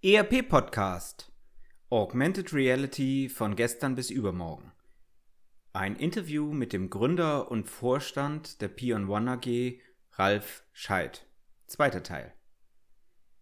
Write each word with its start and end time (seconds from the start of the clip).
ERP 0.00 0.48
Podcast 0.48 1.32
Augmented 1.90 2.54
Reality 2.54 3.28
von 3.28 3.56
gestern 3.56 3.96
bis 3.96 4.10
übermorgen. 4.10 4.70
Ein 5.72 5.96
Interview 5.96 6.52
mit 6.52 6.72
dem 6.72 6.88
Gründer 6.88 7.50
und 7.50 7.68
Vorstand 7.68 8.60
der 8.60 8.68
Pion 8.68 9.08
One 9.08 9.28
AG, 9.28 9.80
Ralf 10.12 10.62
Scheid. 10.72 11.26
Zweiter 11.66 12.04
Teil. 12.04 12.32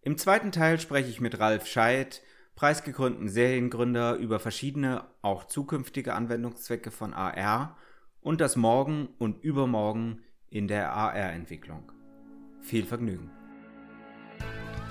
Im 0.01 0.17
zweiten 0.17 0.51
Teil 0.51 0.79
spreche 0.79 1.11
ich 1.11 1.21
mit 1.21 1.37
Ralf 1.37 1.67
Scheid, 1.67 2.23
preisgekrönten 2.55 3.29
Seriengründer, 3.29 4.15
über 4.15 4.39
verschiedene, 4.39 5.05
auch 5.21 5.43
zukünftige 5.43 6.15
Anwendungszwecke 6.15 6.89
von 6.89 7.13
AR 7.13 7.77
und 8.19 8.41
das 8.41 8.55
Morgen 8.55 9.09
und 9.19 9.43
Übermorgen 9.43 10.23
in 10.49 10.67
der 10.67 10.91
AR-Entwicklung. 10.91 11.91
Viel 12.61 12.87
Vergnügen. 12.87 13.36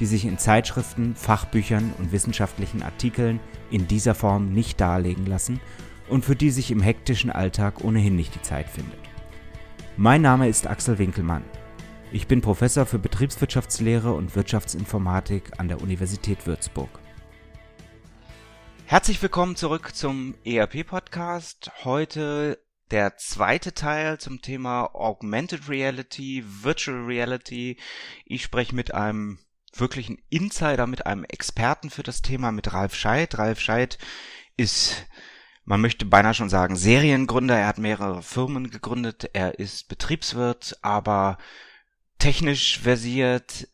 die 0.00 0.06
sich 0.06 0.24
in 0.24 0.38
Zeitschriften, 0.38 1.14
Fachbüchern 1.14 1.92
und 1.98 2.12
wissenschaftlichen 2.12 2.82
Artikeln 2.82 3.40
in 3.70 3.88
dieser 3.88 4.14
Form 4.14 4.52
nicht 4.52 4.80
darlegen 4.80 5.26
lassen 5.26 5.60
und 6.08 6.24
für 6.24 6.36
die 6.36 6.50
sich 6.50 6.70
im 6.70 6.80
hektischen 6.80 7.30
Alltag 7.30 7.82
ohnehin 7.82 8.16
nicht 8.16 8.34
die 8.34 8.42
Zeit 8.42 8.68
findet. 8.68 8.98
Mein 9.96 10.22
Name 10.22 10.48
ist 10.48 10.66
Axel 10.66 10.98
Winkelmann. 10.98 11.44
Ich 12.12 12.26
bin 12.26 12.40
Professor 12.40 12.86
für 12.86 12.98
Betriebswirtschaftslehre 12.98 14.12
und 14.12 14.36
Wirtschaftsinformatik 14.36 15.58
an 15.58 15.68
der 15.68 15.80
Universität 15.80 16.46
Würzburg. 16.46 16.90
Herzlich 18.84 19.20
willkommen 19.20 19.56
zurück 19.56 19.94
zum 19.94 20.36
ERP-Podcast. 20.44 21.72
Heute 21.82 22.60
der 22.92 23.16
zweite 23.16 23.74
Teil 23.74 24.18
zum 24.18 24.42
Thema 24.42 24.94
Augmented 24.94 25.68
Reality, 25.68 26.44
Virtual 26.46 27.04
Reality. 27.04 27.78
Ich 28.24 28.44
spreche 28.44 28.76
mit 28.76 28.94
einem 28.94 29.40
wirklich 29.80 30.08
ein 30.08 30.22
Insider 30.28 30.86
mit 30.86 31.06
einem 31.06 31.24
Experten 31.24 31.90
für 31.90 32.02
das 32.02 32.22
Thema, 32.22 32.52
mit 32.52 32.72
Ralf 32.72 32.94
Scheid. 32.94 33.38
Ralf 33.38 33.60
Scheid 33.60 33.98
ist, 34.56 35.06
man 35.64 35.80
möchte 35.80 36.04
beinahe 36.04 36.34
schon 36.34 36.48
sagen, 36.48 36.76
Seriengründer. 36.76 37.56
Er 37.56 37.66
hat 37.66 37.78
mehrere 37.78 38.22
Firmen 38.22 38.70
gegründet. 38.70 39.30
Er 39.32 39.58
ist 39.58 39.88
Betriebswirt, 39.88 40.78
aber 40.82 41.38
technisch 42.18 42.78
versiert, 42.78 43.68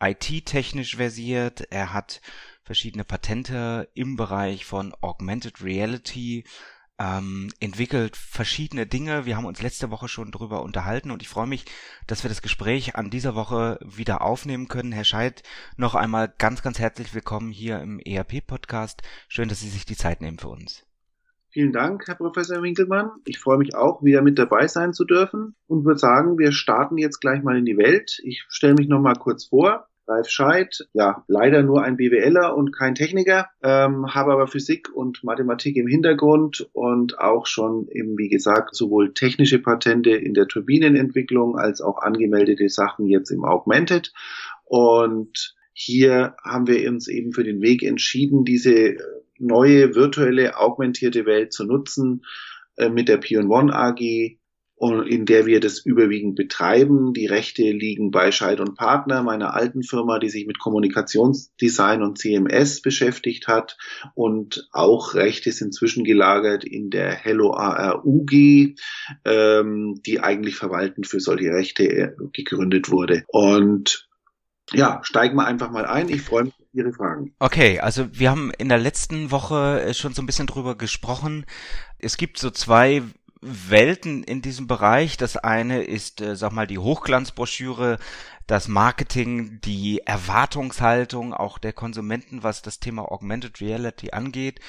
IT-technisch 0.00 0.96
versiert. 0.96 1.62
Er 1.70 1.92
hat 1.92 2.20
verschiedene 2.62 3.04
Patente 3.04 3.88
im 3.94 4.16
Bereich 4.16 4.64
von 4.64 4.94
Augmented 5.00 5.62
Reality 5.62 6.44
ähm, 7.00 7.48
entwickelt 7.60 8.14
verschiedene 8.16 8.86
Dinge. 8.86 9.24
Wir 9.24 9.36
haben 9.36 9.46
uns 9.46 9.62
letzte 9.62 9.90
Woche 9.90 10.06
schon 10.06 10.30
drüber 10.30 10.62
unterhalten 10.62 11.10
und 11.10 11.22
ich 11.22 11.28
freue 11.28 11.46
mich, 11.46 11.64
dass 12.06 12.22
wir 12.22 12.28
das 12.28 12.42
Gespräch 12.42 12.94
an 12.94 13.08
dieser 13.08 13.34
Woche 13.34 13.78
wieder 13.82 14.20
aufnehmen 14.20 14.68
können. 14.68 14.92
Herr 14.92 15.04
Scheid, 15.04 15.42
noch 15.76 15.94
einmal 15.94 16.32
ganz, 16.36 16.62
ganz 16.62 16.78
herzlich 16.78 17.14
willkommen 17.14 17.50
hier 17.50 17.80
im 17.80 17.98
ERP-Podcast. 18.00 19.02
Schön, 19.28 19.48
dass 19.48 19.60
Sie 19.60 19.70
sich 19.70 19.86
die 19.86 19.96
Zeit 19.96 20.20
nehmen 20.20 20.38
für 20.38 20.48
uns. 20.48 20.84
Vielen 21.52 21.72
Dank, 21.72 22.06
Herr 22.06 22.14
Professor 22.14 22.62
Winkelmann. 22.62 23.10
Ich 23.24 23.40
freue 23.40 23.58
mich 23.58 23.74
auch, 23.74 24.04
wieder 24.04 24.22
mit 24.22 24.38
dabei 24.38 24.68
sein 24.68 24.92
zu 24.92 25.04
dürfen 25.04 25.56
und 25.66 25.84
würde 25.84 25.98
sagen, 25.98 26.38
wir 26.38 26.52
starten 26.52 26.96
jetzt 26.96 27.18
gleich 27.20 27.42
mal 27.42 27.58
in 27.58 27.64
die 27.64 27.76
Welt. 27.76 28.20
Ich 28.22 28.44
stelle 28.48 28.74
mich 28.74 28.86
noch 28.86 29.00
mal 29.00 29.16
kurz 29.16 29.46
vor. 29.46 29.89
Ralf 30.10 30.28
Scheid, 30.28 30.88
ja, 30.92 31.24
leider 31.28 31.62
nur 31.62 31.82
ein 31.82 31.96
BWLer 31.96 32.56
und 32.56 32.72
kein 32.72 32.94
Techniker, 32.94 33.48
ähm, 33.62 34.12
habe 34.12 34.32
aber 34.32 34.48
Physik 34.48 34.88
und 34.92 35.22
Mathematik 35.22 35.76
im 35.76 35.86
Hintergrund 35.86 36.68
und 36.72 37.18
auch 37.18 37.46
schon 37.46 37.88
eben, 37.88 38.18
wie 38.18 38.28
gesagt, 38.28 38.74
sowohl 38.74 39.14
technische 39.14 39.60
Patente 39.60 40.10
in 40.10 40.34
der 40.34 40.48
Turbinenentwicklung 40.48 41.56
als 41.56 41.80
auch 41.80 41.98
angemeldete 41.98 42.68
Sachen 42.68 43.06
jetzt 43.06 43.30
im 43.30 43.44
Augmented. 43.44 44.12
Und 44.64 45.54
hier 45.72 46.34
haben 46.44 46.66
wir 46.66 46.88
uns 46.90 47.08
eben 47.08 47.32
für 47.32 47.44
den 47.44 47.62
Weg 47.62 47.82
entschieden, 47.82 48.44
diese 48.44 48.96
neue 49.38 49.94
virtuelle 49.94 50.58
augmentierte 50.58 51.24
Welt 51.24 51.52
zu 51.52 51.64
nutzen 51.64 52.24
äh, 52.76 52.88
mit 52.88 53.08
der 53.08 53.16
Pion 53.16 53.48
One 53.48 53.74
AG, 53.74 54.38
in 54.80 55.26
der 55.26 55.44
wir 55.44 55.60
das 55.60 55.84
überwiegend 55.84 56.36
betreiben. 56.36 57.12
Die 57.12 57.26
Rechte 57.26 57.62
liegen 57.62 58.10
bei 58.10 58.32
Scheid 58.32 58.60
und 58.60 58.76
Partner, 58.76 59.22
meiner 59.22 59.54
alten 59.54 59.82
Firma, 59.82 60.18
die 60.18 60.30
sich 60.30 60.46
mit 60.46 60.58
Kommunikationsdesign 60.58 62.02
und 62.02 62.18
CMS 62.18 62.80
beschäftigt 62.80 63.46
hat. 63.46 63.76
Und 64.14 64.68
auch 64.72 65.14
Rechte 65.14 65.52
sind 65.52 65.74
zwischengelagert 65.74 66.64
in 66.64 66.88
der 66.88 67.10
Hello 67.10 67.52
AR 67.52 68.06
UG, 68.06 68.74
ähm, 69.26 70.00
die 70.06 70.20
eigentlich 70.20 70.56
verwaltend 70.56 71.06
für 71.06 71.20
solche 71.20 71.50
Rechte 71.50 71.84
äh, 71.84 72.12
gegründet 72.32 72.90
wurde. 72.90 73.24
Und 73.28 74.08
ja, 74.72 75.00
steigen 75.02 75.36
wir 75.36 75.46
einfach 75.46 75.70
mal 75.70 75.84
ein. 75.84 76.08
Ich 76.08 76.22
freue 76.22 76.44
mich 76.44 76.54
auf 76.54 76.66
Ihre 76.72 76.92
Fragen. 76.92 77.34
Okay, 77.38 77.80
also 77.80 78.06
wir 78.12 78.30
haben 78.30 78.52
in 78.56 78.68
der 78.68 78.78
letzten 78.78 79.30
Woche 79.30 79.82
äh, 79.82 79.94
schon 79.94 80.14
so 80.14 80.22
ein 80.22 80.26
bisschen 80.26 80.46
drüber 80.46 80.76
gesprochen. 80.76 81.44
Es 81.98 82.16
gibt 82.16 82.38
so 82.38 82.50
zwei 82.50 83.02
Welten 83.40 84.22
in 84.22 84.42
diesem 84.42 84.66
Bereich. 84.66 85.16
Das 85.16 85.36
eine 85.36 85.82
ist, 85.82 86.20
äh, 86.20 86.36
sag 86.36 86.52
mal, 86.52 86.66
die 86.66 86.78
Hochglanzbroschüre, 86.78 87.98
das 88.46 88.68
Marketing, 88.68 89.60
die 89.62 90.02
Erwartungshaltung 90.04 91.32
auch 91.32 91.58
der 91.58 91.72
Konsumenten, 91.72 92.42
was 92.42 92.62
das 92.62 92.80
Thema 92.80 93.10
Augmented 93.10 93.60
Reality 93.60 94.10
angeht, 94.10 94.60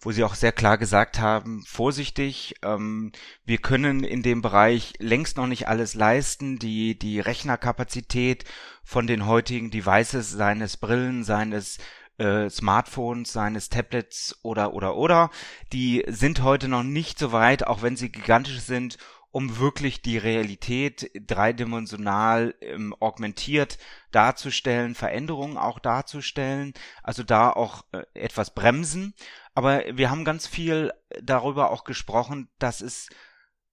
wo 0.00 0.10
sie 0.10 0.24
auch 0.24 0.34
sehr 0.34 0.52
klar 0.52 0.78
gesagt 0.78 1.18
haben, 1.20 1.62
vorsichtig, 1.66 2.54
ähm, 2.62 3.12
wir 3.44 3.58
können 3.58 4.04
in 4.04 4.22
dem 4.22 4.42
Bereich 4.42 4.94
längst 4.98 5.36
noch 5.36 5.46
nicht 5.46 5.68
alles 5.68 5.94
leisten. 5.94 6.58
Die, 6.58 6.98
die 6.98 7.20
Rechnerkapazität 7.20 8.44
von 8.82 9.06
den 9.06 9.26
heutigen 9.26 9.70
Devices, 9.70 10.30
seines 10.30 10.76
Brillen, 10.76 11.22
seines 11.22 11.78
äh, 12.18 12.48
Smartphones, 12.50 13.32
seines 13.32 13.68
Tablets 13.68 14.38
oder 14.42 14.74
oder 14.74 14.96
oder, 14.96 15.30
die 15.72 16.04
sind 16.08 16.42
heute 16.42 16.68
noch 16.68 16.82
nicht 16.82 17.18
so 17.18 17.32
weit, 17.32 17.66
auch 17.66 17.82
wenn 17.82 17.96
sie 17.96 18.10
gigantisch 18.10 18.60
sind, 18.60 18.98
um 19.36 19.58
wirklich 19.58 20.00
die 20.00 20.16
Realität 20.16 21.10
dreidimensional 21.14 22.54
ähm, 22.62 22.94
augmentiert 23.00 23.76
darzustellen, 24.10 24.94
Veränderungen 24.94 25.58
auch 25.58 25.78
darzustellen, 25.78 26.72
also 27.02 27.22
da 27.22 27.50
auch 27.50 27.84
äh, 27.92 28.02
etwas 28.14 28.54
bremsen. 28.54 29.12
Aber 29.54 29.82
wir 29.92 30.10
haben 30.10 30.24
ganz 30.24 30.46
viel 30.46 30.90
darüber 31.22 31.70
auch 31.70 31.84
gesprochen, 31.84 32.48
dass 32.58 32.80
es 32.80 33.10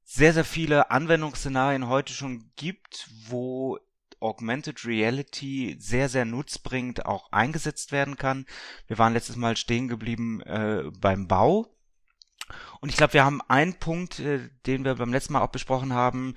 sehr, 0.03 0.33
sehr 0.33 0.43
viele 0.43 0.91
Anwendungsszenarien 0.91 1.87
heute 1.87 2.11
schon 2.11 2.51
gibt, 2.57 3.09
wo 3.29 3.79
Augmented 4.23 4.85
Reality 4.85 5.75
sehr, 5.79 6.09
sehr 6.09 6.25
nutzbringend 6.25 7.05
auch 7.05 7.31
eingesetzt 7.31 7.91
werden 7.91 8.15
kann. 8.15 8.45
Wir 8.87 8.97
waren 8.97 9.13
letztes 9.13 9.35
Mal 9.35 9.57
stehen 9.57 9.87
geblieben 9.87 10.41
äh, 10.41 10.83
beim 10.99 11.27
Bau. 11.27 11.67
Und 12.79 12.89
ich 12.89 12.97
glaube, 12.97 13.13
wir 13.13 13.25
haben 13.25 13.41
einen 13.47 13.75
Punkt, 13.75 14.19
äh, 14.19 14.49
den 14.65 14.85
wir 14.85 14.95
beim 14.95 15.13
letzten 15.13 15.33
Mal 15.33 15.41
auch 15.41 15.51
besprochen 15.51 15.93
haben, 15.93 16.35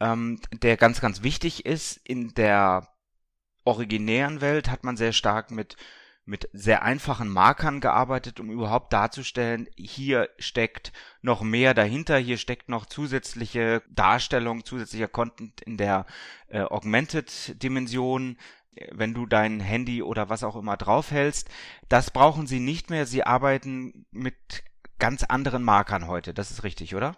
ähm, 0.00 0.40
der 0.52 0.76
ganz, 0.76 1.00
ganz 1.00 1.22
wichtig 1.22 1.66
ist. 1.66 1.96
In 2.04 2.34
der 2.34 2.88
originären 3.64 4.40
Welt 4.40 4.70
hat 4.70 4.84
man 4.84 4.96
sehr 4.96 5.12
stark 5.12 5.50
mit 5.50 5.76
mit 6.26 6.50
sehr 6.52 6.82
einfachen 6.82 7.28
Markern 7.28 7.80
gearbeitet, 7.80 8.40
um 8.40 8.50
überhaupt 8.50 8.92
darzustellen, 8.92 9.68
hier 9.76 10.28
steckt 10.38 10.92
noch 11.22 11.42
mehr 11.42 11.72
dahinter, 11.72 12.18
hier 12.18 12.36
steckt 12.36 12.68
noch 12.68 12.86
zusätzliche 12.86 13.82
Darstellung, 13.88 14.64
zusätzlicher 14.64 15.08
Content 15.08 15.60
in 15.60 15.76
der 15.76 16.04
äh, 16.48 16.62
Augmented-Dimension, 16.62 18.36
wenn 18.90 19.14
du 19.14 19.26
dein 19.26 19.60
Handy 19.60 20.02
oder 20.02 20.28
was 20.28 20.42
auch 20.42 20.56
immer 20.56 20.76
draufhältst. 20.76 21.48
Das 21.88 22.10
brauchen 22.10 22.46
sie 22.46 22.60
nicht 22.60 22.90
mehr, 22.90 23.06
sie 23.06 23.22
arbeiten 23.22 24.04
mit 24.10 24.64
ganz 24.98 25.22
anderen 25.22 25.62
Markern 25.62 26.08
heute, 26.08 26.34
das 26.34 26.50
ist 26.50 26.64
richtig, 26.64 26.94
oder? 26.94 27.16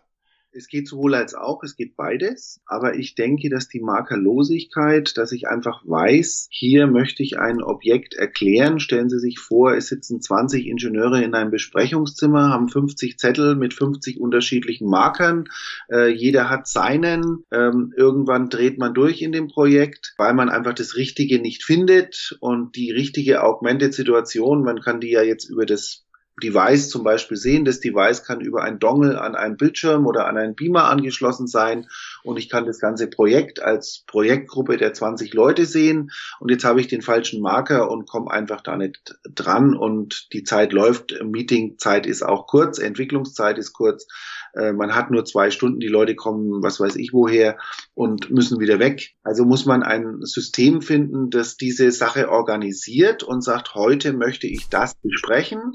Es 0.59 0.67
geht 0.67 0.89
sowohl 0.89 1.15
als 1.15 1.35
auch, 1.35 1.63
es 1.63 1.77
geht 1.77 1.97
beides. 1.97 2.61
Aber 2.67 2.97
ich 2.97 3.15
denke, 3.15 3.49
dass 3.49 3.69
die 3.69 3.79
Markerlosigkeit, 3.79 5.17
dass 5.17 5.31
ich 5.31 5.47
einfach 5.47 5.83
weiß, 5.87 6.49
hier 6.51 6.89
möchte 6.89 7.23
ich 7.23 7.39
ein 7.39 7.63
Objekt 7.63 8.15
erklären. 8.15 8.81
Stellen 8.81 9.09
Sie 9.09 9.21
sich 9.21 9.39
vor, 9.39 9.75
es 9.75 9.87
sitzen 9.87 10.21
20 10.21 10.67
Ingenieure 10.67 11.23
in 11.23 11.35
einem 11.35 11.53
Besprechungszimmer, 11.53 12.49
haben 12.51 12.69
50 12.69 13.19
Zettel 13.19 13.55
mit 13.55 13.73
50 13.73 14.21
unterschiedlichen 14.21 14.89
Markern. 14.89 15.45
Äh, 15.89 16.09
jeder 16.09 16.51
hat 16.51 16.67
seinen. 16.67 17.45
Ähm, 17.53 17.95
irgendwann 17.97 18.49
dreht 18.49 18.79
man 18.79 18.95
durch 18.95 19.23
in 19.23 19.31
dem 19.31 19.47
Projekt, 19.47 20.15
weil 20.19 20.35
man 20.35 20.49
einfach 20.49 20.75
das 20.75 20.97
Richtige 20.97 21.41
nicht 21.41 21.63
findet 21.63 22.37
und 22.41 22.75
die 22.75 22.91
richtige 22.91 23.45
Augmented-Situation, 23.45 24.65
man 24.65 24.81
kann 24.81 25.01
die 25.01 25.13
ja 25.13 25.23
jetzt 25.23 25.49
über 25.49 25.67
das 25.67 26.08
Device 26.43 26.89
zum 26.89 27.05
Beispiel 27.05 27.37
sehen. 27.37 27.65
Das 27.65 27.81
Device 27.81 28.25
kann 28.25 28.41
über 28.41 28.63
ein 28.63 28.79
Dongle 28.79 29.21
an 29.21 29.35
einen 29.35 29.57
Bildschirm 29.57 30.07
oder 30.07 30.27
an 30.27 30.37
einen 30.37 30.55
Beamer 30.55 30.85
angeschlossen 30.85 31.47
sein 31.47 31.89
und 32.23 32.39
ich 32.39 32.49
kann 32.49 32.67
das 32.67 32.79
ganze 32.79 33.09
Projekt 33.09 33.61
als 33.61 34.05
Projektgruppe 34.07 34.77
der 34.77 34.93
20 34.93 35.35
Leute 35.35 35.67
sehen 35.67 36.11
und 36.41 36.51
jetzt 36.51 36.65
habe 36.65 36.81
ich 36.81 36.89
den 36.89 37.03
falschen 37.03 37.41
Marker 37.41 37.91
und 37.91 38.09
komme 38.09 38.31
einfach 38.31 38.61
da 38.61 38.77
nicht 38.77 39.19
dran 39.29 39.75
und 39.75 40.33
die 40.33 40.45
Zeit 40.45 40.73
läuft. 40.73 41.15
Meetingzeit 41.23 42.07
ist 42.07 42.23
auch 42.23 42.47
kurz, 42.47 42.79
Entwicklungszeit 42.79 43.59
ist 43.59 43.73
kurz. 43.73 44.07
Äh, 44.55 44.73
man 44.73 44.95
hat 44.95 45.11
nur 45.11 45.25
zwei 45.25 45.51
Stunden, 45.51 45.81
die 45.81 45.89
Leute 45.89 46.15
kommen, 46.15 46.63
was 46.63 46.81
weiß 46.81 46.97
ich 46.97 47.13
woher 47.13 47.59
und 47.95 48.31
müssen 48.31 48.61
wieder 48.61 48.79
weg. 48.79 49.15
Also 49.23 49.45
muss 49.45 49.67
man 49.67 49.83
ein 49.83 50.19
System 50.23 50.83
finden, 50.83 51.31
das 51.31 51.57
diese 51.57 51.91
Sache 51.91 52.31
organisiert 52.31 53.23
und 53.23 53.43
sagt, 53.43 53.75
heute 53.75 54.13
möchte 54.13 54.47
ich 54.47 54.69
das 54.69 54.95
besprechen 54.95 55.75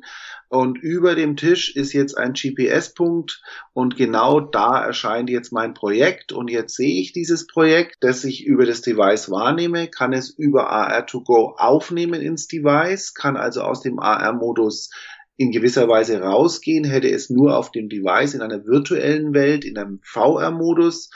und 0.53 0.77
über 0.77 1.15
dem 1.15 1.35
Tisch 1.35 1.75
ist 1.75 1.93
jetzt 1.93 2.15
ein 2.15 2.33
GPS-Punkt 2.33 3.41
und 3.73 3.97
genau 3.97 4.39
da 4.39 4.85
erscheint 4.85 5.31
jetzt 5.31 5.51
mein 5.51 5.73
Projekt. 5.73 6.31
Und 6.31 6.47
jetzt 6.47 6.75
sehe 6.75 7.01
ich 7.01 7.11
dieses 7.11 7.47
Projekt, 7.47 7.97
das 8.01 8.23
ich 8.23 8.45
über 8.45 8.67
das 8.67 8.81
Device 8.81 9.31
wahrnehme, 9.31 9.87
kann 9.87 10.13
es 10.13 10.29
über 10.29 10.71
AR2Go 10.71 11.55
aufnehmen 11.57 12.21
ins 12.21 12.47
Device, 12.47 13.15
kann 13.15 13.35
also 13.35 13.61
aus 13.61 13.81
dem 13.81 13.97
AR-Modus 13.97 14.91
in 15.35 15.51
gewisser 15.51 15.87
Weise 15.87 16.21
rausgehen, 16.21 16.83
hätte 16.83 17.09
es 17.09 17.29
nur 17.29 17.57
auf 17.57 17.71
dem 17.71 17.89
Device 17.89 18.35
in 18.35 18.41
einer 18.41 18.65
virtuellen 18.65 19.33
Welt, 19.33 19.65
in 19.65 19.77
einem 19.77 19.99
VR-Modus 20.03 21.09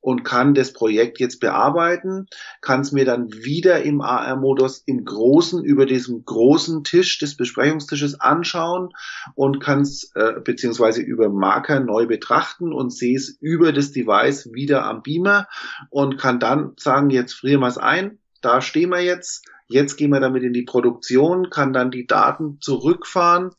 und 0.00 0.22
kann 0.22 0.54
das 0.54 0.72
Projekt 0.72 1.18
jetzt 1.18 1.40
bearbeiten, 1.40 2.26
kann 2.60 2.82
es 2.82 2.92
mir 2.92 3.04
dann 3.04 3.32
wieder 3.32 3.82
im 3.82 4.00
AR-Modus 4.00 4.84
im 4.86 5.04
Großen 5.04 5.64
über 5.64 5.86
diesem 5.86 6.24
großen 6.24 6.84
Tisch 6.84 7.18
des 7.18 7.36
Besprechungstisches 7.36 8.20
anschauen 8.20 8.90
und 9.34 9.58
kann 9.60 9.80
es 9.80 10.12
äh, 10.14 10.34
beziehungsweise 10.44 11.02
über 11.02 11.28
Marker 11.28 11.80
neu 11.80 12.06
betrachten 12.06 12.72
und 12.72 12.90
sehe 12.90 13.16
es 13.16 13.36
über 13.40 13.72
das 13.72 13.90
Device 13.90 14.52
wieder 14.52 14.84
am 14.84 15.02
Beamer 15.02 15.48
und 15.90 16.16
kann 16.16 16.38
dann 16.38 16.74
sagen, 16.78 17.10
jetzt 17.10 17.32
frieren 17.32 17.60
wir 17.60 17.68
es 17.68 17.78
ein, 17.78 18.18
da 18.40 18.60
stehen 18.60 18.90
wir 18.90 19.00
jetzt, 19.00 19.42
Jetzt 19.66 19.96
gehen 19.96 20.10
wir 20.10 20.20
damit 20.20 20.42
in 20.42 20.52
die 20.52 20.62
Produktion, 20.62 21.50
kann 21.50 21.72
dann 21.72 21.90
die 21.90 22.06
Daten 22.06 22.58
zurückfahren 22.60 23.50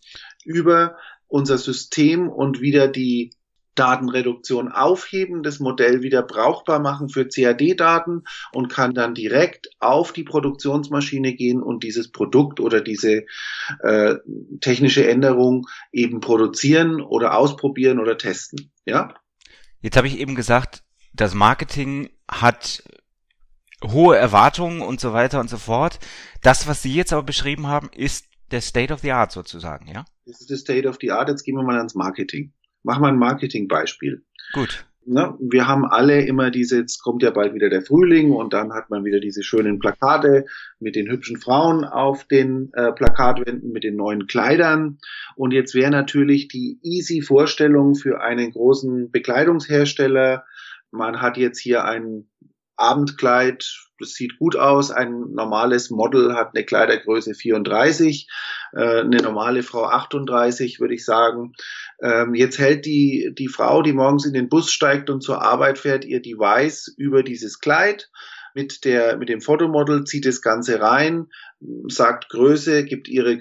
über 0.43 0.97
unser 1.27 1.57
System 1.57 2.29
und 2.29 2.61
wieder 2.61 2.87
die 2.87 3.31
Datenreduktion 3.75 4.71
aufheben, 4.71 5.43
das 5.43 5.59
Modell 5.59 6.01
wieder 6.01 6.23
brauchbar 6.23 6.79
machen 6.79 7.09
für 7.09 7.27
CAD-Daten 7.27 8.23
und 8.53 8.69
kann 8.69 8.93
dann 8.93 9.13
direkt 9.13 9.69
auf 9.79 10.13
die 10.13 10.23
Produktionsmaschine 10.23 11.33
gehen 11.33 11.61
und 11.61 11.83
dieses 11.83 12.11
Produkt 12.11 12.59
oder 12.59 12.81
diese 12.81 13.25
äh, 13.81 14.15
technische 14.61 15.07
Änderung 15.07 15.67
eben 15.91 16.21
produzieren 16.21 17.01
oder 17.01 17.37
ausprobieren 17.37 17.99
oder 17.99 18.17
testen. 18.17 18.71
Ja. 18.85 19.13
Jetzt 19.81 19.97
habe 19.97 20.07
ich 20.07 20.19
eben 20.19 20.35
gesagt, 20.35 20.83
das 21.13 21.33
Marketing 21.33 22.09
hat 22.29 22.83
hohe 23.91 24.17
Erwartungen 24.17 24.81
und 24.81 24.99
so 24.99 25.13
weiter 25.13 25.39
und 25.39 25.49
so 25.49 25.57
fort. 25.57 25.99
Das, 26.41 26.67
was 26.67 26.81
Sie 26.81 26.93
jetzt 26.93 27.13
aber 27.13 27.23
beschrieben 27.23 27.67
haben, 27.67 27.89
ist 27.95 28.25
der 28.51 28.61
State 28.61 28.93
of 28.93 29.01
the 29.01 29.11
Art 29.11 29.31
sozusagen, 29.31 29.87
ja? 29.87 30.05
Das 30.25 30.41
ist 30.41 30.49
der 30.49 30.57
State 30.57 30.87
of 30.87 30.97
the 31.01 31.11
Art. 31.11 31.29
Jetzt 31.29 31.43
gehen 31.43 31.55
wir 31.55 31.63
mal 31.63 31.77
ans 31.77 31.95
Marketing. 31.95 32.53
Machen 32.83 33.03
wir 33.03 33.07
ein 33.09 33.17
Marketingbeispiel. 33.17 34.23
Gut. 34.53 34.85
Na, 35.07 35.37
wir 35.39 35.67
haben 35.67 35.85
alle 35.85 36.25
immer 36.25 36.49
diese, 36.49 36.79
jetzt 36.79 37.03
kommt 37.03 37.21
ja 37.21 37.29
bald 37.29 37.53
wieder 37.53 37.69
der 37.69 37.83
Frühling 37.83 38.31
und 38.31 38.53
dann 38.53 38.73
hat 38.73 38.89
man 38.89 39.05
wieder 39.05 39.19
diese 39.19 39.43
schönen 39.43 39.77
Plakate 39.77 40.45
mit 40.79 40.95
den 40.95 41.07
hübschen 41.07 41.37
Frauen 41.37 41.85
auf 41.85 42.23
den 42.23 42.71
äh, 42.73 42.91
Plakatwänden, 42.91 43.71
mit 43.71 43.83
den 43.83 43.95
neuen 43.97 44.25
Kleidern. 44.25 44.97
Und 45.35 45.51
jetzt 45.51 45.75
wäre 45.75 45.91
natürlich 45.91 46.47
die 46.47 46.79
easy 46.81 47.21
Vorstellung 47.21 47.93
für 47.93 48.21
einen 48.21 48.51
großen 48.51 49.11
Bekleidungshersteller, 49.11 50.43
man 50.95 51.21
hat 51.21 51.37
jetzt 51.37 51.59
hier 51.59 51.83
ein 51.85 52.27
Abendkleid, 52.77 53.65
das 53.99 54.13
sieht 54.13 54.37
gut 54.37 54.55
aus. 54.55 54.91
Ein 54.91 55.31
normales 55.33 55.89
Model 55.89 56.35
hat 56.35 56.51
eine 56.53 56.65
Kleidergröße 56.65 57.33
34, 57.33 58.27
äh, 58.73 59.01
eine 59.01 59.17
normale 59.17 59.63
Frau 59.63 59.85
38, 59.85 60.79
würde 60.79 60.95
ich 60.95 61.05
sagen. 61.05 61.53
Ähm, 62.01 62.35
jetzt 62.35 62.59
hält 62.59 62.85
die, 62.85 63.31
die 63.37 63.47
Frau, 63.47 63.81
die 63.81 63.93
morgens 63.93 64.25
in 64.25 64.33
den 64.33 64.49
Bus 64.49 64.71
steigt 64.71 65.09
und 65.09 65.21
zur 65.21 65.41
Arbeit 65.41 65.79
fährt, 65.79 66.05
ihr 66.05 66.21
Device 66.21 66.93
über 66.97 67.23
dieses 67.23 67.59
Kleid 67.59 68.09
mit 68.55 68.85
der 68.85 69.17
mit 69.17 69.27
dem 69.27 69.41
Fotomodel 69.41 70.05
zieht 70.05 70.25
das 70.25 70.41
Ganze 70.41 70.79
rein, 70.79 71.27
sagt 71.87 72.29
Größe, 72.29 72.83
gibt 72.83 73.07
ihre 73.07 73.37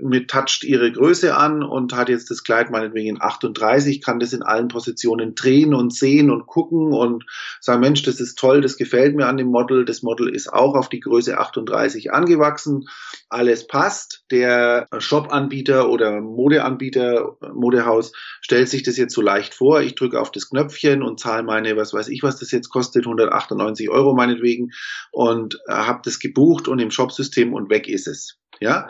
mit 0.00 0.28
toucht 0.30 0.64
ihre 0.64 0.90
Größe 0.90 1.36
an 1.36 1.62
und 1.62 1.94
hat 1.94 2.08
jetzt 2.08 2.30
das 2.30 2.44
Kleid 2.44 2.70
meinetwegen 2.70 3.08
in 3.08 3.22
38, 3.22 4.02
kann 4.02 4.20
das 4.20 4.32
in 4.32 4.42
allen 4.42 4.68
Positionen 4.68 5.34
drehen 5.34 5.74
und 5.74 5.94
sehen 5.94 6.30
und 6.30 6.46
gucken 6.46 6.92
und 6.92 7.24
sagen 7.60 7.80
Mensch, 7.80 8.02
das 8.02 8.20
ist 8.20 8.38
toll, 8.38 8.60
das 8.60 8.76
gefällt 8.76 9.14
mir 9.14 9.26
an 9.26 9.36
dem 9.36 9.48
Model. 9.48 9.84
Das 9.84 10.02
Model 10.02 10.28
ist 10.28 10.52
auch 10.52 10.74
auf 10.74 10.88
die 10.88 11.00
Größe 11.00 11.38
38 11.38 12.12
angewachsen, 12.12 12.88
alles 13.28 13.66
passt. 13.66 14.24
Der 14.30 14.86
Shop-Anbieter 14.98 15.88
oder 15.88 16.20
Modeanbieter, 16.20 17.36
Modehaus 17.54 18.12
stellt 18.40 18.68
sich 18.68 18.82
das 18.82 18.96
jetzt 18.96 19.14
so 19.14 19.22
leicht 19.22 19.54
vor. 19.54 19.82
Ich 19.82 19.94
drücke 19.94 20.20
auf 20.20 20.30
das 20.30 20.48
Knöpfchen 20.48 21.02
und 21.02 21.20
zahle 21.20 21.42
meine, 21.42 21.76
was 21.76 21.94
weiß 21.94 22.08
ich, 22.08 22.22
was 22.22 22.38
das 22.38 22.50
jetzt 22.50 22.70
kostet, 22.70 23.06
198 23.06 23.90
Euro 23.90 24.14
meinetwegen 24.14 24.70
und 25.10 25.58
habe 25.68 26.00
das 26.04 26.18
gebucht 26.18 26.68
und 26.68 26.78
im 26.78 26.90
Shopsystem 26.90 27.51
und 27.54 27.70
weg 27.70 27.88
ist 27.88 28.06
es. 28.06 28.38
Ja. 28.60 28.88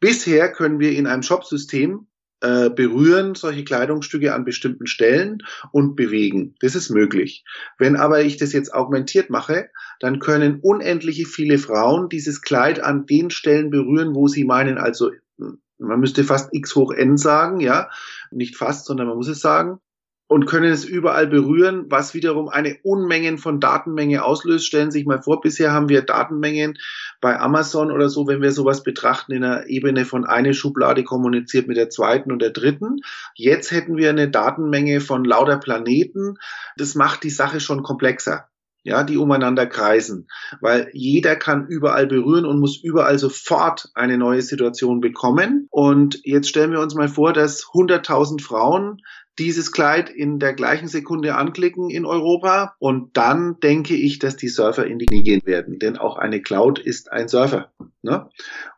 Bisher 0.00 0.52
können 0.52 0.80
wir 0.80 0.92
in 0.92 1.06
einem 1.06 1.22
Shopsystem 1.22 2.06
äh, 2.40 2.68
berühren 2.68 3.34
solche 3.34 3.64
Kleidungsstücke 3.64 4.34
an 4.34 4.44
bestimmten 4.44 4.86
Stellen 4.86 5.38
und 5.72 5.96
bewegen. 5.96 6.56
Das 6.60 6.74
ist 6.74 6.90
möglich. 6.90 7.44
Wenn 7.78 7.96
aber 7.96 8.22
ich 8.22 8.36
das 8.36 8.52
jetzt 8.52 8.74
augmentiert 8.74 9.30
mache, 9.30 9.70
dann 10.00 10.18
können 10.18 10.60
unendliche 10.60 11.24
viele 11.24 11.58
Frauen 11.58 12.08
dieses 12.08 12.42
Kleid 12.42 12.80
an 12.80 13.06
den 13.06 13.30
Stellen 13.30 13.70
berühren, 13.70 14.14
wo 14.14 14.28
sie 14.28 14.44
meinen, 14.44 14.76
also 14.76 15.10
man 15.78 16.00
müsste 16.00 16.22
fast 16.24 16.50
x 16.52 16.74
hoch 16.76 16.92
n 16.92 17.16
sagen, 17.16 17.60
ja, 17.60 17.88
nicht 18.30 18.56
fast, 18.56 18.86
sondern 18.86 19.06
man 19.06 19.16
muss 19.16 19.28
es 19.28 19.40
sagen 19.40 19.80
und 20.34 20.46
können 20.46 20.72
es 20.72 20.84
überall 20.84 21.28
berühren, 21.28 21.86
was 21.90 22.12
wiederum 22.12 22.48
eine 22.48 22.76
Unmengen 22.82 23.38
von 23.38 23.60
Datenmenge 23.60 24.24
auslöst. 24.24 24.66
Stellen 24.66 24.90
Sie 24.90 24.98
sich 24.98 25.06
mal 25.06 25.22
vor, 25.22 25.40
bisher 25.40 25.70
haben 25.70 25.88
wir 25.88 26.02
Datenmengen 26.02 26.76
bei 27.20 27.38
Amazon 27.38 27.92
oder 27.92 28.08
so, 28.08 28.26
wenn 28.26 28.42
wir 28.42 28.50
sowas 28.50 28.82
betrachten, 28.82 29.30
in 29.30 29.44
einer 29.44 29.68
Ebene 29.68 30.04
von 30.04 30.24
eine 30.24 30.52
Schublade 30.52 31.04
kommuniziert 31.04 31.68
mit 31.68 31.76
der 31.76 31.88
zweiten 31.88 32.32
und 32.32 32.42
der 32.42 32.50
dritten. 32.50 32.96
Jetzt 33.36 33.70
hätten 33.70 33.96
wir 33.96 34.10
eine 34.10 34.28
Datenmenge 34.28 35.00
von 35.00 35.24
lauter 35.24 35.58
Planeten. 35.58 36.34
Das 36.76 36.96
macht 36.96 37.22
die 37.22 37.30
Sache 37.30 37.60
schon 37.60 37.84
komplexer 37.84 38.48
ja, 38.84 39.02
die 39.02 39.16
umeinander 39.16 39.66
kreisen, 39.66 40.28
weil 40.60 40.90
jeder 40.92 41.36
kann 41.36 41.66
überall 41.66 42.06
berühren 42.06 42.44
und 42.44 42.60
muss 42.60 42.76
überall 42.76 43.18
sofort 43.18 43.88
eine 43.94 44.18
neue 44.18 44.42
Situation 44.42 45.00
bekommen. 45.00 45.68
Und 45.70 46.20
jetzt 46.24 46.50
stellen 46.50 46.70
wir 46.70 46.80
uns 46.80 46.94
mal 46.94 47.08
vor, 47.08 47.32
dass 47.32 47.64
100.000 47.64 48.42
Frauen 48.42 49.00
dieses 49.38 49.72
Kleid 49.72 50.10
in 50.10 50.38
der 50.38 50.54
gleichen 50.54 50.88
Sekunde 50.88 51.34
anklicken 51.34 51.90
in 51.90 52.06
Europa 52.06 52.76
und 52.78 53.16
dann 53.16 53.58
denke 53.60 53.94
ich, 53.94 54.18
dass 54.18 54.36
die 54.36 54.48
Surfer 54.48 54.86
in 54.86 54.98
die 54.98 55.06
Knie 55.06 55.22
gehen 55.22 55.44
werden, 55.44 55.78
denn 55.78 55.96
auch 55.96 56.16
eine 56.16 56.40
Cloud 56.40 56.78
ist 56.78 57.10
ein 57.10 57.28
Surfer. 57.28 57.72
Ne? 58.02 58.28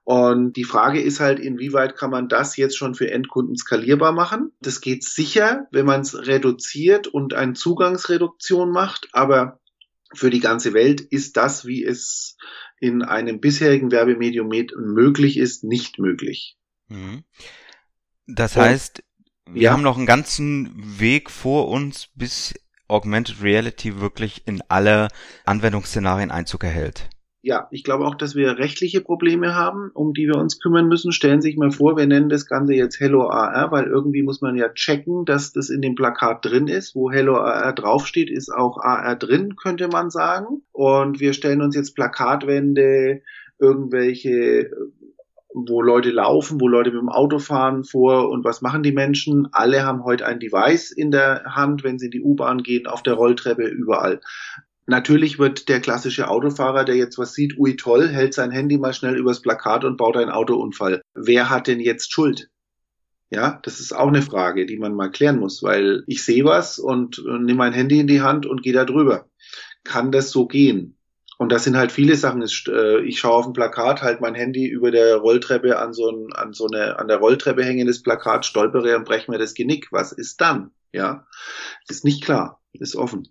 Und 0.05 0.57
die 0.57 0.65
Frage 0.65 1.01
ist 1.01 1.21
halt, 1.21 1.41
inwieweit 1.41 1.97
kann 1.97 2.11
man 2.11 2.29
das 2.29 2.57
jetzt 2.57 2.77
schon 2.77 2.95
für 2.95 3.11
Endkunden 3.11 3.57
skalierbar 3.57 4.13
machen? 4.13 4.53
Das 4.61 4.81
geht 4.81 5.05
sicher, 5.05 5.67
wenn 5.73 5.85
man 5.85 6.01
es 6.01 6.27
reduziert 6.27 7.07
und 7.07 7.35
eine 7.35 7.55
Zugangsreduktion 7.55 8.71
macht, 8.71 9.09
aber 9.13 9.61
für 10.15 10.31
die 10.31 10.41
ganze 10.41 10.73
Welt 10.73 11.01
ist 11.01 11.37
das, 11.37 11.67
wie 11.67 11.85
es 11.85 12.37
in 12.79 13.03
einem 13.03 13.41
bisherigen 13.41 13.91
Werbemedium 13.91 14.49
möglich 14.49 15.37
ist, 15.37 15.65
nicht 15.65 15.99
möglich. 15.99 16.57
Mhm. 16.89 17.25
Das 18.27 18.57
heißt, 18.57 19.03
wir 19.53 19.73
haben 19.73 19.83
noch 19.83 19.97
einen 19.97 20.07
ganzen 20.07 20.73
Weg 20.99 21.31
vor 21.31 21.69
uns, 21.69 22.09
bis 22.15 22.55
Augmented 22.89 23.43
Reality 23.43 24.01
wirklich 24.01 24.43
in 24.47 24.63
alle 24.69 25.09
Anwendungsszenarien 25.45 26.31
Einzug 26.31 26.65
erhält. 26.65 27.09
Ja, 27.43 27.69
ich 27.71 27.85
glaube 27.85 28.07
auch, 28.07 28.17
dass 28.17 28.35
wir 28.35 28.59
rechtliche 28.59 29.01
Probleme 29.01 29.55
haben, 29.55 29.93
um 29.95 30.13
die 30.15 30.27
wir 30.27 30.35
uns 30.37 30.59
kümmern 30.59 30.89
müssen. 30.89 31.13
Stellen 31.13 31.41
Sie 31.41 31.51
sich 31.51 31.57
mal 31.57 31.71
vor, 31.71 31.97
wir 31.97 32.07
nennen 32.07 32.29
das 32.29 32.47
Ganze 32.47 32.75
jetzt 32.75 32.99
Hello 32.99 33.29
AR, 33.29 33.71
weil 33.71 33.85
irgendwie 33.85 34.25
muss 34.25 34.41
man 34.41 34.57
ja 34.57 34.69
checken, 34.71 35.25
dass 35.25 35.53
das 35.53 35.71
in 35.71 35.81
dem 35.81 35.95
Plakat 35.95 36.45
drin 36.45 36.67
ist. 36.67 36.97
Wo 36.97 37.09
Hello 37.09 37.37
AR 37.37 37.73
draufsteht, 37.73 38.31
ist 38.31 38.53
auch 38.53 38.79
AR 38.79 39.15
drin, 39.15 39.55
könnte 39.55 39.87
man 39.87 40.11
sagen. 40.11 40.63
Und 40.73 41.21
wir 41.21 41.35
stellen 41.35 41.63
uns 41.63 41.77
jetzt 41.77 41.95
Plakatwände, 41.95 43.23
irgendwelche 43.61 44.71
wo 45.57 45.81
Leute 45.81 46.11
laufen, 46.11 46.61
wo 46.61 46.69
Leute 46.69 46.91
mit 46.91 47.01
dem 47.01 47.09
Auto 47.09 47.39
fahren 47.39 47.83
vor 47.83 48.29
und 48.29 48.45
was 48.45 48.61
machen 48.61 48.83
die 48.83 48.93
Menschen? 48.93 49.49
Alle 49.53 49.85
haben 49.85 50.05
heute 50.05 50.27
ein 50.27 50.39
Device 50.39 50.91
in 50.93 51.11
der 51.11 51.45
Hand, 51.47 51.83
wenn 51.83 51.99
sie 51.99 52.07
in 52.07 52.11
die 52.11 52.21
U-Bahn 52.21 52.63
gehen, 52.63 52.87
auf 52.87 53.03
der 53.03 53.15
Rolltreppe, 53.15 53.67
überall. 53.67 54.21
Natürlich 54.85 55.39
wird 55.39 55.71
der 55.71 55.81
klassische 55.81 56.29
Autofahrer, 56.29 56.85
der 56.85 56.97
jetzt 56.97 57.19
was 57.19 57.33
sieht, 57.33 57.59
ui 57.59 57.75
toll, 57.77 58.09
hält 58.09 58.35
sein 58.35 58.51
Handy 58.51 58.77
mal 58.77 58.93
schnell 58.93 59.17
übers 59.17 59.41
Plakat 59.41 59.85
und 59.85 59.97
baut 59.97 60.17
einen 60.17 60.31
Autounfall. 60.31 61.01
Wer 61.15 61.49
hat 61.49 61.67
denn 61.69 61.81
jetzt 61.81 62.13
Schuld? 62.13 62.51
Ja, 63.31 63.59
das 63.65 63.81
ist 63.81 63.97
auch 63.97 64.09
eine 64.09 64.23
Frage, 64.23 64.67
die 64.67 64.77
man 64.77 64.95
mal 64.95 65.11
klären 65.11 65.41
muss, 65.41 65.63
weil 65.63 66.05
ich 66.07 66.23
sehe 66.23 66.45
was 66.45 66.79
und, 66.79 67.19
und 67.19 67.47
nehme 67.47 67.59
mein 67.59 67.73
Handy 67.73 67.99
in 67.99 68.07
die 68.07 68.21
Hand 68.21 68.47
und 68.47 68.63
gehe 68.63 68.75
da 68.75 68.85
drüber. 68.85 69.27
Kann 69.83 70.13
das 70.13 70.31
so 70.31 70.47
gehen? 70.47 70.97
Und 71.39 71.53
das 71.53 71.65
sind 71.65 71.77
halt 71.77 71.93
viele 71.93 72.17
Sachen. 72.17 72.43
Äh, 72.43 73.01
ich 73.01 73.19
schaue 73.19 73.35
auf 73.35 73.47
ein 73.47 73.53
Plakat, 73.53 74.03
halt 74.03 74.21
mein 74.21 74.35
Handy 74.35 74.67
über 74.67 74.91
der 74.91 75.17
Rolltreppe 75.17 75.79
an 75.79 75.93
so, 75.93 76.11
ein, 76.11 76.33
an 76.33 76.53
so 76.53 76.67
eine, 76.67 76.99
an 76.99 77.09
der 77.09 77.19
Rolltreppe 77.19 77.65
hängendes 77.65 78.03
Plakat, 78.03 78.47
stolpere 78.47 78.97
und 78.97 79.05
breche 79.05 79.31
mir 79.31 79.39
das 79.39 79.55
Genick. 79.55 79.89
Was 79.93 80.13
ist 80.13 80.41
dann? 80.41 80.71
Ja, 80.93 81.27
ist 81.89 82.05
nicht 82.05 82.25
klar, 82.25 82.61
ist 82.73 82.97
offen. 82.97 83.29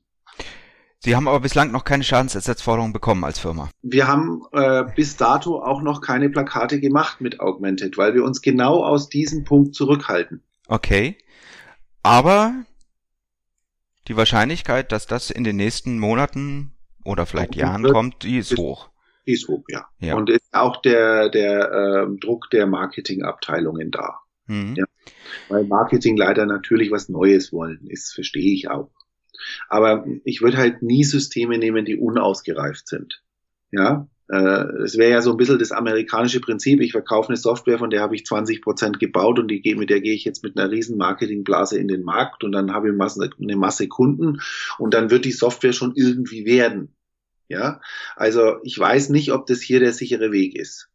Sie 1.00 1.16
haben 1.16 1.28
aber 1.28 1.40
bislang 1.40 1.72
noch 1.72 1.84
keine 1.84 2.04
Schadensersatzforderung 2.04 2.94
bekommen 2.94 3.24
als 3.24 3.40
Firma. 3.40 3.70
Wir 3.82 4.08
haben 4.08 4.42
äh, 4.54 4.84
bis 4.96 5.18
dato 5.18 5.62
auch 5.62 5.82
noch 5.82 6.02
keine 6.02 6.30
Plakate 6.30 6.80
gemacht 6.80 7.22
mit 7.22 7.40
Augmented, 7.40 7.98
weil 7.98 8.16
wir 8.16 8.24
uns 8.24 8.42
genau 8.42 8.84
aus 8.84 9.10
diesem 9.10 9.44
Punkt 9.44 9.76
zurückhalten. 9.76 10.42
Okay. 10.68 11.18
Aber 12.02 12.54
die 14.08 14.18
Wahrscheinlichkeit, 14.18 14.92
dass 14.92 15.08
das 15.08 15.30
in 15.32 15.44
den 15.44 15.56
nächsten 15.56 16.00
Monaten 16.00 16.75
oder 17.06 17.26
vielleicht 17.26 17.56
Jahren 17.56 17.84
kommt, 17.84 18.24
die 18.24 18.38
ist, 18.38 18.52
ist 18.52 18.58
hoch. 18.58 18.90
Die 19.26 19.34
ist 19.34 19.48
hoch, 19.48 19.64
ja. 19.70 19.88
ja. 20.00 20.16
Und 20.16 20.30
ist 20.30 20.54
auch 20.54 20.82
der, 20.82 21.30
der 21.30 21.72
äh, 21.72 22.20
Druck 22.20 22.50
der 22.52 22.68
Marketingabteilungen 22.68 23.92
da. 23.92 24.20
Mhm. 24.48 24.76
Ja. 24.76 24.86
Weil 25.48 25.64
Marketing 25.66 26.18
leider 26.18 26.46
natürlich 26.46 26.92
was 26.92 27.10
Neues 27.10 27.54
wollen, 27.54 27.88
ist, 27.88 28.14
verstehe 28.14 28.54
ich 28.54 28.70
auch. 28.70 28.92
Aber 29.70 30.06
ich 30.24 30.42
würde 30.42 30.58
halt 30.58 30.82
nie 30.82 31.04
Systeme 31.04 31.58
nehmen, 31.58 31.86
die 31.86 31.98
unausgereift 31.98 32.88
sind. 32.88 33.24
Ja, 33.72 34.08
äh, 34.30 34.64
es 34.84 34.98
wäre 34.98 35.12
ja 35.12 35.22
so 35.22 35.32
ein 35.32 35.38
bisschen 35.38 35.60
das 35.60 35.72
amerikanische 35.72 36.40
Prinzip. 36.40 36.82
Ich 36.82 36.94
verkaufe 36.94 37.30
eine 37.30 37.38
Software, 37.38 37.78
von 37.78 37.90
der 37.90 38.02
habe 38.02 38.16
ich 38.16 38.26
20 38.26 38.62
Prozent 38.62 39.00
gebaut 39.00 39.38
und 39.40 39.50
die, 39.50 39.76
mit 39.76 39.90
der 39.90 40.02
gehe 40.02 40.16
ich 40.16 40.26
jetzt 40.26 40.44
mit 40.44 40.58
einer 40.58 40.72
riesen 40.72 40.98
Marketingblase 40.98 41.78
in 41.78 41.88
den 41.88 42.04
Markt 42.04 42.44
und 42.44 42.52
dann 42.52 42.74
habe 42.74 42.88
ich 42.88 42.94
eine 42.94 43.56
Masse 43.56 43.88
Kunden 43.88 44.40
und 44.80 44.94
dann 44.94 45.12
wird 45.12 45.26
die 45.26 45.32
Software 45.32 45.74
schon 45.74 45.94
irgendwie 45.96 46.46
werden. 46.46 46.95
Ja, 47.48 47.82
also 48.16 48.58
ich 48.64 48.78
weiß 48.78 49.10
nicht, 49.10 49.32
ob 49.32 49.46
das 49.46 49.62
hier 49.62 49.80
der 49.80 49.94
sichere 49.94 50.32
Weg 50.32 50.56
ist. 50.56 50.90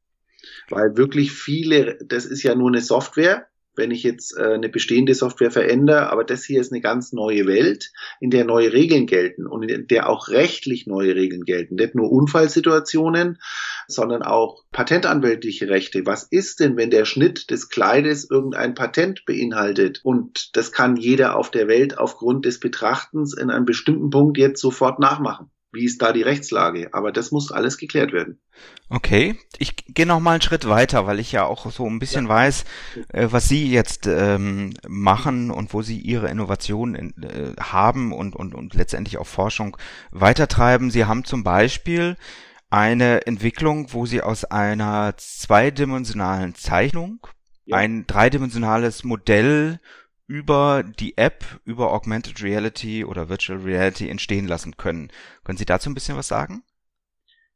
Weil 0.68 0.96
wirklich 0.96 1.32
viele, 1.32 1.98
das 2.04 2.24
ist 2.24 2.42
ja 2.42 2.54
nur 2.54 2.68
eine 2.68 2.80
Software, 2.80 3.46
wenn 3.76 3.90
ich 3.90 4.02
jetzt 4.02 4.36
äh, 4.36 4.54
eine 4.54 4.68
bestehende 4.68 5.14
Software 5.14 5.50
verändere, 5.50 6.10
aber 6.10 6.24
das 6.24 6.44
hier 6.44 6.60
ist 6.60 6.72
eine 6.72 6.80
ganz 6.80 7.12
neue 7.12 7.46
Welt, 7.46 7.92
in 8.20 8.30
der 8.30 8.44
neue 8.44 8.72
Regeln 8.72 9.06
gelten 9.06 9.46
und 9.46 9.62
in 9.62 9.86
der 9.86 10.08
auch 10.08 10.28
rechtlich 10.28 10.86
neue 10.86 11.14
Regeln 11.14 11.44
gelten. 11.44 11.76
Nicht 11.76 11.94
nur 11.94 12.10
Unfallsituationen, 12.10 13.38
sondern 13.86 14.22
auch 14.22 14.64
patentanwältliche 14.72 15.68
Rechte. 15.68 16.04
Was 16.04 16.24
ist 16.24 16.60
denn, 16.60 16.76
wenn 16.76 16.90
der 16.90 17.04
Schnitt 17.04 17.50
des 17.50 17.68
Kleides 17.68 18.28
irgendein 18.28 18.74
Patent 18.74 19.24
beinhaltet? 19.24 20.00
Und 20.02 20.56
das 20.56 20.72
kann 20.72 20.96
jeder 20.96 21.36
auf 21.36 21.50
der 21.50 21.68
Welt 21.68 21.96
aufgrund 21.96 22.44
des 22.44 22.60
Betrachtens 22.60 23.34
in 23.34 23.50
einem 23.50 23.64
bestimmten 23.64 24.10
Punkt 24.10 24.36
jetzt 24.36 24.60
sofort 24.60 24.98
nachmachen 24.98 25.50
wie 25.72 25.84
ist 25.84 26.02
da 26.02 26.12
die 26.12 26.22
Rechtslage? 26.22 26.92
Aber 26.92 27.12
das 27.12 27.30
muss 27.30 27.52
alles 27.52 27.78
geklärt 27.78 28.12
werden. 28.12 28.40
Okay, 28.88 29.38
ich 29.58 29.76
gehe 29.76 30.06
noch 30.06 30.20
mal 30.20 30.32
einen 30.32 30.42
Schritt 30.42 30.68
weiter, 30.68 31.06
weil 31.06 31.20
ich 31.20 31.32
ja 31.32 31.44
auch 31.44 31.70
so 31.70 31.86
ein 31.86 31.98
bisschen 31.98 32.24
ja. 32.24 32.30
weiß, 32.30 32.64
äh, 33.08 33.28
was 33.30 33.48
Sie 33.48 33.70
jetzt 33.70 34.06
ähm, 34.06 34.74
machen 34.88 35.50
und 35.50 35.72
wo 35.72 35.82
Sie 35.82 35.98
Ihre 35.98 36.28
Innovationen 36.28 37.14
äh, 37.22 37.60
haben 37.60 38.12
und, 38.12 38.34
und, 38.34 38.54
und 38.54 38.74
letztendlich 38.74 39.18
auch 39.18 39.26
Forschung 39.26 39.76
weitertreiben. 40.10 40.90
Sie 40.90 41.04
haben 41.04 41.24
zum 41.24 41.44
Beispiel 41.44 42.16
eine 42.68 43.26
Entwicklung, 43.26 43.92
wo 43.92 44.06
Sie 44.06 44.22
aus 44.22 44.44
einer 44.44 45.14
zweidimensionalen 45.16 46.54
Zeichnung 46.54 47.26
ja. 47.64 47.76
ein 47.76 48.06
dreidimensionales 48.06 49.04
Modell 49.04 49.80
über 50.30 50.84
die 50.84 51.18
App, 51.18 51.44
über 51.64 51.92
Augmented 51.92 52.40
Reality 52.40 53.04
oder 53.04 53.28
Virtual 53.28 53.58
Reality 53.58 54.08
entstehen 54.08 54.46
lassen 54.46 54.76
können. 54.76 55.08
Können 55.42 55.58
Sie 55.58 55.64
dazu 55.64 55.90
ein 55.90 55.94
bisschen 55.94 56.16
was 56.16 56.28
sagen? 56.28 56.62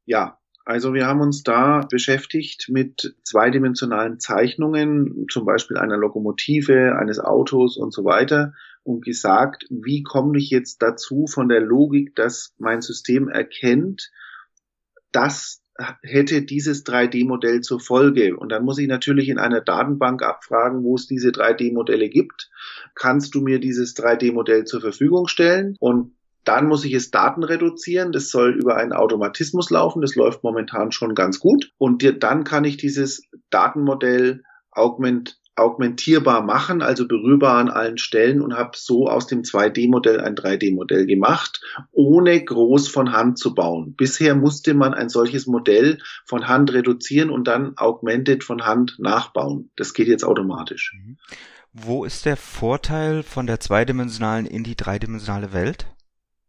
Ja, 0.05 0.41
also 0.65 0.93
wir 0.93 1.07
haben 1.07 1.21
uns 1.21 1.45
da 1.45 1.87
beschäftigt 1.89 2.69
mit 2.69 3.15
zweidimensionalen 3.23 4.19
Zeichnungen, 4.19 5.27
zum 5.31 5.47
Beispiel 5.47 5.77
einer 5.77 5.97
Lokomotive, 5.97 6.97
eines 6.99 7.21
Autos 7.21 7.77
und 7.77 7.95
so 7.95 8.05
weiter 8.05 8.55
und 8.83 9.05
gesagt, 9.05 9.67
wie 9.71 10.03
komme 10.03 10.37
ich 10.37 10.51
jetzt 10.51 10.83
dazu 10.83 11.29
von 11.29 11.49
der 11.49 11.61
Logik, 11.61 12.17
dass 12.17 12.57
mein 12.59 12.83
System 12.83 13.29
erkennt, 13.29 14.11
dass 15.13 15.63
hätte 16.03 16.43
dieses 16.43 16.87
3D-Modell 16.87 17.61
zur 17.61 17.81
Folge. 17.81 18.37
Und 18.37 18.51
dann 18.51 18.65
muss 18.65 18.79
ich 18.79 18.87
natürlich 18.87 19.29
in 19.29 19.39
einer 19.39 19.61
Datenbank 19.61 20.23
abfragen, 20.23 20.85
wo 20.85 20.95
es 20.95 21.07
diese 21.07 21.31
3D-Modelle 21.31 22.09
gibt. 22.09 22.51
Kannst 22.95 23.35
du 23.35 23.41
mir 23.41 23.59
dieses 23.59 23.97
3D-Modell 23.97 24.65
zur 24.65 24.81
Verfügung 24.81 25.27
stellen? 25.27 25.77
Und 25.81 26.15
dann 26.45 26.69
muss 26.69 26.85
ich 26.85 26.93
es 26.93 27.11
Daten 27.11 27.43
reduzieren. 27.43 28.13
Das 28.13 28.31
soll 28.31 28.53
über 28.53 28.77
einen 28.77 28.93
Automatismus 28.93 29.71
laufen. 29.71 30.03
Das 30.03 30.15
läuft 30.15 30.45
momentan 30.45 30.93
schon 30.93 31.15
ganz 31.15 31.41
gut. 31.41 31.73
Und 31.79 32.05
dann 32.23 32.45
kann 32.45 32.65
ich 32.65 32.77
dieses 32.77 33.23
Datenmodell 33.51 34.43
augment, 34.71 35.41
augmentierbar 35.57 36.43
machen, 36.43 36.83
also 36.83 37.07
berührbar 37.07 37.59
an 37.59 37.69
allen 37.69 37.99
Stellen 37.99 38.41
und 38.41 38.55
habe 38.55 38.73
so 38.75 39.09
aus 39.09 39.27
dem 39.27 39.43
2D-Modell 39.43 40.21
ein 40.21 40.35
3D-Modell 40.35 41.07
gemacht, 41.07 41.61
ohne 41.93 42.43
groß 42.43 42.89
von 42.89 43.13
Hand 43.13 43.39
zu 43.39 43.55
bauen. 43.55 43.95
Bisher 43.97 44.35
musste 44.35 44.75
man 44.75 44.95
ein 44.95 45.09
solches 45.09 45.47
Modell 45.47 45.99
von 46.25 46.49
Hand 46.49 46.73
reduzieren 46.73 47.31
und 47.31 47.47
dann 47.47 47.77
augmented 47.77 48.43
von 48.43 48.65
Hand 48.65 48.97
nachbauen. 48.99 49.71
Das 49.77 49.95
geht 49.95 50.09
jetzt 50.09 50.25
automatisch. 50.25 50.93
Mhm. 50.95 51.17
Wo 51.73 52.05
ist 52.05 52.25
der 52.25 52.37
Vorteil 52.37 53.25
von 53.25 53.49
der 53.49 53.59
zweidimensionalen 53.59 54.47
in 54.47 54.63
die 54.63 54.77
dreidimensionale 54.77 55.53
Welt? 55.53 55.87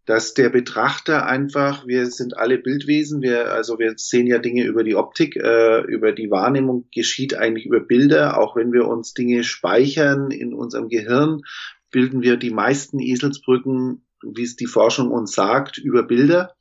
Dass 0.06 0.34
der 0.34 0.50
Betrachter 0.50 1.26
einfach, 1.26 1.88
wir 1.88 2.06
sind 2.08 2.38
alle 2.38 2.58
Bildwesen, 2.60 3.22
wir, 3.22 3.52
also 3.52 3.80
wir 3.80 3.94
sehen 3.98 4.28
ja 4.28 4.38
Dinge 4.38 4.64
über 4.64 4.84
die 4.84 4.96
Optik, 4.96 5.36
äh, 5.36 5.82
über 5.82 6.12
die 6.12 6.30
Wahrnehmung 6.30 6.88
geschieht 6.94 7.36
eigentlich 7.36 7.66
über 7.66 7.80
Bilder, 7.80 8.40
auch 8.40 8.56
wenn 8.56 8.72
wir 8.72 8.88
uns 8.88 9.14
Dinge 9.14 9.44
speichern 9.44 10.30
in 10.30 10.54
unserem 10.54 10.90
Gehirn, 10.90 11.42
bilden 11.90 12.22
wir 12.22 12.38
die 12.38 12.52
meisten 12.52 13.00
Eselsbrücken, 13.00 14.06
wie 14.22 14.44
es 14.44 14.56
die 14.56 14.68
Forschung 14.68 15.12
uns 15.12 15.34
sagt, 15.34 15.78
über 15.78 16.04
Bilder. 16.04 16.56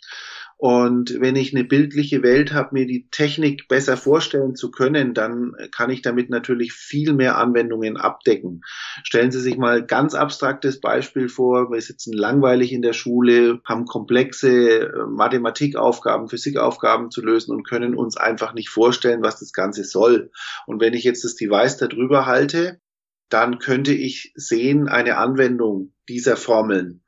Und 0.65 1.21
wenn 1.21 1.37
ich 1.37 1.55
eine 1.55 1.63
bildliche 1.63 2.23
Welt 2.23 2.55
habe, 2.55 2.71
mir 2.73 2.87
die 2.87 3.07
Technik 3.11 3.69
besser 3.69 3.99
vorstellen 3.99 4.57
zu 4.57 4.71
können, 4.71 5.13
dann 5.13 5.53
kann 5.71 5.91
ich 5.91 6.01
damit 6.01 6.31
natürlich 6.31 6.73
viel 6.73 7.13
mehr 7.13 7.37
Anwendungen 7.37 7.99
abdecken. 7.99 8.63
Stellen 9.03 9.31
Sie 9.31 9.43
sich 9.43 9.59
mal 9.59 9.85
ganz 9.85 10.15
abstraktes 10.15 10.81
Beispiel 10.81 11.29
vor. 11.29 11.71
Wir 11.71 11.83
sitzen 11.83 12.15
langweilig 12.15 12.73
in 12.73 12.81
der 12.81 12.95
Schule, 12.95 13.61
haben 13.67 13.85
komplexe 13.85 14.89
äh, 14.89 15.07
Mathematikaufgaben, 15.07 16.31
Physikaufgaben 16.31 17.11
zu 17.11 17.21
lösen 17.21 17.55
und 17.55 17.69
können 17.69 17.95
uns 17.95 18.17
einfach 18.17 18.55
nicht 18.55 18.71
vorstellen, 18.71 19.23
was 19.23 19.41
das 19.41 19.53
Ganze 19.53 19.85
soll. 19.85 20.31
Und 20.67 20.81
wenn 20.81 20.95
ich 20.95 21.05
jetzt 21.05 21.25
das 21.25 21.35
Device 21.35 21.77
darüber 21.77 22.25
halte, 22.25 22.81
dann 23.29 23.59
könnte 23.59 23.93
ich 23.93 24.33
sehen 24.35 24.89
eine 24.89 25.19
Anwendung 25.19 25.93
dieser 26.09 26.39
Formeln. 26.39 27.03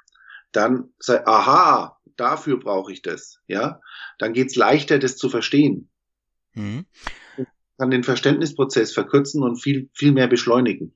Dann 0.52 0.90
sei, 0.98 1.26
aha, 1.26 1.95
dafür 2.16 2.58
brauche 2.58 2.92
ich 2.92 3.02
das, 3.02 3.40
ja, 3.46 3.80
dann 4.18 4.32
geht's 4.32 4.56
leichter, 4.56 4.98
das 4.98 5.16
zu 5.16 5.28
verstehen. 5.28 5.90
Mhm. 6.54 6.86
Kann 7.78 7.90
den 7.90 8.04
Verständnisprozess 8.04 8.92
verkürzen 8.92 9.42
und 9.42 9.56
viel, 9.62 9.90
viel 9.92 10.12
mehr 10.12 10.28
beschleunigen. 10.28 10.94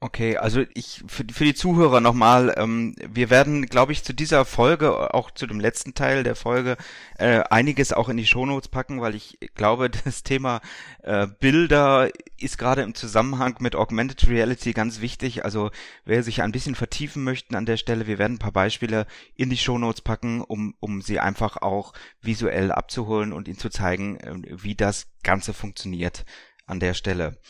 Okay, 0.00 0.36
also 0.36 0.64
ich 0.74 1.02
für, 1.08 1.24
für 1.28 1.44
die 1.44 1.54
Zuhörer 1.54 2.00
nochmal, 2.00 2.54
ähm, 2.56 2.94
wir 3.04 3.30
werden, 3.30 3.66
glaube 3.66 3.90
ich, 3.90 4.04
zu 4.04 4.12
dieser 4.12 4.44
Folge, 4.44 5.12
auch 5.12 5.32
zu 5.32 5.44
dem 5.48 5.58
letzten 5.58 5.92
Teil 5.92 6.22
der 6.22 6.36
Folge, 6.36 6.76
äh, 7.18 7.40
einiges 7.50 7.92
auch 7.92 8.08
in 8.08 8.16
die 8.16 8.24
Shownotes 8.26 8.68
packen, 8.68 9.00
weil 9.00 9.16
ich 9.16 9.40
glaube, 9.56 9.90
das 10.04 10.22
Thema 10.22 10.60
äh, 11.02 11.26
Bilder 11.26 12.10
ist 12.38 12.58
gerade 12.58 12.82
im 12.82 12.94
Zusammenhang 12.94 13.56
mit 13.58 13.74
Augmented 13.74 14.28
Reality 14.28 14.72
ganz 14.72 15.00
wichtig. 15.00 15.44
Also 15.44 15.72
wer 16.04 16.22
sich 16.22 16.42
ein 16.42 16.52
bisschen 16.52 16.76
vertiefen 16.76 17.24
möchte 17.24 17.58
an 17.58 17.66
der 17.66 17.76
Stelle, 17.76 18.06
wir 18.06 18.18
werden 18.18 18.34
ein 18.34 18.38
paar 18.38 18.52
Beispiele 18.52 19.04
in 19.34 19.50
die 19.50 19.56
Shownotes 19.56 20.02
packen, 20.02 20.42
um, 20.42 20.76
um 20.78 21.02
sie 21.02 21.18
einfach 21.18 21.56
auch 21.56 21.92
visuell 22.22 22.70
abzuholen 22.70 23.32
und 23.32 23.48
ihnen 23.48 23.58
zu 23.58 23.68
zeigen, 23.68 24.16
äh, 24.20 24.62
wie 24.62 24.76
das 24.76 25.08
Ganze 25.24 25.52
funktioniert 25.54 26.24
an 26.66 26.78
der 26.78 26.94
Stelle. 26.94 27.40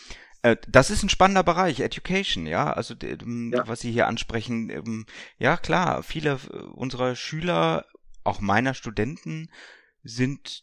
Äh, 0.43 0.57
das 0.69 0.91
ist 0.91 1.03
ein 1.03 1.09
spannender 1.09 1.43
Bereich, 1.43 1.81
Education, 1.81 2.47
ja. 2.47 2.73
Also 2.73 2.95
ähm, 3.03 3.53
ja. 3.55 3.67
was 3.67 3.81
Sie 3.81 3.93
hier 3.93 4.07
ansprechen, 4.07 4.71
ähm, 4.71 5.07
ja 5.39 5.57
klar, 5.57 6.03
viele 6.03 6.39
äh, 6.53 6.57
unserer 6.57 7.17
Schüler, 7.17 7.87
auch 8.25 8.41
meiner 8.41 8.75
Studenten, 8.75 9.51
sind 10.03 10.63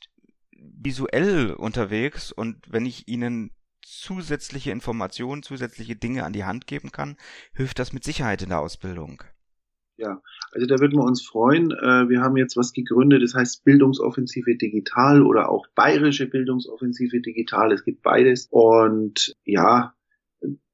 visuell 0.51 1.51
unterwegs 1.51 2.31
und 2.31 2.57
wenn 2.67 2.85
ich 2.85 3.07
ihnen 3.07 3.51
zusätzliche 3.81 4.71
Informationen, 4.71 5.43
zusätzliche 5.43 5.95
Dinge 5.95 6.23
an 6.23 6.33
die 6.33 6.45
Hand 6.45 6.65
geben 6.65 6.91
kann, 6.91 7.17
hilft 7.53 7.77
das 7.77 7.93
mit 7.93 8.03
Sicherheit 8.03 8.41
in 8.41 8.49
der 8.49 8.59
Ausbildung. 8.59 9.23
Ja, 9.97 10.21
also 10.51 10.67
da 10.67 10.79
würden 10.79 10.99
wir 10.99 11.05
uns 11.05 11.25
freuen. 11.25 11.71
Äh, 11.71 12.09
wir 12.09 12.21
haben 12.21 12.35
jetzt 12.35 12.57
was 12.57 12.73
gegründet, 12.73 13.23
das 13.23 13.33
heißt 13.33 13.63
Bildungsoffensive 13.63 14.55
Digital 14.55 15.21
oder 15.21 15.49
auch 15.49 15.67
Bayerische 15.73 16.27
Bildungsoffensive 16.27 17.21
Digital. 17.21 17.71
Es 17.71 17.83
gibt 17.83 18.01
beides. 18.01 18.47
Und 18.51 19.33
ja, 19.45 19.93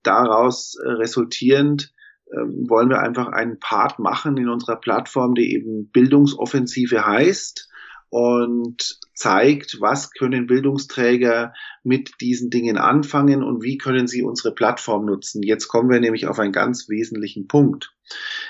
daraus 0.01 0.75
äh, 0.83 0.89
resultierend 0.89 1.93
ähm, 2.33 2.69
wollen 2.69 2.89
wir 2.89 2.99
einfach 2.99 3.27
einen 3.27 3.59
Part 3.59 3.99
machen 3.99 4.37
in 4.37 4.49
unserer 4.49 4.77
Plattform, 4.77 5.35
die 5.35 5.53
eben 5.53 5.89
Bildungsoffensive 5.91 7.05
heißt 7.05 7.69
und 8.09 8.99
zeigt, 9.21 9.79
was 9.79 10.09
können 10.13 10.47
Bildungsträger 10.47 11.53
mit 11.83 12.13
diesen 12.21 12.49
Dingen 12.49 12.77
anfangen 12.77 13.43
und 13.43 13.61
wie 13.61 13.77
können 13.77 14.07
sie 14.07 14.23
unsere 14.23 14.51
Plattform 14.51 15.05
nutzen. 15.05 15.43
Jetzt 15.43 15.67
kommen 15.67 15.91
wir 15.91 15.99
nämlich 15.99 16.25
auf 16.25 16.39
einen 16.39 16.51
ganz 16.51 16.89
wesentlichen 16.89 17.47
Punkt. 17.47 17.93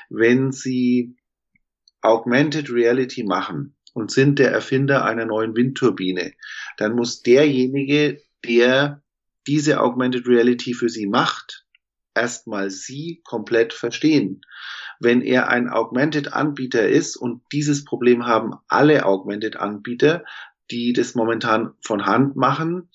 Wenn 0.10 0.54
Sie 0.54 1.18
Augmented 2.01 2.72
Reality 2.72 3.25
machen 3.25 3.75
und 3.94 4.12
sind 4.12 4.40
der 4.40 4.51
Erfinder 4.54 5.04
einer 5.04 5.25
neuen 5.25 5.58
Windturbine, 5.58 6.32
dann 6.78 6.96
muss 6.96 7.22
derjenige, 7.22 8.22
der 8.46 9.04
diese 9.48 9.82
Augmented 9.82 10.25
Reality 10.25 10.74
für 10.74 10.88
Sie 10.88 11.06
macht, 11.06 11.66
erstmal 12.16 12.70
Sie 12.70 13.20
komplett 13.25 13.74
verstehen 13.74 14.42
wenn 15.01 15.22
er 15.22 15.50
ein 15.50 15.68
Augmented-Anbieter 15.68 16.88
ist 16.88 17.18
und 17.18 17.42
dieses 17.51 17.84
Problem 17.84 18.28
haben 18.28 18.54
alle 18.68 19.06
Augmented-Anbieter, 19.06 20.24
die 20.70 20.94
das 20.94 21.15
momentan 21.15 21.72
von 21.82 22.06
Hand 22.06 22.36
machen, 22.36 22.89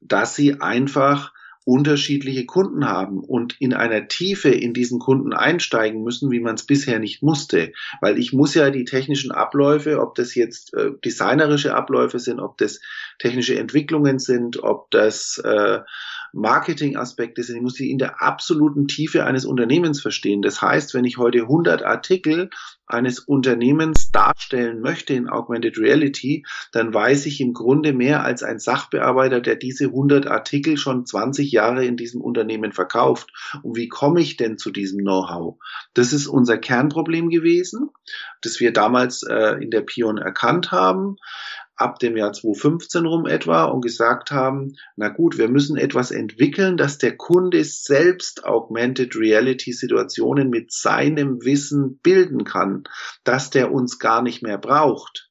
dass 0.00 0.36
sie 0.36 0.60
einfach 0.60 1.32
unterschiedliche 1.68 2.46
Kunden 2.46 2.88
haben 2.88 3.20
und 3.20 3.60
in 3.60 3.74
einer 3.74 4.08
Tiefe 4.08 4.48
in 4.48 4.72
diesen 4.72 4.98
Kunden 4.98 5.34
einsteigen 5.34 6.02
müssen, 6.02 6.30
wie 6.30 6.40
man 6.40 6.54
es 6.54 6.64
bisher 6.64 6.98
nicht 6.98 7.22
musste. 7.22 7.74
Weil 8.00 8.18
ich 8.18 8.32
muss 8.32 8.54
ja 8.54 8.70
die 8.70 8.86
technischen 8.86 9.32
Abläufe, 9.32 10.00
ob 10.00 10.14
das 10.14 10.34
jetzt 10.34 10.72
äh, 10.72 10.92
designerische 11.04 11.74
Abläufe 11.74 12.20
sind, 12.20 12.40
ob 12.40 12.56
das 12.56 12.80
technische 13.18 13.58
Entwicklungen 13.58 14.18
sind, 14.18 14.62
ob 14.62 14.90
das 14.90 15.36
äh, 15.44 15.80
Marketingaspekte 16.32 17.42
sind. 17.42 17.56
Ich 17.56 17.62
muss 17.62 17.74
sie 17.74 17.90
in 17.90 17.98
der 17.98 18.22
absoluten 18.22 18.86
Tiefe 18.86 19.24
eines 19.24 19.44
Unternehmens 19.44 20.00
verstehen. 20.00 20.42
Das 20.42 20.62
heißt, 20.62 20.94
wenn 20.94 21.04
ich 21.04 21.18
heute 21.18 21.42
100 21.42 21.82
Artikel 21.82 22.50
eines 22.86 23.18
Unternehmens 23.18 24.10
darstellen 24.10 24.80
möchte 24.80 25.12
in 25.12 25.28
Augmented 25.28 25.78
Reality, 25.78 26.44
dann 26.72 26.92
weiß 26.92 27.26
ich 27.26 27.40
im 27.40 27.52
Grunde 27.52 27.92
mehr 27.92 28.24
als 28.24 28.42
ein 28.42 28.58
Sachbearbeiter, 28.58 29.40
der 29.40 29.56
diese 29.56 29.86
100 29.86 30.26
Artikel 30.26 30.78
schon 30.78 31.04
20 31.04 31.52
Jahre 31.52 31.84
in 31.84 31.96
diesem 31.96 32.20
Unternehmen 32.20 32.72
verkauft. 32.72 33.30
Und 33.62 33.76
wie 33.76 33.88
komme 33.88 34.20
ich 34.20 34.36
denn 34.36 34.58
zu 34.58 34.70
diesem 34.70 35.00
Know-how? 35.00 35.58
Das 35.94 36.12
ist 36.12 36.26
unser 36.26 36.56
Kernproblem 36.56 37.28
gewesen, 37.28 37.90
das 38.40 38.58
wir 38.60 38.72
damals 38.72 39.22
äh, 39.22 39.62
in 39.62 39.70
der 39.70 39.82
Pion 39.82 40.16
erkannt 40.18 40.72
haben 40.72 41.16
ab 41.78 42.00
dem 42.00 42.16
Jahr 42.16 42.32
2015 42.32 43.06
rum 43.06 43.26
etwa 43.26 43.64
und 43.64 43.80
gesagt 43.80 44.32
haben, 44.32 44.76
na 44.96 45.08
gut, 45.08 45.38
wir 45.38 45.48
müssen 45.48 45.76
etwas 45.76 46.10
entwickeln, 46.10 46.76
dass 46.76 46.98
der 46.98 47.16
Kunde 47.16 47.62
selbst 47.64 48.44
Augmented 48.44 49.16
Reality 49.16 49.72
Situationen 49.72 50.50
mit 50.50 50.72
seinem 50.72 51.44
Wissen 51.44 52.00
bilden 52.02 52.44
kann, 52.44 52.84
dass 53.24 53.50
der 53.50 53.72
uns 53.72 53.98
gar 53.98 54.22
nicht 54.22 54.42
mehr 54.42 54.58
braucht, 54.58 55.30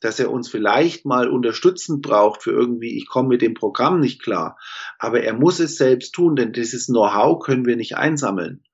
dass 0.00 0.18
er 0.18 0.30
uns 0.30 0.48
vielleicht 0.48 1.04
mal 1.04 1.28
unterstützend 1.28 2.02
braucht 2.02 2.42
für 2.42 2.52
irgendwie, 2.52 2.96
ich 2.96 3.06
komme 3.06 3.28
mit 3.28 3.42
dem 3.42 3.54
Programm 3.54 4.00
nicht 4.00 4.22
klar, 4.22 4.58
aber 4.98 5.22
er 5.22 5.34
muss 5.34 5.60
es 5.60 5.76
selbst 5.76 6.12
tun, 6.12 6.36
denn 6.36 6.52
dieses 6.52 6.86
Know-how 6.86 7.38
können 7.38 7.66
wir 7.66 7.76
nicht 7.76 7.96
einsammeln. 7.96 8.64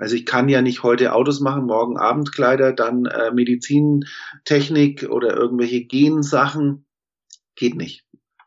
Also 0.00 0.16
ich 0.16 0.24
kann 0.24 0.48
ja 0.48 0.62
nicht 0.62 0.82
heute 0.82 1.12
Autos 1.12 1.40
machen, 1.40 1.66
morgen 1.66 1.98
Abendkleider, 1.98 2.72
dann 2.72 3.04
äh, 3.04 3.32
Medizintechnik 3.32 5.10
oder 5.10 5.36
irgendwelche 5.36 5.84
Gensachen. 5.84 6.86
Geht 7.54 7.76
nicht. 7.76 8.06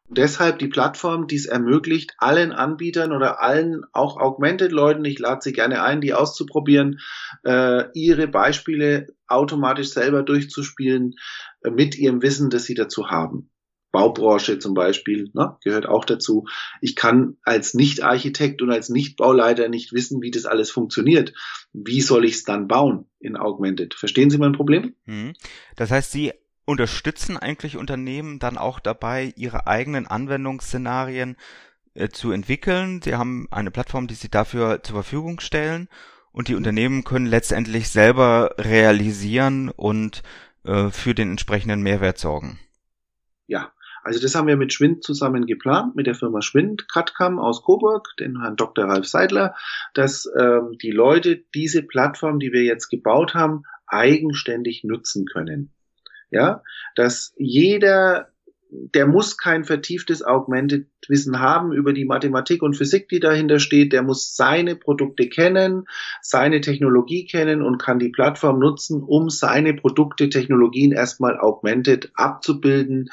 deshalb 0.09 0.57
die 0.57 0.67
Plattform, 0.67 1.27
die 1.27 1.35
es 1.35 1.45
ermöglicht, 1.45 2.15
allen 2.17 2.51
Anbietern 2.51 3.11
oder 3.11 3.41
allen 3.41 3.83
auch 3.93 4.17
Augmented-Leuten, 4.17 5.05
ich 5.05 5.19
lade 5.19 5.41
sie 5.43 5.53
gerne 5.53 5.83
ein, 5.83 6.01
die 6.01 6.15
auszuprobieren, 6.15 6.99
äh, 7.43 7.83
ihre 7.93 8.27
Beispiele 8.27 9.07
automatisch 9.27 9.89
selber 9.89 10.23
durchzuspielen 10.23 11.13
äh, 11.61 11.69
mit 11.69 11.97
ihrem 11.97 12.23
Wissen, 12.23 12.49
das 12.49 12.63
sie 12.63 12.75
dazu 12.75 13.11
haben. 13.11 13.51
Baubranche 13.93 14.57
zum 14.57 14.73
Beispiel, 14.73 15.29
ne, 15.33 15.55
gehört 15.63 15.85
auch 15.85 16.03
dazu. 16.03 16.47
Ich 16.81 16.95
kann 16.97 17.37
als 17.43 17.75
Nicht-Architekt 17.75 18.61
und 18.63 18.71
als 18.71 18.89
Nicht-Bauleiter 18.89 19.69
nicht 19.69 19.93
wissen, 19.93 20.21
wie 20.21 20.31
das 20.31 20.45
alles 20.45 20.71
funktioniert. 20.71 21.33
Wie 21.71 22.01
soll 22.01 22.25
ich 22.25 22.33
es 22.33 22.43
dann 22.43 22.67
bauen 22.67 23.05
in 23.19 23.37
Augmented? 23.37 23.93
Verstehen 23.93 24.31
Sie 24.31 24.39
mein 24.39 24.51
Problem? 24.51 24.95
Mhm. 25.05 25.33
Das 25.75 25.91
heißt, 25.91 26.11
Sie 26.11 26.33
unterstützen 26.65 27.37
eigentlich 27.37 27.77
Unternehmen 27.77 28.39
dann 28.39 28.57
auch 28.57 28.79
dabei, 28.79 29.31
ihre 29.35 29.67
eigenen 29.67 30.07
Anwendungsszenarien 30.07 31.37
äh, 31.93 32.09
zu 32.09 32.31
entwickeln. 32.31 32.99
Sie 33.03 33.15
haben 33.15 33.47
eine 33.51 33.69
Plattform, 33.69 34.07
die 34.07 34.15
Sie 34.15 34.29
dafür 34.29 34.81
zur 34.81 34.95
Verfügung 34.95 35.39
stellen 35.39 35.87
und 36.31 36.47
die 36.47 36.55
Unternehmen 36.55 37.03
können 37.03 37.27
letztendlich 37.27 37.89
selber 37.89 38.55
realisieren 38.57 39.69
und 39.69 40.23
äh, 40.65 40.89
für 40.89 41.13
den 41.13 41.29
entsprechenden 41.29 41.83
Mehrwert 41.83 42.17
sorgen. 42.17 42.59
Ja, 43.45 43.71
also 44.03 44.19
das 44.19 44.35
haben 44.35 44.47
wir 44.47 44.57
mit 44.57 44.73
Schwind 44.73 45.03
zusammen 45.03 45.45
geplant, 45.45 45.95
mit 45.95 46.07
der 46.07 46.15
Firma 46.15 46.41
Schwind, 46.41 46.89
Katcam 46.89 47.39
aus 47.39 47.63
Coburg, 47.63 48.09
den 48.19 48.41
Herrn 48.41 48.57
Dr. 48.57 48.85
Ralf 48.85 49.07
Seidler, 49.07 49.55
dass 49.93 50.29
ähm, 50.37 50.77
die 50.81 50.91
Leute 50.91 51.43
diese 51.55 51.83
Plattform, 51.83 52.39
die 52.39 52.51
wir 52.51 52.63
jetzt 52.63 52.89
gebaut 52.89 53.33
haben, 53.33 53.63
eigenständig 53.87 54.83
nutzen 54.83 55.25
können. 55.25 55.71
Ja, 56.31 56.63
dass 56.95 57.33
jeder 57.37 58.32
der 58.93 59.07
muss 59.07 59.37
kein 59.37 59.65
vertieftes 59.65 60.23
Augmented 60.23 60.87
Wissen 61.07 61.39
haben 61.39 61.73
über 61.73 61.93
die 61.93 62.05
Mathematik 62.05 62.63
und 62.63 62.75
Physik, 62.75 63.09
die 63.09 63.19
dahinter 63.19 63.59
steht. 63.59 63.93
Der 63.93 64.03
muss 64.03 64.35
seine 64.35 64.75
Produkte 64.75 65.27
kennen, 65.27 65.85
seine 66.21 66.61
Technologie 66.61 67.25
kennen 67.25 67.61
und 67.61 67.77
kann 67.77 67.99
die 67.99 68.09
Plattform 68.09 68.59
nutzen, 68.59 69.03
um 69.03 69.29
seine 69.29 69.73
Produkte, 69.73 70.29
Technologien 70.29 70.91
erstmal 70.91 71.37
augmented 71.37 72.11
abzubilden 72.15 73.09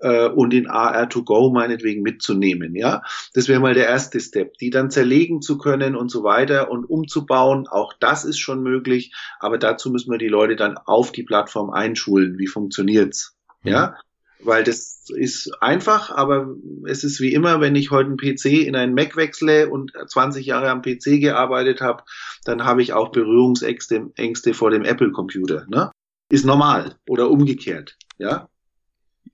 äh, 0.00 0.28
und 0.28 0.52
in 0.52 0.68
AR2Go 0.68 1.52
meinetwegen 1.52 2.02
mitzunehmen. 2.02 2.76
Ja, 2.76 3.02
das 3.32 3.48
wäre 3.48 3.60
mal 3.60 3.74
der 3.74 3.88
erste 3.88 4.20
Step, 4.20 4.54
die 4.58 4.70
dann 4.70 4.90
zerlegen 4.90 5.40
zu 5.40 5.58
können 5.58 5.96
und 5.96 6.10
so 6.10 6.22
weiter 6.22 6.70
und 6.70 6.84
umzubauen. 6.84 7.66
Auch 7.66 7.94
das 7.98 8.24
ist 8.24 8.38
schon 8.38 8.62
möglich, 8.62 9.14
aber 9.38 9.58
dazu 9.58 9.90
müssen 9.90 10.10
wir 10.10 10.18
die 10.18 10.28
Leute 10.28 10.56
dann 10.56 10.76
auf 10.76 11.10
die 11.10 11.24
Plattform 11.24 11.70
einschulen. 11.70 12.38
Wie 12.38 12.46
funktioniert's? 12.46 13.36
Ja, 13.62 13.96
weil 14.42 14.64
das 14.64 15.04
ist 15.08 15.50
einfach, 15.60 16.10
aber 16.10 16.54
es 16.86 17.04
ist 17.04 17.20
wie 17.20 17.32
immer, 17.32 17.60
wenn 17.60 17.74
ich 17.76 17.90
heute 17.90 18.08
einen 18.08 18.16
PC 18.16 18.66
in 18.66 18.76
einen 18.76 18.94
Mac 18.94 19.16
wechsle 19.16 19.68
und 19.68 19.92
20 20.06 20.46
Jahre 20.46 20.70
am 20.70 20.82
PC 20.82 21.20
gearbeitet 21.20 21.80
habe, 21.80 22.04
dann 22.44 22.64
habe 22.64 22.82
ich 22.82 22.92
auch 22.92 23.10
Berührungsängste 23.10 24.10
Ängste 24.16 24.54
vor 24.54 24.70
dem 24.70 24.84
Apple-Computer. 24.84 25.66
Ne? 25.68 25.90
Ist 26.30 26.44
normal 26.44 26.96
oder 27.08 27.30
umgekehrt. 27.30 27.96
Ja. 28.18 28.48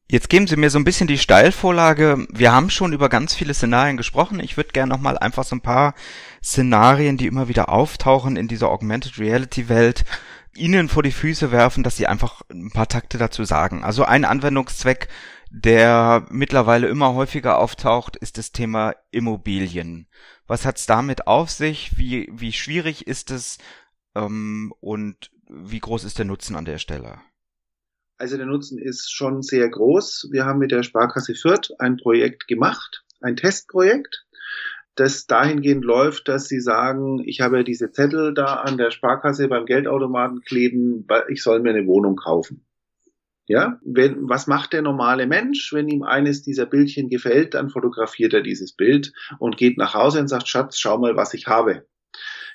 Jetzt 0.09 0.29
geben 0.29 0.47
Sie 0.47 0.57
mir 0.57 0.71
so 0.71 0.79
ein 0.79 0.85
bisschen 0.85 1.09
die 1.09 1.19
Steilvorlage. 1.19 2.29
Wir 2.31 2.53
haben 2.53 2.71
schon 2.71 2.93
über 2.93 3.09
ganz 3.09 3.35
viele 3.35 3.55
Szenarien 3.55 3.97
gesprochen. 3.97 4.39
Ich 4.39 4.57
würde 4.57 4.71
gerne 4.71 4.93
nochmal 4.93 5.19
einfach 5.19 5.43
so 5.43 5.57
ein 5.57 5.63
paar 5.63 5.95
Szenarien, 6.45 7.17
die 7.17 7.27
immer 7.27 7.49
wieder 7.49 7.71
auftauchen 7.71 8.37
in 8.37 8.47
dieser 8.47 8.71
Augmented 8.71 9.19
Reality 9.19 9.69
Welt, 9.69 10.05
Ihnen 10.57 10.89
vor 10.89 11.03
die 11.03 11.13
Füße 11.13 11.53
werfen, 11.53 11.83
dass 11.83 11.97
Sie 11.97 12.07
einfach 12.07 12.43
ein 12.51 12.71
paar 12.71 12.89
Takte 12.89 13.19
dazu 13.19 13.45
sagen. 13.45 13.85
Also 13.85 14.05
ein 14.05 14.25
Anwendungszweck 14.25 15.09
der 15.51 16.27
mittlerweile 16.31 16.89
immer 16.89 17.15
häufiger 17.15 17.59
auftaucht, 17.59 18.17
ist 18.17 18.39
das 18.39 18.53
Thema 18.53 18.95
Immobilien. 19.11 20.09
Was 20.47 20.67
hat's 20.67 20.87
damit 20.87 21.27
auf 21.27 21.51
sich? 21.51 21.97
Wie, 21.97 22.29
wie 22.33 22.53
schwierig 22.53 23.07
ist 23.07 23.31
es? 23.31 23.59
Ähm, 24.15 24.73
und 24.81 25.31
wie 25.49 25.79
groß 25.79 26.05
ist 26.05 26.19
der 26.19 26.25
Nutzen 26.25 26.57
an 26.57 26.65
der 26.65 26.79
Stelle? 26.79 27.21
Also 28.19 28.37
der 28.37 28.47
Nutzen 28.47 28.79
ist 28.79 29.13
schon 29.13 29.43
sehr 29.43 29.69
groß. 29.69 30.29
Wir 30.31 30.45
haben 30.45 30.59
mit 30.59 30.73
der 30.73 30.83
Sparkasse 30.83 31.35
Fürth 31.35 31.71
ein 31.79 31.97
Projekt 31.97 32.49
gemacht, 32.49 33.05
ein 33.21 33.37
Testprojekt, 33.37 34.26
das 34.97 35.27
dahingehend 35.27 35.85
läuft, 35.85 36.27
dass 36.29 36.49
sie 36.49 36.61
sagen, 36.61 37.23
ich 37.25 37.41
habe 37.41 37.65
diese 37.65 37.93
Zettel 37.93 38.35
da 38.35 38.55
an 38.57 38.79
der 38.79 38.91
Sparkasse 38.91 39.47
beim 39.49 39.67
Geldautomaten 39.67 40.41
kleben, 40.41 41.07
ich 41.29 41.43
soll 41.43 41.61
mir 41.61 41.71
eine 41.71 41.87
Wohnung 41.87 42.17
kaufen. 42.17 42.67
Ja, 43.49 43.79
wenn, 43.85 44.29
was 44.29 44.49
macht 44.49 44.73
der 44.73 44.83
normale 44.83 45.29
Mensch, 45.29 45.73
wenn 45.73 45.87
ihm 45.87 46.03
eines 46.03 46.43
dieser 46.43 46.67
Bildchen 46.67 47.09
gefällt, 47.09 47.55
dann 47.55 47.71
fotografiert 47.71 48.35
er 48.35 48.43
dieses 48.43 48.73
Bild 48.75 49.13
und 49.39 49.57
geht 49.57 49.79
nach 49.79 49.95
Hause 49.95 50.19
und 50.19 50.29
sagt, 50.29 50.49
Schatz, 50.49 50.79
schau 50.79 50.99
mal, 50.99 51.15
was 51.15 51.33
ich 51.33 51.47
habe. 51.47 51.87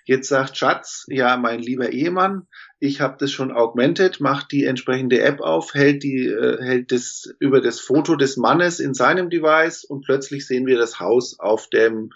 Jetzt 0.06 0.30
sagt 0.30 0.58
Schatz, 0.58 1.06
ja, 1.08 1.38
mein 1.38 1.60
lieber 1.60 1.92
Ehemann, 1.92 2.48
ich 2.80 3.02
habe 3.02 3.18
das 3.20 3.32
schon 3.32 3.52
augmented, 3.52 4.20
macht 4.20 4.52
die 4.52 4.66
entsprechende 4.66 5.22
App 5.22 5.42
auf, 5.42 5.74
hält 5.74 6.04
die 6.04 6.26
äh, 6.28 6.62
hält 6.62 6.92
das 6.92 7.34
über 7.40 7.62
das 7.62 7.80
Foto 7.80 8.16
des 8.16 8.38
Mannes 8.38 8.80
in 8.80 8.94
seinem 8.94 9.30
Device 9.30 9.84
und 9.84 10.04
plötzlich 10.04 10.48
sehen 10.48 10.66
wir 10.66 10.78
das 10.78 11.00
Haus 11.00 11.40
auf 11.40 11.70
dem 11.70 12.12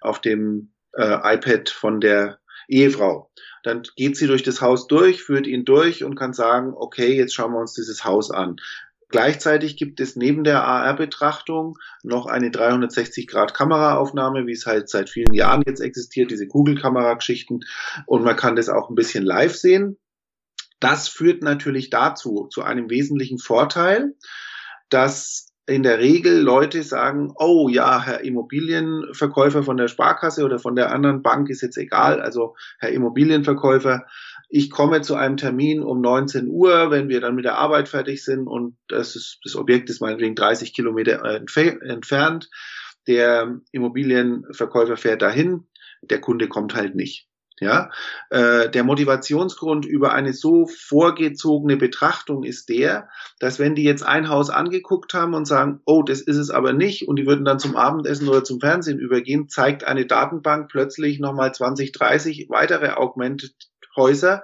auf 0.00 0.20
dem 0.20 0.72
äh, 0.92 1.34
iPad 1.34 1.68
von 1.68 2.00
der 2.00 2.38
Ehefrau. 2.68 3.30
Dann 3.62 3.82
geht 3.96 4.16
sie 4.16 4.26
durch 4.26 4.42
das 4.42 4.60
Haus 4.60 4.86
durch, 4.86 5.22
führt 5.22 5.46
ihn 5.46 5.64
durch 5.64 6.04
und 6.04 6.14
kann 6.14 6.32
sagen, 6.32 6.74
okay, 6.76 7.16
jetzt 7.16 7.34
schauen 7.34 7.52
wir 7.52 7.60
uns 7.60 7.74
dieses 7.74 8.04
Haus 8.04 8.30
an. 8.30 8.56
Gleichzeitig 9.10 9.78
gibt 9.78 10.00
es 10.00 10.16
neben 10.16 10.44
der 10.44 10.64
AR-Betrachtung 10.64 11.78
noch 12.02 12.26
eine 12.26 12.50
360-Grad-Kameraaufnahme, 12.50 14.46
wie 14.46 14.52
es 14.52 14.66
halt 14.66 14.90
seit 14.90 15.08
vielen 15.08 15.32
Jahren 15.32 15.62
jetzt 15.66 15.80
existiert, 15.80 16.30
diese 16.30 16.46
Kugelkamera-Geschichten. 16.46 17.60
Und 18.04 18.22
man 18.22 18.36
kann 18.36 18.54
das 18.54 18.68
auch 18.68 18.90
ein 18.90 18.94
bisschen 18.94 19.24
live 19.24 19.56
sehen. 19.56 19.96
Das 20.78 21.08
führt 21.08 21.42
natürlich 21.42 21.88
dazu, 21.90 22.48
zu 22.50 22.62
einem 22.62 22.90
wesentlichen 22.90 23.38
Vorteil, 23.38 24.14
dass 24.90 25.48
in 25.66 25.82
der 25.82 25.98
Regel 25.98 26.40
Leute 26.40 26.82
sagen, 26.82 27.32
oh 27.36 27.68
ja, 27.68 28.02
Herr 28.02 28.24
Immobilienverkäufer 28.24 29.62
von 29.62 29.76
der 29.76 29.88
Sparkasse 29.88 30.44
oder 30.44 30.58
von 30.58 30.76
der 30.76 30.92
anderen 30.92 31.22
Bank 31.22 31.50
ist 31.50 31.60
jetzt 31.60 31.76
egal, 31.76 32.22
also 32.22 32.56
Herr 32.78 32.90
Immobilienverkäufer, 32.90 34.06
ich 34.48 34.70
komme 34.70 35.02
zu 35.02 35.14
einem 35.14 35.36
Termin 35.36 35.82
um 35.82 36.00
19 36.00 36.48
Uhr, 36.48 36.90
wenn 36.90 37.08
wir 37.08 37.20
dann 37.20 37.34
mit 37.34 37.44
der 37.44 37.58
Arbeit 37.58 37.88
fertig 37.88 38.24
sind 38.24 38.46
und 38.46 38.76
das, 38.88 39.14
ist, 39.14 39.40
das 39.44 39.56
Objekt 39.56 39.90
ist 39.90 40.00
meinetwegen 40.00 40.34
30 40.34 40.74
Kilometer 40.74 41.22
entfernt. 41.22 42.48
Der 43.06 43.60
Immobilienverkäufer 43.72 44.96
fährt 44.96 45.22
dahin, 45.22 45.66
der 46.02 46.20
Kunde 46.20 46.48
kommt 46.48 46.74
halt 46.74 46.94
nicht. 46.94 47.26
Ja, 47.60 47.90
äh, 48.30 48.70
der 48.70 48.84
Motivationsgrund 48.84 49.84
über 49.84 50.12
eine 50.12 50.32
so 50.32 50.68
vorgezogene 50.68 51.76
Betrachtung 51.76 52.44
ist 52.44 52.68
der, 52.68 53.08
dass 53.40 53.58
wenn 53.58 53.74
die 53.74 53.82
jetzt 53.82 54.04
ein 54.04 54.28
Haus 54.28 54.48
angeguckt 54.48 55.12
haben 55.12 55.34
und 55.34 55.44
sagen, 55.44 55.80
oh, 55.84 56.02
das 56.02 56.20
ist 56.20 56.36
es 56.36 56.50
aber 56.50 56.72
nicht, 56.72 57.08
und 57.08 57.16
die 57.16 57.26
würden 57.26 57.44
dann 57.44 57.58
zum 57.58 57.74
Abendessen 57.74 58.28
oder 58.28 58.44
zum 58.44 58.60
Fernsehen 58.60 59.00
übergehen, 59.00 59.48
zeigt 59.48 59.82
eine 59.82 60.06
Datenbank 60.06 60.70
plötzlich 60.70 61.18
nochmal 61.18 61.52
20, 61.52 61.90
30 61.90 62.46
weitere 62.48 62.90
Augmented 62.90 63.54
Häuser, 63.98 64.42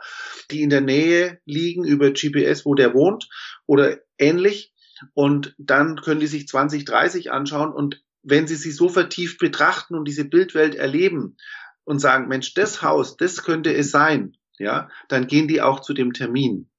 die 0.51 0.61
in 0.61 0.69
der 0.69 0.83
Nähe 0.83 1.40
liegen 1.47 1.85
über 1.85 2.11
GPS, 2.11 2.67
wo 2.67 2.75
der 2.75 2.93
wohnt 2.93 3.31
oder 3.64 3.97
ähnlich. 4.19 4.75
Und 5.14 5.55
dann 5.57 5.97
können 5.97 6.21
die 6.21 6.27
sich 6.27 6.47
20, 6.47 6.85
30 6.85 7.33
anschauen 7.33 7.73
und 7.73 8.03
wenn 8.23 8.47
sie 8.47 8.57
sie 8.57 8.71
so 8.71 8.88
vertieft 8.88 9.38
betrachten 9.38 9.95
und 9.95 10.07
diese 10.07 10.25
Bildwelt 10.25 10.75
erleben, 10.75 11.37
und 11.85 11.99
sagen, 11.99 12.29
Mensch, 12.29 12.55
das 12.55 12.83
Haus, 12.83 13.17
das 13.17 13.43
könnte 13.43 13.73
es 13.75 13.90
sein, 13.90 14.37
ja, 14.59 14.88
dann 15.09 15.27
gehen 15.27 15.49
die 15.49 15.62
auch 15.62 15.81
zu 15.81 15.95
dem 15.95 16.12
Termin. 16.12 16.71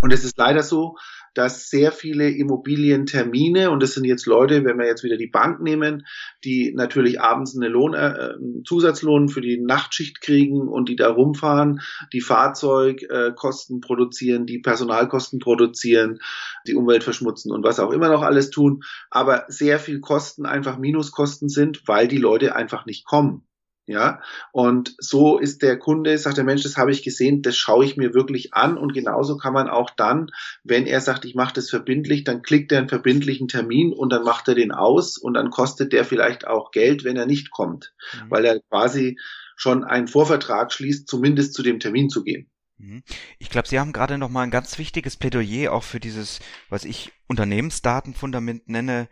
Und 0.00 0.12
es 0.12 0.24
ist 0.24 0.36
leider 0.36 0.62
so, 0.62 0.96
dass 1.34 1.68
sehr 1.68 1.92
viele 1.92 2.30
Immobilientermine, 2.30 3.70
und 3.70 3.82
das 3.82 3.94
sind 3.94 4.04
jetzt 4.04 4.26
Leute, 4.26 4.64
wenn 4.64 4.78
wir 4.78 4.86
jetzt 4.86 5.04
wieder 5.04 5.16
die 5.16 5.26
Bank 5.26 5.60
nehmen, 5.60 6.06
die 6.44 6.72
natürlich 6.74 7.20
abends 7.20 7.56
eine 7.56 7.68
Lohn, 7.68 7.94
äh, 7.94 8.34
Zusatzlohn 8.64 9.28
für 9.28 9.40
die 9.40 9.60
Nachtschicht 9.60 10.20
kriegen 10.20 10.68
und 10.68 10.88
die 10.88 10.96
da 10.96 11.10
rumfahren, 11.10 11.80
die 12.12 12.20
Fahrzeugkosten 12.20 13.80
produzieren, 13.80 14.46
die 14.46 14.58
Personalkosten 14.58 15.38
produzieren, 15.38 16.20
die 16.66 16.74
Umwelt 16.74 17.04
verschmutzen 17.04 17.52
und 17.52 17.64
was 17.64 17.80
auch 17.80 17.90
immer 17.90 18.08
noch 18.08 18.22
alles 18.22 18.50
tun, 18.50 18.82
aber 19.10 19.44
sehr 19.48 19.78
viel 19.78 20.00
Kosten 20.00 20.46
einfach 20.46 20.78
Minuskosten 20.78 21.48
sind, 21.48 21.82
weil 21.86 22.08
die 22.08 22.18
Leute 22.18 22.54
einfach 22.56 22.86
nicht 22.86 23.04
kommen. 23.04 23.46
Ja, 23.86 24.22
und 24.52 24.94
so 24.98 25.38
ist 25.38 25.60
der 25.60 25.78
Kunde, 25.78 26.16
sagt 26.16 26.38
der 26.38 26.44
Mensch, 26.44 26.62
das 26.62 26.78
habe 26.78 26.90
ich 26.90 27.02
gesehen, 27.02 27.42
das 27.42 27.54
schaue 27.56 27.84
ich 27.84 27.98
mir 27.98 28.14
wirklich 28.14 28.54
an. 28.54 28.78
Und 28.78 28.94
genauso 28.94 29.36
kann 29.36 29.52
man 29.52 29.68
auch 29.68 29.90
dann, 29.90 30.30
wenn 30.62 30.86
er 30.86 31.02
sagt, 31.02 31.26
ich 31.26 31.34
mache 31.34 31.52
das 31.52 31.68
verbindlich, 31.68 32.24
dann 32.24 32.40
klickt 32.40 32.72
er 32.72 32.78
einen 32.78 32.88
verbindlichen 32.88 33.46
Termin 33.46 33.92
und 33.92 34.10
dann 34.10 34.24
macht 34.24 34.48
er 34.48 34.54
den 34.54 34.72
aus 34.72 35.18
und 35.18 35.34
dann 35.34 35.50
kostet 35.50 35.92
der 35.92 36.06
vielleicht 36.06 36.46
auch 36.46 36.70
Geld, 36.70 37.04
wenn 37.04 37.16
er 37.16 37.26
nicht 37.26 37.50
kommt, 37.50 37.92
mhm. 38.14 38.30
weil 38.30 38.44
er 38.46 38.60
quasi 38.70 39.18
schon 39.56 39.84
einen 39.84 40.08
Vorvertrag 40.08 40.72
schließt, 40.72 41.06
zumindest 41.06 41.52
zu 41.52 41.62
dem 41.62 41.78
Termin 41.78 42.08
zu 42.08 42.24
gehen. 42.24 42.50
Mhm. 42.78 43.02
Ich 43.38 43.50
glaube, 43.50 43.68
Sie 43.68 43.78
haben 43.78 43.92
gerade 43.92 44.16
noch 44.16 44.30
mal 44.30 44.42
ein 44.42 44.50
ganz 44.50 44.78
wichtiges 44.78 45.16
Plädoyer 45.16 45.72
auch 45.72 45.82
für 45.82 46.00
dieses, 46.00 46.40
was 46.70 46.84
ich 46.84 47.12
Unternehmensdatenfundament 47.26 48.68
nenne, 48.68 49.08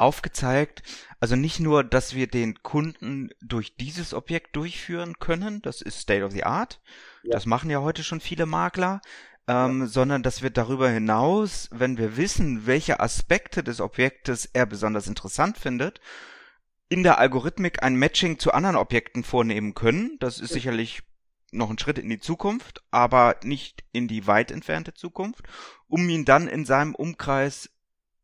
aufgezeigt. 0.00 0.82
Also 1.20 1.36
nicht 1.36 1.60
nur, 1.60 1.84
dass 1.84 2.14
wir 2.14 2.26
den 2.26 2.62
Kunden 2.62 3.30
durch 3.42 3.76
dieses 3.76 4.14
Objekt 4.14 4.56
durchführen 4.56 5.18
können, 5.18 5.62
das 5.62 5.82
ist 5.82 6.00
State 6.00 6.24
of 6.24 6.32
the 6.32 6.44
Art, 6.44 6.80
ja. 7.22 7.32
das 7.32 7.46
machen 7.46 7.70
ja 7.70 7.80
heute 7.80 8.02
schon 8.02 8.20
viele 8.20 8.46
Makler, 8.46 9.00
ähm, 9.46 9.80
ja. 9.80 9.86
sondern 9.86 10.22
dass 10.22 10.42
wir 10.42 10.50
darüber 10.50 10.88
hinaus, 10.88 11.68
wenn 11.72 11.98
wir 11.98 12.16
wissen, 12.16 12.66
welche 12.66 13.00
Aspekte 13.00 13.62
des 13.62 13.80
Objektes 13.80 14.46
er 14.46 14.66
besonders 14.66 15.06
interessant 15.06 15.58
findet, 15.58 16.00
in 16.88 17.02
der 17.02 17.18
Algorithmik 17.18 17.82
ein 17.82 17.96
Matching 17.96 18.38
zu 18.38 18.52
anderen 18.52 18.76
Objekten 18.76 19.22
vornehmen 19.22 19.74
können. 19.74 20.16
Das 20.18 20.40
ist 20.40 20.52
sicherlich 20.52 21.02
noch 21.52 21.70
ein 21.70 21.78
Schritt 21.78 21.98
in 21.98 22.08
die 22.08 22.20
Zukunft, 22.20 22.82
aber 22.90 23.36
nicht 23.44 23.84
in 23.92 24.08
die 24.08 24.26
weit 24.26 24.50
entfernte 24.50 24.94
Zukunft, 24.94 25.44
um 25.86 26.08
ihn 26.08 26.24
dann 26.24 26.48
in 26.48 26.64
seinem 26.64 26.94
Umkreis 26.94 27.70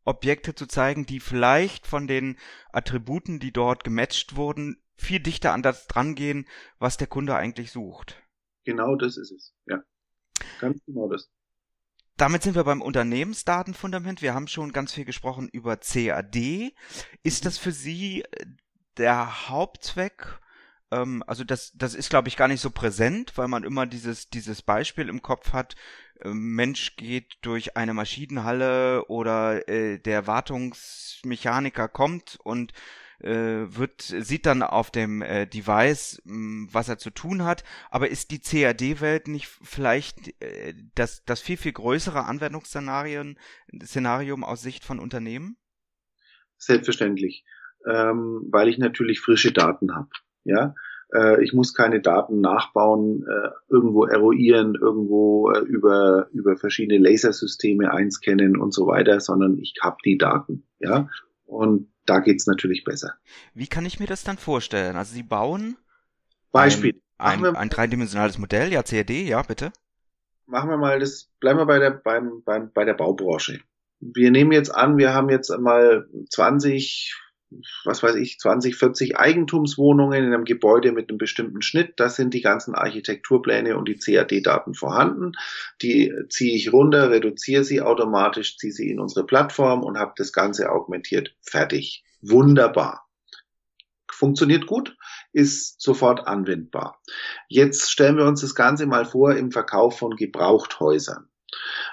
Objekte 0.07 0.55
zu 0.55 0.67
zeigen, 0.67 1.05
die 1.05 1.19
vielleicht 1.19 1.85
von 1.85 2.07
den 2.07 2.37
Attributen, 2.71 3.39
die 3.39 3.51
dort 3.51 3.83
gematcht 3.83 4.35
wurden, 4.35 4.81
viel 4.95 5.19
dichter 5.19 5.53
an 5.53 5.61
das 5.61 5.87
drangehen, 5.87 6.47
was 6.79 6.97
der 6.97 7.07
Kunde 7.07 7.35
eigentlich 7.35 7.71
sucht. 7.71 8.21
Genau 8.63 8.95
das 8.95 9.17
ist 9.17 9.31
es, 9.31 9.53
ja. 9.65 9.83
Ganz 10.59 10.83
genau 10.85 11.09
das. 11.09 11.29
Damit 12.15 12.41
sind 12.41 12.55
wir 12.55 12.63
beim 12.63 12.81
Unternehmensdatenfundament. 12.81 14.21
Wir 14.21 14.33
haben 14.33 14.47
schon 14.47 14.71
ganz 14.71 14.93
viel 14.93 15.05
gesprochen 15.05 15.49
über 15.49 15.77
CAD. 15.77 16.73
Ist 17.21 17.45
das 17.45 17.57
für 17.57 17.71
Sie 17.71 18.23
äh, 18.23 18.45
der 18.97 19.49
Hauptzweck? 19.49 20.39
Ähm, 20.89 21.23
also 21.27 21.43
das, 21.43 21.73
das 21.75 21.93
ist, 21.93 22.09
glaube 22.09 22.27
ich, 22.27 22.37
gar 22.37 22.47
nicht 22.47 22.61
so 22.61 22.71
präsent, 22.71 23.37
weil 23.37 23.47
man 23.47 23.63
immer 23.63 23.85
dieses, 23.85 24.29
dieses 24.29 24.61
Beispiel 24.61 25.09
im 25.09 25.21
Kopf 25.21 25.53
hat, 25.53 25.75
Mensch 26.23 26.95
geht 26.95 27.37
durch 27.41 27.77
eine 27.77 27.93
Maschinenhalle 27.93 29.05
oder 29.05 29.67
äh, 29.69 29.99
der 29.99 30.27
Wartungsmechaniker 30.27 31.87
kommt 31.87 32.39
und 32.43 32.73
äh, 33.19 33.65
wird 33.75 34.01
sieht 34.01 34.45
dann 34.45 34.61
auf 34.61 34.91
dem 34.91 35.21
äh, 35.21 35.47
Device, 35.47 36.21
mh, 36.25 36.33
hm, 36.33 36.69
was 36.71 36.89
er 36.89 36.97
zu 36.97 37.09
tun 37.09 37.43
hat. 37.43 37.63
Aber 37.89 38.09
ist 38.09 38.31
die 38.31 38.39
CAD-Welt 38.39 39.27
nicht 39.27 39.47
vielleicht 39.47 40.39
äh, 40.41 40.73
das 40.95 41.23
das 41.25 41.41
viel 41.41 41.57
viel 41.57 41.73
größere 41.73 42.25
Anwendungsszenarien 42.25 43.39
Szenarium 43.83 44.43
aus 44.43 44.61
Sicht 44.61 44.83
von 44.83 44.99
Unternehmen? 44.99 45.57
Selbstverständlich, 46.57 47.45
ähm, 47.87 48.47
weil 48.51 48.67
ich 48.67 48.77
natürlich 48.77 49.19
frische 49.19 49.51
Daten 49.51 49.95
habe. 49.95 50.09
Ja, 50.43 50.75
äh, 51.13 51.43
ich 51.43 51.53
muss 51.53 51.73
keine 51.73 52.01
Daten 52.01 52.41
nachbauen, 52.41 53.25
äh, 53.27 53.49
irgendwo 53.69 54.05
eruieren, 54.05 54.75
irgendwo 54.75 55.51
äh, 55.51 55.59
über, 55.59 56.27
über 56.31 56.57
verschiedene 56.57 56.99
Lasersysteme 56.99 57.91
einscannen 57.91 58.57
und 58.57 58.73
so 58.73 58.87
weiter, 58.87 59.19
sondern 59.19 59.57
ich 59.57 59.75
habe 59.81 59.97
die 60.03 60.17
Daten. 60.17 60.63
Ja, 60.79 61.09
und 61.45 61.91
da 62.05 62.19
geht's 62.19 62.47
natürlich 62.47 62.83
besser. 62.83 63.13
Wie 63.53 63.67
kann 63.67 63.85
ich 63.85 63.99
mir 63.99 64.07
das 64.07 64.23
dann 64.23 64.37
vorstellen? 64.37 64.95
Also 64.95 65.13
Sie 65.13 65.23
bauen 65.23 65.77
Beispiel. 66.51 67.01
Ein, 67.17 67.45
ein, 67.45 67.55
ein 67.55 67.69
dreidimensionales 67.69 68.37
Modell, 68.37 68.71
ja, 68.71 68.83
CAD, 68.83 69.09
ja, 69.09 69.41
bitte. 69.41 69.71
Machen 70.45 70.69
wir 70.69 70.77
mal 70.77 70.99
das, 70.99 71.29
bleiben 71.39 71.59
wir 71.59 71.65
bei 71.65 71.79
der, 71.79 71.91
beim, 71.91 72.43
beim, 72.43 72.71
bei 72.71 72.85
der 72.85 72.93
Baubranche. 72.93 73.59
Wir 73.99 74.31
nehmen 74.31 74.51
jetzt 74.51 74.69
an, 74.69 74.97
wir 74.97 75.13
haben 75.13 75.29
jetzt 75.29 75.49
einmal 75.49 76.07
20 76.29 77.15
was 77.85 78.03
weiß 78.03 78.15
ich, 78.15 78.39
20, 78.39 78.75
40 78.75 79.17
Eigentumswohnungen 79.17 80.23
in 80.23 80.33
einem 80.33 80.45
Gebäude 80.45 80.91
mit 80.91 81.09
einem 81.09 81.17
bestimmten 81.17 81.61
Schnitt. 81.61 81.93
Das 81.97 82.15
sind 82.15 82.33
die 82.33 82.41
ganzen 82.41 82.75
Architekturpläne 82.75 83.77
und 83.77 83.87
die 83.87 83.97
CAD-Daten 83.97 84.73
vorhanden. 84.73 85.33
Die 85.81 86.13
ziehe 86.29 86.55
ich 86.55 86.73
runter, 86.73 87.09
reduziere 87.09 87.63
sie 87.63 87.81
automatisch, 87.81 88.57
ziehe 88.57 88.73
sie 88.73 88.89
in 88.89 88.99
unsere 88.99 89.25
Plattform 89.25 89.83
und 89.83 89.97
habe 89.97 90.13
das 90.17 90.33
Ganze 90.33 90.71
augmentiert. 90.71 91.35
Fertig. 91.41 92.03
Wunderbar. 92.21 93.07
Funktioniert 94.09 94.65
gut, 94.65 94.97
ist 95.31 95.79
sofort 95.79 96.27
anwendbar. 96.27 96.99
Jetzt 97.49 97.91
stellen 97.91 98.17
wir 98.17 98.25
uns 98.25 98.41
das 98.41 98.55
Ganze 98.55 98.87
mal 98.87 99.05
vor 99.05 99.35
im 99.35 99.51
Verkauf 99.51 99.99
von 99.99 100.15
Gebrauchthäusern. 100.15 101.29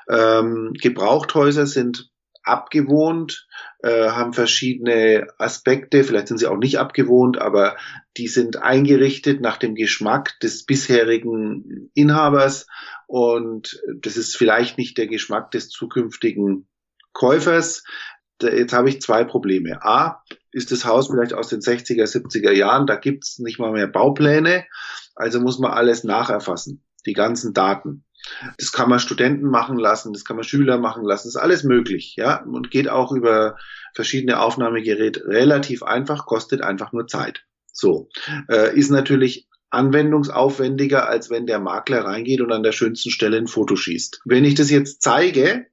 Ähm, 0.08 0.72
Gebrauchthäuser 0.80 1.66
sind 1.66 2.10
abgewohnt, 2.44 3.46
äh, 3.84 4.08
haben 4.08 4.32
verschiedene 4.32 5.26
Aspekte, 5.36 6.04
vielleicht 6.04 6.28
sind 6.28 6.38
sie 6.38 6.46
auch 6.46 6.56
nicht 6.56 6.78
abgewohnt, 6.78 7.36
aber 7.36 7.76
die 8.16 8.28
sind 8.28 8.62
eingerichtet 8.62 9.42
nach 9.42 9.58
dem 9.58 9.74
Geschmack 9.74 10.40
des 10.40 10.64
bisherigen 10.64 11.90
Inhabers 11.92 12.66
und 13.06 13.82
das 14.00 14.16
ist 14.16 14.38
vielleicht 14.38 14.78
nicht 14.78 14.96
der 14.96 15.06
Geschmack 15.06 15.50
des 15.50 15.68
zukünftigen 15.68 16.66
Käufers. 17.12 17.84
Jetzt 18.40 18.72
habe 18.72 18.88
ich 18.88 19.02
zwei 19.02 19.22
Probleme. 19.22 19.84
A, 19.84 20.22
ist 20.50 20.72
das 20.72 20.86
Haus 20.86 21.08
vielleicht 21.08 21.34
aus 21.34 21.48
den 21.48 21.60
60er, 21.60 22.04
70er 22.04 22.52
Jahren, 22.52 22.86
da 22.86 22.96
gibt's 22.96 23.38
nicht 23.38 23.58
mal 23.58 23.72
mehr 23.72 23.86
Baupläne, 23.86 24.64
also 25.14 25.40
muss 25.40 25.58
man 25.58 25.72
alles 25.72 26.04
nacherfassen, 26.04 26.82
die 27.04 27.12
ganzen 27.12 27.52
Daten. 27.52 28.06
Das 28.58 28.72
kann 28.72 28.88
man 28.88 28.98
Studenten 28.98 29.46
machen 29.46 29.78
lassen, 29.78 30.12
das 30.12 30.24
kann 30.24 30.36
man 30.36 30.44
Schüler 30.44 30.78
machen 30.78 31.04
lassen, 31.04 31.28
das 31.28 31.34
ist 31.34 31.40
alles 31.40 31.64
möglich, 31.64 32.14
ja, 32.16 32.42
und 32.42 32.70
geht 32.70 32.88
auch 32.88 33.12
über 33.12 33.56
verschiedene 33.94 34.40
Aufnahmegeräte 34.40 35.26
relativ 35.26 35.82
einfach, 35.82 36.26
kostet 36.26 36.62
einfach 36.62 36.92
nur 36.92 37.06
Zeit. 37.06 37.44
So, 37.72 38.08
äh, 38.48 38.76
ist 38.76 38.90
natürlich 38.90 39.48
anwendungsaufwendiger, 39.70 41.08
als 41.08 41.30
wenn 41.30 41.46
der 41.46 41.58
Makler 41.58 42.04
reingeht 42.04 42.40
und 42.40 42.52
an 42.52 42.62
der 42.62 42.72
schönsten 42.72 43.10
Stelle 43.10 43.36
ein 43.36 43.48
Foto 43.48 43.76
schießt. 43.76 44.22
Wenn 44.24 44.44
ich 44.44 44.54
das 44.54 44.70
jetzt 44.70 45.02
zeige, 45.02 45.66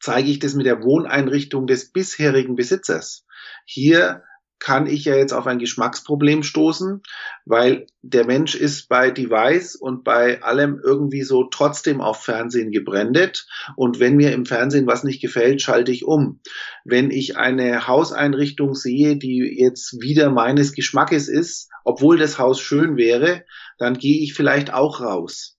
zeige 0.00 0.30
ich 0.30 0.38
das 0.38 0.54
mit 0.54 0.66
der 0.66 0.82
Wohneinrichtung 0.82 1.66
des 1.66 1.90
bisherigen 1.90 2.54
Besitzers. 2.54 3.26
Hier 3.64 4.22
kann 4.58 4.86
ich 4.86 5.04
ja 5.04 5.14
jetzt 5.14 5.32
auf 5.32 5.46
ein 5.46 5.58
Geschmacksproblem 5.58 6.42
stoßen, 6.42 7.02
weil 7.44 7.86
der 8.02 8.24
Mensch 8.24 8.54
ist 8.54 8.88
bei 8.88 9.10
Device 9.10 9.76
und 9.76 10.02
bei 10.02 10.42
allem 10.42 10.80
irgendwie 10.82 11.22
so 11.22 11.44
trotzdem 11.44 12.00
auf 12.00 12.22
Fernsehen 12.22 12.70
gebrandet. 12.70 13.46
Und 13.76 14.00
wenn 14.00 14.16
mir 14.16 14.32
im 14.32 14.46
Fernsehen 14.46 14.86
was 14.86 15.04
nicht 15.04 15.20
gefällt, 15.20 15.60
schalte 15.60 15.92
ich 15.92 16.04
um. 16.04 16.40
Wenn 16.84 17.10
ich 17.10 17.36
eine 17.36 17.86
Hauseinrichtung 17.86 18.74
sehe, 18.74 19.16
die 19.16 19.56
jetzt 19.58 20.00
wieder 20.00 20.30
meines 20.30 20.72
Geschmackes 20.72 21.28
ist, 21.28 21.68
obwohl 21.84 22.18
das 22.18 22.38
Haus 22.38 22.60
schön 22.60 22.96
wäre, 22.96 23.44
dann 23.78 23.98
gehe 23.98 24.22
ich 24.22 24.34
vielleicht 24.34 24.72
auch 24.72 25.00
raus. 25.00 25.55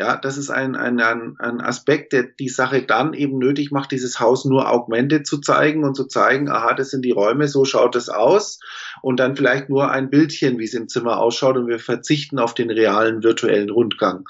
Ja, 0.00 0.16
das 0.16 0.38
ist 0.38 0.48
ein, 0.48 0.76
ein, 0.76 0.98
ein, 0.98 1.60
Aspekt, 1.60 2.14
der 2.14 2.22
die 2.22 2.48
Sache 2.48 2.80
dann 2.80 3.12
eben 3.12 3.36
nötig 3.36 3.70
macht, 3.70 3.92
dieses 3.92 4.18
Haus 4.18 4.46
nur 4.46 4.70
augmented 4.70 5.26
zu 5.26 5.42
zeigen 5.42 5.84
und 5.84 5.94
zu 5.94 6.06
zeigen, 6.06 6.48
aha, 6.48 6.72
das 6.72 6.88
sind 6.88 7.04
die 7.04 7.10
Räume, 7.10 7.48
so 7.48 7.66
schaut 7.66 7.94
es 7.96 8.08
aus 8.08 8.60
und 9.02 9.20
dann 9.20 9.36
vielleicht 9.36 9.68
nur 9.68 9.90
ein 9.90 10.08
Bildchen, 10.08 10.58
wie 10.58 10.64
es 10.64 10.72
im 10.72 10.88
Zimmer 10.88 11.18
ausschaut 11.18 11.58
und 11.58 11.66
wir 11.66 11.78
verzichten 11.78 12.38
auf 12.38 12.54
den 12.54 12.70
realen 12.70 13.22
virtuellen 13.22 13.68
Rundgang. 13.68 14.24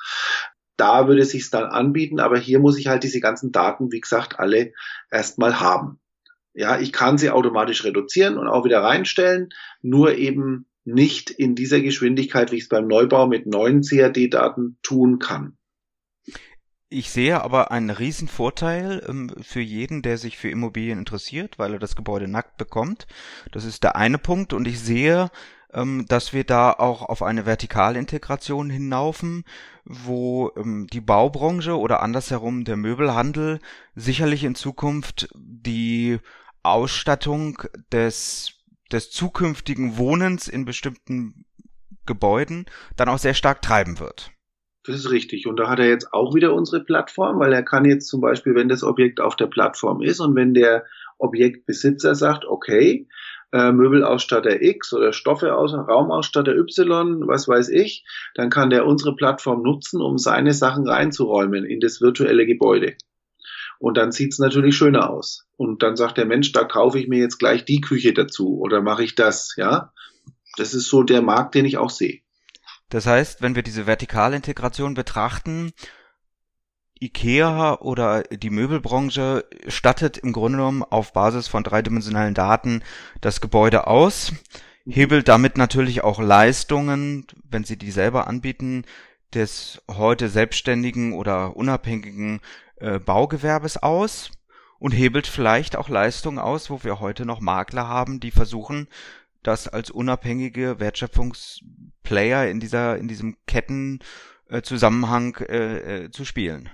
Da 0.76 1.06
würde 1.06 1.22
es 1.22 1.30
sich 1.30 1.48
dann 1.50 1.66
anbieten, 1.66 2.18
aber 2.18 2.37
hier 2.37 2.59
muss 2.59 2.76
ich 2.76 2.88
halt 2.88 3.04
diese 3.04 3.20
ganzen 3.20 3.52
Daten, 3.52 3.92
wie 3.92 4.00
gesagt, 4.00 4.40
alle 4.40 4.72
erstmal 5.09 5.61
haben. 5.61 6.00
Ja, 6.52 6.80
ich 6.80 6.92
kann 6.92 7.16
sie 7.16 7.30
automatisch 7.30 7.85
reduzieren 7.85 8.38
und 8.38 8.48
auch 8.48 8.64
wieder 8.64 8.83
reinstellen, 8.83 9.50
nur 9.83 10.16
eben 10.16 10.66
nicht 10.85 11.30
in 11.30 11.54
dieser 11.54 11.80
Geschwindigkeit, 11.80 12.50
wie 12.50 12.56
ich 12.56 12.64
es 12.64 12.68
beim 12.68 12.88
Neubau 12.88 13.28
mit 13.28 13.46
neuen 13.46 13.83
CAD-Daten 13.83 14.76
tun 14.83 15.20
kann. 15.20 15.56
Ich 16.92 17.12
sehe 17.12 17.40
aber 17.40 17.70
einen 17.70 17.90
riesen 17.90 18.26
Vorteil 18.26 19.07
ähm, 19.09 19.33
für 19.40 19.61
jeden, 19.61 20.03
der 20.03 20.18
sich 20.18 20.37
für 20.37 20.50
Immobilien 20.50 20.98
interessiert, 20.98 21.57
weil 21.57 21.74
er 21.74 21.79
das 21.79 21.94
Gebäude 21.94 22.26
nackt 22.26 22.57
bekommt. 22.57 23.07
Das 23.53 23.64
ist 23.64 23.85
der 23.85 23.94
eine 23.94 24.18
Punkt. 24.18 24.53
Und 24.53 24.66
ich 24.66 24.81
sehe, 24.81 25.31
ähm, 25.72 26.07
dass 26.09 26.33
wir 26.33 26.42
da 26.42 26.72
auch 26.72 27.03
auf 27.03 27.22
eine 27.22 27.44
Vertikalintegration 27.44 28.70
hinlaufen, 28.70 29.44
wo 29.85 30.50
ähm, 30.57 30.88
die 30.88 31.00
Baubranche 31.00 31.79
oder 31.79 32.03
andersherum 32.03 32.64
der 32.64 32.76
Möbelhandel 32.76 33.61
sicherlich 33.94 34.42
in 34.42 34.57
Zukunft 34.57 35.29
die 35.37 36.18
Ausstattung 36.64 37.62
des 37.92 38.55
des 38.90 39.12
zukünftigen 39.12 39.96
Wohnens 39.96 40.48
in 40.48 40.64
bestimmten 40.64 41.44
Gebäuden 42.07 42.66
dann 42.96 43.09
auch 43.09 43.18
sehr 43.18 43.35
stark 43.35 43.62
treiben 43.62 44.00
wird. 44.00 44.33
Das 44.90 44.98
ist 44.98 45.12
richtig. 45.12 45.46
Und 45.46 45.57
da 45.57 45.68
hat 45.68 45.79
er 45.79 45.88
jetzt 45.88 46.12
auch 46.12 46.35
wieder 46.35 46.53
unsere 46.53 46.83
Plattform, 46.83 47.38
weil 47.38 47.53
er 47.53 47.62
kann 47.62 47.85
jetzt 47.85 48.09
zum 48.09 48.20
Beispiel, 48.20 48.57
wenn 48.57 48.68
das 48.68 48.83
Objekt 48.83 49.20
auf 49.20 49.37
der 49.37 49.46
Plattform 49.46 50.03
ist 50.03 50.18
und 50.18 50.35
wenn 50.35 50.53
der 50.53 50.85
Objektbesitzer 51.18 52.16
sagt, 52.16 52.44
okay, 52.44 53.07
äh, 53.53 53.70
Möbelausstatter 53.70 54.61
X 54.61 54.92
oder 54.92 55.12
Stoffe 55.12 55.55
aus 55.55 55.74
Raumausstatter 55.74 56.57
Y, 56.57 57.29
was 57.29 57.46
weiß 57.46 57.68
ich, 57.68 58.05
dann 58.35 58.50
kann 58.50 58.70
der 58.70 58.85
unsere 58.85 59.14
Plattform 59.14 59.62
nutzen, 59.62 60.00
um 60.00 60.18
seine 60.18 60.55
Sachen 60.55 60.88
reinzuräumen 60.88 61.64
in 61.64 61.79
das 61.79 62.00
virtuelle 62.00 62.44
Gebäude. 62.44 62.96
Und 63.79 63.96
dann 63.96 64.11
sieht's 64.11 64.40
natürlich 64.40 64.76
schöner 64.76 65.09
aus. 65.09 65.46
Und 65.57 65.85
dann 65.85 65.94
sagt 65.94 66.18
der 66.18 66.26
Mensch, 66.26 66.50
da 66.50 66.64
kaufe 66.64 66.98
ich 66.98 67.07
mir 67.07 67.20
jetzt 67.20 67.38
gleich 67.38 67.64
die 67.64 67.81
Küche 67.81 68.12
dazu 68.12 68.59
oder 68.59 68.83
mache 68.83 69.05
ich 69.05 69.14
das, 69.14 69.55
ja. 69.57 69.92
Das 70.57 70.74
ist 70.74 70.88
so 70.88 71.05
der 71.05 71.22
Markt, 71.22 71.55
den 71.55 71.64
ich 71.64 71.79
auch 71.79 71.90
sehe. 71.90 72.22
Das 72.90 73.07
heißt, 73.07 73.40
wenn 73.40 73.55
wir 73.55 73.62
diese 73.62 73.85
Vertikalintegration 73.85 74.94
betrachten, 74.94 75.72
IKEA 77.00 77.79
oder 77.81 78.24
die 78.24 78.50
Möbelbranche 78.50 79.46
stattet 79.68 80.18
im 80.18 80.33
Grunde 80.33 80.59
genommen 80.59 80.83
auf 80.83 81.14
Basis 81.14 81.48
von 81.48 81.64
dreidimensionalen 81.64 82.35
Daten 82.35 82.83
das 83.22 83.40
Gebäude 83.40 83.87
aus, 83.87 84.33
hebelt 84.87 85.29
damit 85.29 85.57
natürlich 85.57 86.05
auch 86.05 86.20
Leistungen, 86.20 87.26
wenn 87.48 87.64
sie 87.64 87.79
die 87.79 87.90
selber 87.90 88.26
anbieten, 88.26 88.85
des 89.33 89.81
heute 89.88 90.29
selbstständigen 90.29 91.12
oder 91.12 91.57
unabhängigen 91.57 92.40
äh, 92.76 92.98
Baugewerbes 92.98 93.76
aus 93.76 94.33
und 94.81 94.92
hebelt 94.92 95.26
vielleicht 95.26 95.76
auch 95.76 95.88
Leistungen 95.88 96.38
aus, 96.38 96.68
wo 96.68 96.83
wir 96.83 97.00
heute 97.00 97.24
noch 97.24 97.40
Makler 97.40 97.87
haben, 97.87 98.18
die 98.18 98.33
versuchen, 98.33 98.88
das 99.42 99.68
als 99.68 99.90
unabhängige 99.90 100.81
Wertschöpfungsplayer 100.81 102.48
in 102.48 102.61
dieser 102.61 102.98
in 102.98 103.09
diesem 103.09 103.37
Kettenzusammenhang 103.46 105.37
äh, 105.48 106.05
äh, 106.05 106.11
zu 106.11 106.24
spielen. 106.24 106.68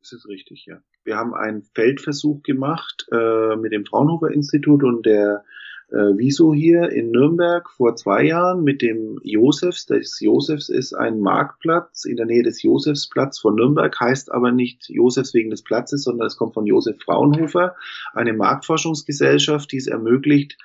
Das 0.00 0.12
ist 0.12 0.28
richtig, 0.28 0.66
ja. 0.66 0.80
Wir 1.04 1.16
haben 1.16 1.34
einen 1.34 1.62
Feldversuch 1.74 2.42
gemacht 2.42 3.06
äh, 3.12 3.56
mit 3.56 3.72
dem 3.72 3.84
Fraunhofer 3.84 4.30
Institut 4.30 4.82
und 4.82 5.06
der 5.06 5.44
äh, 5.88 6.16
Wieso 6.16 6.52
hier 6.52 6.90
in 6.90 7.12
Nürnberg 7.12 7.70
vor 7.70 7.94
zwei 7.94 8.24
Jahren 8.24 8.64
mit 8.64 8.82
dem 8.82 9.20
Josefs. 9.22 9.86
Das 9.86 10.18
Josefs 10.20 10.68
ist 10.68 10.94
ein 10.94 11.20
Marktplatz 11.20 12.04
in 12.04 12.16
der 12.16 12.26
Nähe 12.26 12.42
des 12.42 12.62
Josefsplatz 12.62 13.38
von 13.38 13.54
Nürnberg, 13.54 13.98
heißt 13.98 14.32
aber 14.32 14.50
nicht 14.50 14.88
Josefs 14.88 15.32
wegen 15.32 15.50
des 15.50 15.62
Platzes, 15.62 16.02
sondern 16.02 16.26
es 16.26 16.36
kommt 16.36 16.54
von 16.54 16.66
Josef 16.66 16.96
Fraunhofer, 17.00 17.76
eine 18.14 18.32
Marktforschungsgesellschaft, 18.32 19.70
die 19.70 19.76
es 19.76 19.86
ermöglicht, 19.86 20.58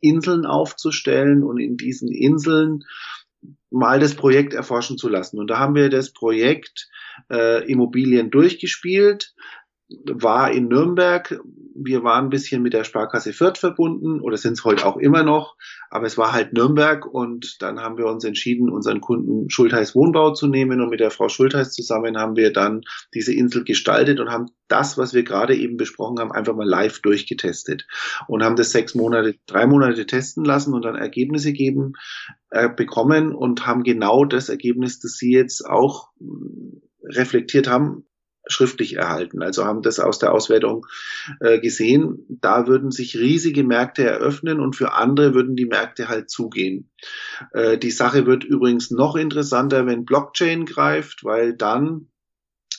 Inseln 0.00 0.46
aufzustellen 0.46 1.42
und 1.42 1.58
in 1.58 1.76
diesen 1.76 2.10
Inseln 2.10 2.84
mal 3.70 4.00
das 4.00 4.14
Projekt 4.14 4.54
erforschen 4.54 4.98
zu 4.98 5.08
lassen. 5.08 5.38
Und 5.38 5.48
da 5.48 5.58
haben 5.58 5.74
wir 5.74 5.90
das 5.90 6.12
Projekt 6.12 6.88
äh, 7.30 7.70
Immobilien 7.70 8.30
durchgespielt, 8.30 9.34
war 9.88 10.50
in 10.50 10.68
Nürnberg. 10.68 11.40
Wir 11.78 12.02
waren 12.02 12.24
ein 12.24 12.30
bisschen 12.30 12.62
mit 12.62 12.72
der 12.72 12.84
Sparkasse 12.84 13.32
Fürth 13.32 13.58
verbunden 13.58 14.20
oder 14.20 14.36
sind 14.38 14.54
es 14.54 14.64
heute 14.64 14.86
auch 14.86 14.96
immer 14.96 15.22
noch, 15.22 15.56
aber 15.90 16.06
es 16.06 16.16
war 16.16 16.32
halt 16.32 16.54
Nürnberg 16.54 17.06
und 17.06 17.60
dann 17.60 17.80
haben 17.80 17.98
wir 17.98 18.06
uns 18.06 18.24
entschieden, 18.24 18.70
unseren 18.70 19.00
Kunden 19.00 19.50
Schultheiß 19.50 19.94
Wohnbau 19.94 20.32
zu 20.32 20.48
nehmen. 20.48 20.80
Und 20.80 20.88
mit 20.88 21.00
der 21.00 21.10
Frau 21.10 21.28
Schultheiß 21.28 21.72
zusammen 21.72 22.16
haben 22.16 22.34
wir 22.34 22.52
dann 22.52 22.80
diese 23.14 23.34
Insel 23.34 23.62
gestaltet 23.62 24.18
und 24.18 24.30
haben 24.30 24.46
das, 24.68 24.96
was 24.98 25.12
wir 25.14 25.22
gerade 25.22 25.54
eben 25.54 25.76
besprochen 25.76 26.18
haben, 26.18 26.32
einfach 26.32 26.56
mal 26.56 26.66
live 26.66 27.00
durchgetestet. 27.00 27.86
Und 28.26 28.42
haben 28.42 28.56
das 28.56 28.70
sechs 28.70 28.94
Monate, 28.94 29.36
drei 29.46 29.66
Monate 29.66 30.06
testen 30.06 30.44
lassen 30.44 30.74
und 30.74 30.84
dann 30.84 30.96
Ergebnisse 30.96 31.52
geben, 31.52 31.92
äh, 32.50 32.68
bekommen 32.68 33.34
und 33.34 33.66
haben 33.66 33.84
genau 33.84 34.24
das 34.24 34.48
Ergebnis, 34.48 34.98
das 34.98 35.12
Sie 35.12 35.32
jetzt 35.32 35.64
auch 35.64 36.08
reflektiert 37.04 37.68
haben, 37.68 38.05
schriftlich 38.48 38.94
erhalten. 38.94 39.42
Also 39.42 39.64
haben 39.64 39.82
das 39.82 40.00
aus 40.00 40.18
der 40.18 40.32
Auswertung 40.32 40.86
äh, 41.40 41.60
gesehen. 41.60 42.26
Da 42.28 42.66
würden 42.66 42.90
sich 42.90 43.16
riesige 43.16 43.64
Märkte 43.64 44.04
eröffnen 44.04 44.60
und 44.60 44.76
für 44.76 44.92
andere 44.92 45.34
würden 45.34 45.56
die 45.56 45.66
Märkte 45.66 46.08
halt 46.08 46.30
zugehen. 46.30 46.90
Äh, 47.52 47.78
die 47.78 47.90
Sache 47.90 48.26
wird 48.26 48.44
übrigens 48.44 48.90
noch 48.90 49.16
interessanter, 49.16 49.86
wenn 49.86 50.04
Blockchain 50.04 50.64
greift, 50.64 51.24
weil 51.24 51.54
dann 51.54 52.08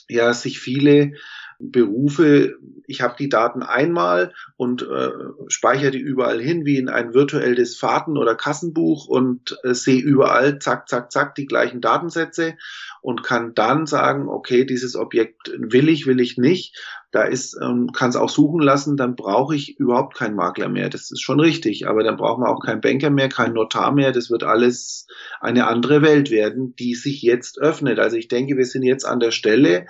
ja 0.08 0.32
sich 0.32 0.58
viele 0.58 1.12
Berufe, 1.58 2.56
ich 2.86 3.00
habe 3.00 3.16
die 3.18 3.28
Daten 3.28 3.62
einmal 3.62 4.32
und 4.56 4.82
äh, 4.82 5.10
speichere 5.48 5.90
die 5.90 5.98
überall 5.98 6.40
hin, 6.40 6.64
wie 6.64 6.78
in 6.78 6.88
ein 6.88 7.14
virtuelles 7.14 7.76
Fahrten- 7.76 8.16
oder 8.16 8.34
Kassenbuch 8.34 9.08
und 9.08 9.58
äh, 9.64 9.74
sehe 9.74 10.00
überall, 10.00 10.60
zack, 10.60 10.88
zack, 10.88 11.10
zack, 11.10 11.34
die 11.34 11.46
gleichen 11.46 11.80
Datensätze 11.80 12.54
und 13.02 13.22
kann 13.22 13.54
dann 13.54 13.86
sagen, 13.86 14.28
okay, 14.28 14.64
dieses 14.64 14.94
Objekt 14.94 15.52
will 15.58 15.88
ich, 15.88 16.06
will 16.06 16.20
ich 16.20 16.38
nicht. 16.38 16.76
Da 17.10 17.22
ist, 17.22 17.56
ähm, 17.62 17.90
kann 17.92 18.10
es 18.10 18.16
auch 18.16 18.28
suchen 18.28 18.60
lassen, 18.60 18.98
dann 18.98 19.16
brauche 19.16 19.56
ich 19.56 19.78
überhaupt 19.78 20.14
keinen 20.14 20.36
Makler 20.36 20.68
mehr. 20.68 20.90
Das 20.90 21.10
ist 21.10 21.22
schon 21.22 21.40
richtig, 21.40 21.88
aber 21.88 22.04
dann 22.04 22.18
brauchen 22.18 22.42
wir 22.42 22.50
auch 22.50 22.60
keinen 22.60 22.82
Banker 22.82 23.08
mehr, 23.08 23.30
keinen 23.30 23.54
Notar 23.54 23.92
mehr. 23.92 24.12
Das 24.12 24.30
wird 24.30 24.44
alles 24.44 25.06
eine 25.40 25.66
andere 25.66 26.02
Welt 26.02 26.30
werden, 26.30 26.76
die 26.76 26.94
sich 26.94 27.22
jetzt 27.22 27.58
öffnet. 27.58 27.98
Also 27.98 28.16
ich 28.16 28.28
denke, 28.28 28.58
wir 28.58 28.66
sind 28.66 28.82
jetzt 28.82 29.04
an 29.04 29.20
der 29.20 29.30
Stelle, 29.30 29.86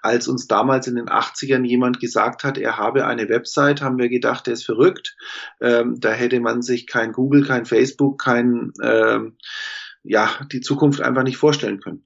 als 0.00 0.28
uns 0.28 0.46
damals 0.46 0.86
in 0.86 0.96
den 0.96 1.08
80ern 1.08 1.64
jemand 1.64 2.00
gesagt 2.00 2.42
hat, 2.42 2.56
er 2.56 2.78
habe 2.78 3.06
eine 3.06 3.28
Website, 3.28 3.82
haben 3.82 3.98
wir 3.98 4.08
gedacht, 4.08 4.46
der 4.46 4.54
ist 4.54 4.64
verrückt. 4.64 5.14
Ähm, 5.60 5.96
da 6.00 6.10
hätte 6.10 6.40
man 6.40 6.62
sich 6.62 6.86
kein 6.86 7.12
Google, 7.12 7.44
kein 7.44 7.66
Facebook, 7.66 8.18
kein, 8.20 8.72
ähm, 8.82 9.36
ja, 10.02 10.30
die 10.50 10.60
Zukunft 10.60 11.02
einfach 11.02 11.22
nicht 11.22 11.36
vorstellen 11.36 11.80
können. 11.80 12.04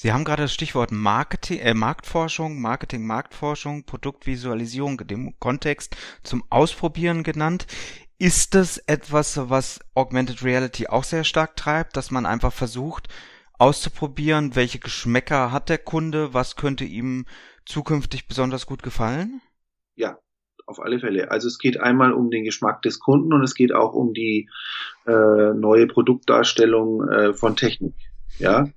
Sie 0.00 0.12
haben 0.12 0.24
gerade 0.24 0.42
das 0.42 0.54
Stichwort 0.54 0.92
Marketing, 0.92 1.58
äh, 1.58 1.74
Marktforschung, 1.74 2.60
Marketing, 2.60 3.04
Marktforschung, 3.04 3.82
Produktvisualisierung 3.82 4.98
dem 4.98 5.34
Kontext 5.40 5.96
zum 6.22 6.44
Ausprobieren 6.50 7.24
genannt. 7.24 7.66
Ist 8.16 8.54
das 8.54 8.78
etwas, 8.86 9.50
was 9.50 9.80
Augmented 9.96 10.44
Reality 10.44 10.86
auch 10.86 11.02
sehr 11.02 11.24
stark 11.24 11.56
treibt, 11.56 11.96
dass 11.96 12.12
man 12.12 12.26
einfach 12.26 12.52
versucht 12.52 13.08
auszuprobieren, 13.58 14.54
welche 14.54 14.78
Geschmäcker 14.78 15.50
hat 15.50 15.68
der 15.68 15.78
Kunde, 15.78 16.32
was 16.32 16.54
könnte 16.54 16.84
ihm 16.84 17.26
zukünftig 17.66 18.28
besonders 18.28 18.66
gut 18.66 18.84
gefallen? 18.84 19.40
Ja, 19.96 20.18
auf 20.64 20.78
alle 20.78 21.00
Fälle. 21.00 21.32
Also 21.32 21.48
es 21.48 21.58
geht 21.58 21.80
einmal 21.80 22.12
um 22.12 22.30
den 22.30 22.44
Geschmack 22.44 22.82
des 22.82 23.00
Kunden 23.00 23.32
und 23.32 23.42
es 23.42 23.56
geht 23.56 23.72
auch 23.72 23.94
um 23.94 24.14
die 24.14 24.48
äh, 25.08 25.54
neue 25.54 25.88
Produktdarstellung 25.88 27.08
äh, 27.08 27.34
von 27.34 27.56
Technik. 27.56 27.96
Ja, 28.38 28.68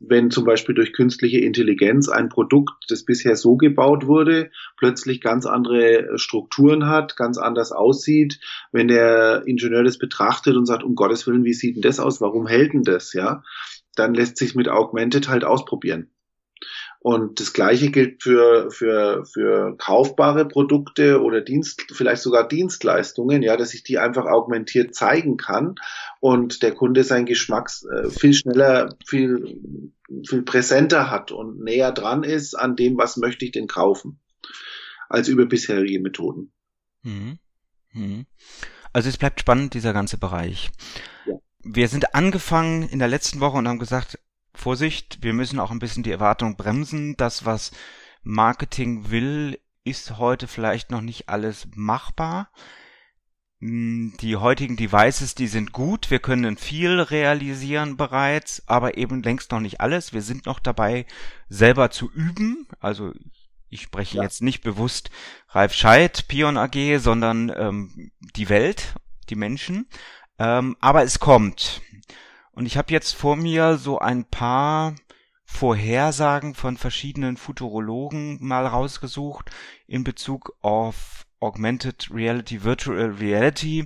wenn 0.00 0.30
zum 0.30 0.44
Beispiel 0.44 0.74
durch 0.74 0.92
künstliche 0.92 1.38
Intelligenz 1.38 2.08
ein 2.08 2.28
Produkt, 2.28 2.84
das 2.88 3.04
bisher 3.04 3.36
so 3.36 3.56
gebaut 3.56 4.06
wurde, 4.06 4.50
plötzlich 4.76 5.20
ganz 5.20 5.46
andere 5.46 6.18
Strukturen 6.18 6.86
hat, 6.86 7.16
ganz 7.16 7.38
anders 7.38 7.72
aussieht, 7.72 8.40
wenn 8.72 8.88
der 8.88 9.42
Ingenieur 9.46 9.82
das 9.82 9.98
betrachtet 9.98 10.56
und 10.56 10.66
sagt, 10.66 10.84
um 10.84 10.94
Gottes 10.94 11.26
Willen, 11.26 11.44
wie 11.44 11.54
sieht 11.54 11.76
denn 11.76 11.82
das 11.82 12.00
aus? 12.00 12.20
Warum 12.20 12.46
hält 12.46 12.72
denn 12.72 12.84
das? 12.84 13.12
Ja, 13.12 13.42
dann 13.96 14.14
lässt 14.14 14.36
sich 14.36 14.54
mit 14.54 14.68
Augmented 14.68 15.28
halt 15.28 15.44
ausprobieren. 15.44 16.10
Und 17.00 17.38
das 17.38 17.52
Gleiche 17.52 17.90
gilt 17.90 18.22
für, 18.22 18.70
für, 18.70 19.24
für 19.24 19.76
kaufbare 19.78 20.48
Produkte 20.48 21.22
oder 21.22 21.40
Dienst, 21.40 21.86
vielleicht 21.92 22.22
sogar 22.22 22.48
Dienstleistungen, 22.48 23.42
ja, 23.42 23.56
dass 23.56 23.72
ich 23.72 23.84
die 23.84 23.98
einfach 23.98 24.26
augmentiert 24.26 24.94
zeigen 24.96 25.36
kann 25.36 25.76
und 26.18 26.62
der 26.62 26.74
Kunde 26.74 27.04
seinen 27.04 27.26
Geschmack 27.26 27.70
äh, 27.92 28.10
viel 28.10 28.34
schneller, 28.34 28.96
viel, 29.06 29.92
viel 30.28 30.42
präsenter 30.42 31.08
hat 31.08 31.30
und 31.30 31.60
näher 31.60 31.92
dran 31.92 32.24
ist 32.24 32.54
an 32.54 32.74
dem, 32.74 32.98
was 32.98 33.16
möchte 33.16 33.44
ich 33.44 33.52
denn 33.52 33.68
kaufen, 33.68 34.18
als 35.08 35.28
über 35.28 35.46
bisherige 35.46 36.00
Methoden. 36.00 36.52
Mhm. 37.02 37.38
Mhm. 37.92 38.26
Also 38.92 39.08
es 39.08 39.18
bleibt 39.18 39.38
spannend, 39.38 39.74
dieser 39.74 39.92
ganze 39.92 40.18
Bereich. 40.18 40.70
Ja. 41.26 41.34
Wir 41.62 41.86
sind 41.86 42.14
angefangen 42.16 42.88
in 42.88 42.98
der 42.98 43.08
letzten 43.08 43.38
Woche 43.38 43.58
und 43.58 43.68
haben 43.68 43.78
gesagt, 43.78 44.18
Vorsicht, 44.58 45.18
wir 45.22 45.32
müssen 45.32 45.60
auch 45.60 45.70
ein 45.70 45.78
bisschen 45.78 46.02
die 46.02 46.10
Erwartung 46.10 46.56
bremsen. 46.56 47.16
Das, 47.16 47.44
was 47.44 47.72
Marketing 48.22 49.10
will, 49.10 49.58
ist 49.84 50.18
heute 50.18 50.46
vielleicht 50.46 50.90
noch 50.90 51.00
nicht 51.00 51.28
alles 51.28 51.68
machbar. 51.74 52.50
Hm, 53.60 54.14
die 54.20 54.36
heutigen 54.36 54.76
Devices, 54.76 55.34
die 55.34 55.48
sind 55.48 55.72
gut, 55.72 56.10
wir 56.10 56.20
können 56.20 56.56
viel 56.56 57.00
realisieren 57.00 57.96
bereits, 57.96 58.62
aber 58.68 58.96
eben 58.96 59.22
längst 59.22 59.50
noch 59.50 59.60
nicht 59.60 59.80
alles. 59.80 60.12
Wir 60.12 60.22
sind 60.22 60.46
noch 60.46 60.60
dabei, 60.60 61.06
selber 61.48 61.90
zu 61.90 62.10
üben. 62.12 62.68
Also 62.80 63.12
ich 63.68 63.82
spreche 63.82 64.18
ja. 64.18 64.22
jetzt 64.22 64.42
nicht 64.42 64.62
bewusst 64.62 65.10
Ralf 65.48 65.74
Scheid, 65.74 66.28
Pion 66.28 66.56
AG, 66.56 66.98
sondern 66.98 67.52
ähm, 67.54 68.12
die 68.36 68.48
Welt, 68.48 68.94
die 69.28 69.36
Menschen. 69.36 69.88
Ähm, 70.38 70.76
aber 70.80 71.02
es 71.02 71.18
kommt. 71.18 71.82
Und 72.58 72.66
ich 72.66 72.76
habe 72.76 72.92
jetzt 72.92 73.12
vor 73.12 73.36
mir 73.36 73.76
so 73.78 74.00
ein 74.00 74.24
paar 74.24 74.96
Vorhersagen 75.44 76.56
von 76.56 76.76
verschiedenen 76.76 77.36
Futurologen 77.36 78.44
mal 78.44 78.66
rausgesucht 78.66 79.52
in 79.86 80.02
Bezug 80.02 80.56
auf 80.60 81.24
Augmented 81.38 82.08
Reality, 82.10 82.64
Virtual 82.64 83.12
Reality. 83.12 83.84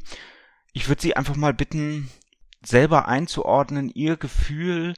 Ich 0.72 0.88
würde 0.88 1.02
Sie 1.02 1.14
einfach 1.14 1.37
mal 1.37 1.52
bitten, 1.52 2.08
selber 2.64 3.08
einzuordnen, 3.08 3.90
Ihr 3.90 4.16
Gefühl, 4.16 4.94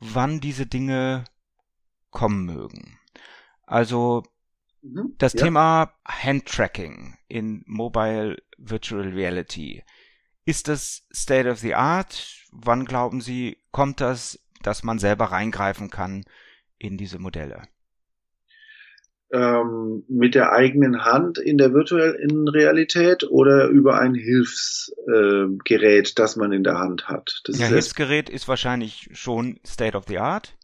wann 0.00 0.40
diese 0.40 0.66
Dinge 0.66 1.24
kommen 2.10 2.44
mögen. 2.44 2.98
Also 3.62 4.22
mhm, 4.82 5.14
das 5.16 5.32
ja. 5.32 5.44
Thema 5.44 5.94
Handtracking 6.06 7.16
in 7.28 7.64
Mobile 7.64 8.36
Virtual 8.58 9.08
Reality. 9.08 9.82
Ist 10.44 10.68
das 10.68 11.06
State 11.12 11.48
of 11.48 11.58
the 11.58 11.74
Art? 11.74 12.44
Wann 12.52 12.84
glauben 12.84 13.20
Sie, 13.20 13.58
kommt 13.70 14.00
das, 14.00 14.38
dass 14.62 14.82
man 14.82 14.98
selber 14.98 15.26
reingreifen 15.26 15.90
kann 15.90 16.24
in 16.78 16.96
diese 16.96 17.18
Modelle? 17.18 17.62
Ähm, 19.32 20.04
mit 20.06 20.34
der 20.34 20.52
eigenen 20.52 21.04
Hand 21.04 21.38
in 21.38 21.58
der 21.58 21.72
virtuellen 21.72 22.46
Realität 22.46 23.24
oder 23.24 23.68
über 23.68 23.98
ein 23.98 24.14
Hilfsgerät, 24.14 26.10
äh, 26.10 26.12
das 26.14 26.36
man 26.36 26.52
in 26.52 26.62
der 26.62 26.78
Hand 26.78 27.08
hat? 27.08 27.40
Das 27.44 27.58
ja, 27.58 27.66
Hilfsgerät 27.66 28.28
ist 28.28 28.46
wahrscheinlich 28.46 29.08
schon 29.12 29.58
State 29.66 29.96
of 29.96 30.04
the 30.06 30.18
Art. 30.18 30.54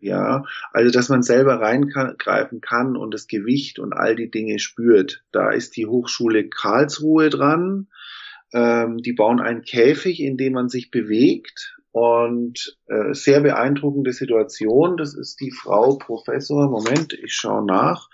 Ja, 0.00 0.44
also 0.72 0.90
dass 0.90 1.08
man 1.08 1.22
selber 1.22 1.60
reingreifen 1.60 2.60
kann 2.60 2.96
und 2.96 3.12
das 3.12 3.26
Gewicht 3.26 3.78
und 3.78 3.92
all 3.92 4.16
die 4.16 4.30
Dinge 4.30 4.58
spürt. 4.58 5.22
Da 5.30 5.50
ist 5.50 5.76
die 5.76 5.86
Hochschule 5.86 6.48
Karlsruhe 6.48 7.30
dran. 7.30 7.86
Ähm, 8.52 8.98
die 8.98 9.12
bauen 9.12 9.40
einen 9.40 9.62
Käfig, 9.62 10.20
in 10.20 10.36
dem 10.36 10.54
man 10.54 10.68
sich 10.68 10.90
bewegt 10.90 11.76
und 11.92 12.76
äh, 12.86 13.14
sehr 13.14 13.40
beeindruckende 13.40 14.12
Situation. 14.12 14.96
Das 14.96 15.14
ist 15.14 15.40
die 15.40 15.50
Frau 15.50 15.96
Professor, 15.96 16.68
Moment, 16.68 17.12
ich 17.12 17.34
schaue 17.34 17.64
nach, 17.64 18.08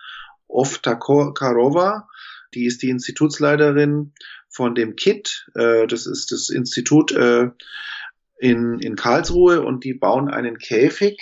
Oftakarova. 0.49 2.09
Die 2.55 2.65
ist 2.65 2.83
die 2.83 2.91
Institutsleiterin 2.91 4.13
von 4.49 4.75
dem 4.75 4.97
KIT. 4.97 5.49
Äh, 5.55 5.87
das 5.87 6.07
ist 6.07 6.33
das 6.33 6.49
Institut 6.49 7.13
äh, 7.13 7.51
in, 8.39 8.79
in 8.79 8.97
Karlsruhe 8.97 9.63
und 9.63 9.85
die 9.85 9.95
bauen 9.95 10.29
einen 10.29 10.59
Käfig, 10.59 11.19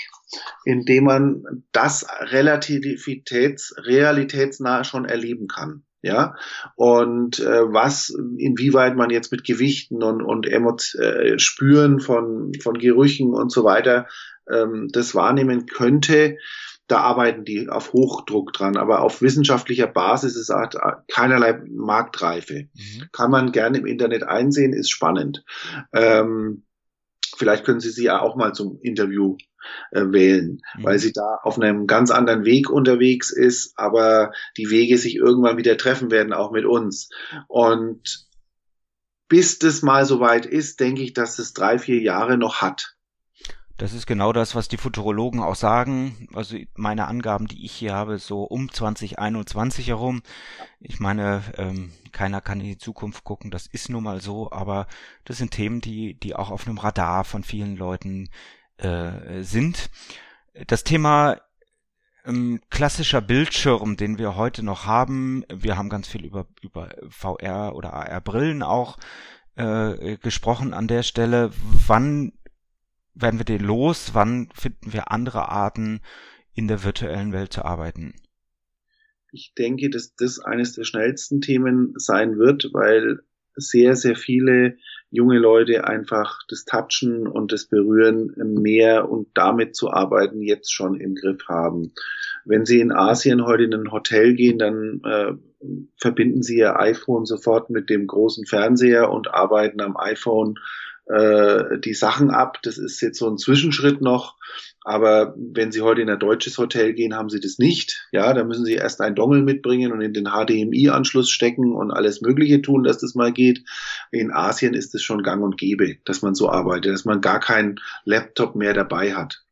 in 0.65 0.85
dem 0.85 1.05
man 1.05 1.65
das 1.73 2.07
relativitäts, 2.21 3.75
realitätsnah 3.79 4.85
schon 4.85 5.05
erleben 5.05 5.47
kann 5.49 5.85
ja 6.05 6.37
und 6.77 7.41
äh, 7.41 7.73
was 7.73 8.11
inwieweit 8.39 8.97
man 8.97 9.11
jetzt 9.11 9.33
mit 9.33 9.45
Gewichten 9.45 10.03
und 10.03 10.23
und 10.23 10.47
Emot 10.47 10.95
äh, 10.97 11.39
Spüren 11.39 12.01
von 12.01 12.53
von 12.63 12.79
Gerüchen 12.79 13.33
und 13.33 13.51
so 13.51 13.65
weiter 13.65 14.07
ähm, 14.51 14.89
das 14.93 15.15
wahrnehmen 15.15 15.67
könnte 15.67 16.37
da 16.87 16.99
arbeiten 17.01 17.45
die 17.45 17.69
auf 17.71 17.93
Hochdruck 17.95 18.53
dran, 18.53 18.77
aber 18.77 19.01
auf 19.01 19.23
wissenschaftlicher 19.23 19.87
Basis 19.87 20.37
ist 20.37 20.51
es 20.51 20.79
keinerlei 21.09 21.59
Marktreife. 21.67 22.69
Mhm. 22.75 23.05
Kann 23.11 23.31
man 23.31 23.53
gerne 23.53 23.79
im 23.79 23.87
Internet 23.87 24.25
einsehen, 24.25 24.75
ist 24.75 24.91
spannend. 24.91 25.45
Ähm, 25.95 26.64
vielleicht 27.37 27.65
können 27.65 27.81
Sie 27.81 27.91
sie 27.91 28.05
ja 28.05 28.21
auch 28.21 28.37
mal 28.37 28.53
zum 28.53 28.79
Interview 28.83 29.37
äh, 29.91 30.13
wählen, 30.13 30.61
mhm. 30.77 30.85
weil 30.85 30.99
sie 30.99 31.13
da 31.13 31.39
auf 31.43 31.59
einem 31.59 31.87
ganz 31.87 32.11
anderen 32.11 32.45
Weg 32.45 32.71
unterwegs 32.71 33.31
ist, 33.31 33.73
aber 33.77 34.33
die 34.57 34.71
Wege 34.71 34.99
sich 34.99 35.17
irgendwann 35.17 35.57
wieder 35.57 35.77
treffen 35.77 36.11
werden, 36.11 36.33
auch 36.33 36.51
mit 36.53 36.65
uns. 36.65 37.09
Und 37.49 38.27
bis 39.29 39.59
das 39.59 39.83
mal 39.83 40.05
soweit 40.05 40.47
ist, 40.47 40.81
denke 40.81 41.03
ich, 41.03 41.13
dass 41.13 41.39
es 41.39 41.55
drei, 41.55 41.79
vier 41.79 42.01
Jahre 42.01 42.37
noch 42.37 42.61
hat. 42.61 42.94
Das 43.77 43.93
ist 43.93 44.07
genau 44.07 44.33
das, 44.33 44.55
was 44.55 44.69
die 44.69 44.77
Futurologen 44.77 45.41
auch 45.41 45.57
sagen. 45.57 46.29
Also 46.33 46.57
meine 46.77 47.09
Angaben, 47.09 47.49
die 47.49 47.65
ich 47.65 47.73
hier 47.73 47.93
habe, 47.93 48.19
so 48.19 48.45
um 48.45 48.71
2021 48.71 49.89
herum. 49.89 50.23
Ich 50.79 51.01
meine, 51.01 51.43
ähm, 51.57 51.91
keiner 52.13 52.41
kann 52.41 52.61
in 52.61 52.67
die 52.67 52.79
Zukunft 52.79 53.25
gucken, 53.25 53.51
das 53.51 53.67
ist 53.67 53.89
nun 53.89 54.05
mal 54.05 54.21
so, 54.21 54.53
aber 54.53 54.87
das 55.25 55.39
sind 55.39 55.51
Themen, 55.51 55.81
die, 55.81 56.15
die 56.15 56.37
auch 56.37 56.53
auf 56.53 56.69
einem 56.69 56.79
Radar 56.79 57.25
von 57.25 57.43
vielen 57.43 57.77
Leuten 57.77 58.31
äh, 58.77 59.43
sind. 59.43 59.91
Das 60.69 60.85
Thema 60.85 61.41
ähm, 62.25 62.61
klassischer 62.71 63.21
Bildschirm, 63.21 63.97
den 63.97 64.19
wir 64.19 64.37
heute 64.37 64.63
noch 64.63 64.87
haben, 64.87 65.45
wir 65.53 65.77
haben 65.77 65.89
ganz 65.89 66.07
viel 66.07 66.25
über, 66.25 66.47
über 66.63 66.91
VR 67.09 67.75
oder 67.75 67.93
AR-Brillen 67.93 68.63
auch 68.63 68.99
äh, 69.57 70.17
gesprochen 70.19 70.75
an 70.75 70.87
der 70.87 71.03
Stelle. 71.03 71.51
Wann 71.87 72.33
werden 73.15 73.39
wir 73.39 73.45
den 73.45 73.65
los? 73.65 74.11
Wann 74.13 74.49
finden 74.55 74.93
wir 74.93 75.11
andere 75.11 75.49
Arten, 75.49 76.01
in 76.55 76.69
der 76.69 76.85
virtuellen 76.85 77.33
Welt 77.33 77.53
zu 77.53 77.65
arbeiten? 77.65 78.15
Ich 79.33 79.55
denke, 79.59 79.91
dass 79.91 80.15
das 80.15 80.39
eines 80.39 80.75
der 80.75 80.85
schnellsten 80.85 81.41
Themen 81.41 81.95
sein 81.97 82.39
wird, 82.39 82.71
weil 82.73 83.21
sehr, 83.57 83.97
sehr 83.97 84.17
viele 84.17 84.77
junge 85.11 85.39
Leute 85.39 85.85
einfach 85.85 86.41
das 86.49 86.65
Touchen 86.65 87.27
und 87.27 87.53
das 87.53 87.67
Berühren 87.67 88.33
mehr 88.37 89.09
und 89.09 89.29
damit 89.35 89.77
zu 89.77 89.91
arbeiten 89.91 90.43
jetzt 90.43 90.73
schon 90.73 91.01
im 91.01 91.15
Griff 91.15 91.47
haben. 91.49 91.93
Wenn 92.45 92.67
Sie 92.67 92.81
in 92.81 92.93
Asien 92.93 93.45
heute 93.45 93.65
in 93.65 93.75
ein 93.75 93.93
Hotel 93.93 94.35
gehen, 94.35 94.59
dann 94.59 95.01
äh, 95.05 95.33
verbinden 95.97 96.43
Sie 96.43 96.59
Ihr 96.59 96.79
iPhone 96.79 97.27
sofort 97.27 97.71
mit 97.71 97.91
dem 97.91 98.07
großen 98.07 98.47
Fernseher 98.47 99.11
und 99.11 99.33
arbeiten 99.33 99.81
am 99.81 99.97
iPhone 99.97 100.57
äh, 101.07 101.79
die 101.79 101.95
Sachen 101.95 102.31
ab. 102.31 102.59
Das 102.63 102.79
ist 102.79 103.01
jetzt 103.01 103.19
so 103.19 103.29
ein 103.29 103.39
Zwischenschritt 103.39 104.01
noch. 104.01 104.37
Aber 104.83 105.35
wenn 105.37 105.73
Sie 105.73 105.81
heute 105.81 106.03
in 106.03 106.11
ein 106.11 106.19
deutsches 106.19 106.59
Hotel 106.59 106.93
gehen, 106.93 107.15
haben 107.15 107.31
Sie 107.31 107.41
das 107.41 107.59
nicht. 107.59 108.07
Ja, 108.13 108.33
da 108.35 108.45
müssen 108.45 108.65
Sie 108.65 108.75
erst 108.75 109.01
einen 109.01 109.15
Dongle 109.15 109.43
mitbringen 109.43 109.93
und 109.93 110.03
in 110.03 110.13
den 110.13 110.27
HDMI-Anschluss 110.27 111.31
stecken 111.31 111.75
und 111.75 111.91
alles 111.91 112.21
Mögliche 112.21 112.61
tun, 112.61 112.85
dass 112.85 112.99
das 112.99 113.15
mal 113.15 113.33
geht. 113.33 113.65
In 114.13 114.31
Asien 114.31 114.75
ist 114.75 114.95
es 114.95 115.03
schon 115.03 115.23
gang 115.23 115.43
und 115.43 115.57
gäbe, 115.57 115.97
dass 116.05 116.23
man 116.23 116.35
so 116.35 116.51
arbeitet, 116.51 116.93
dass 116.93 117.05
man 117.05 117.23
gar 117.23 117.41
keinen 117.41 117.81
Laptop 118.05 118.57
mehr 118.57 118.75
dabei 118.75 119.15
hat. 119.15 119.43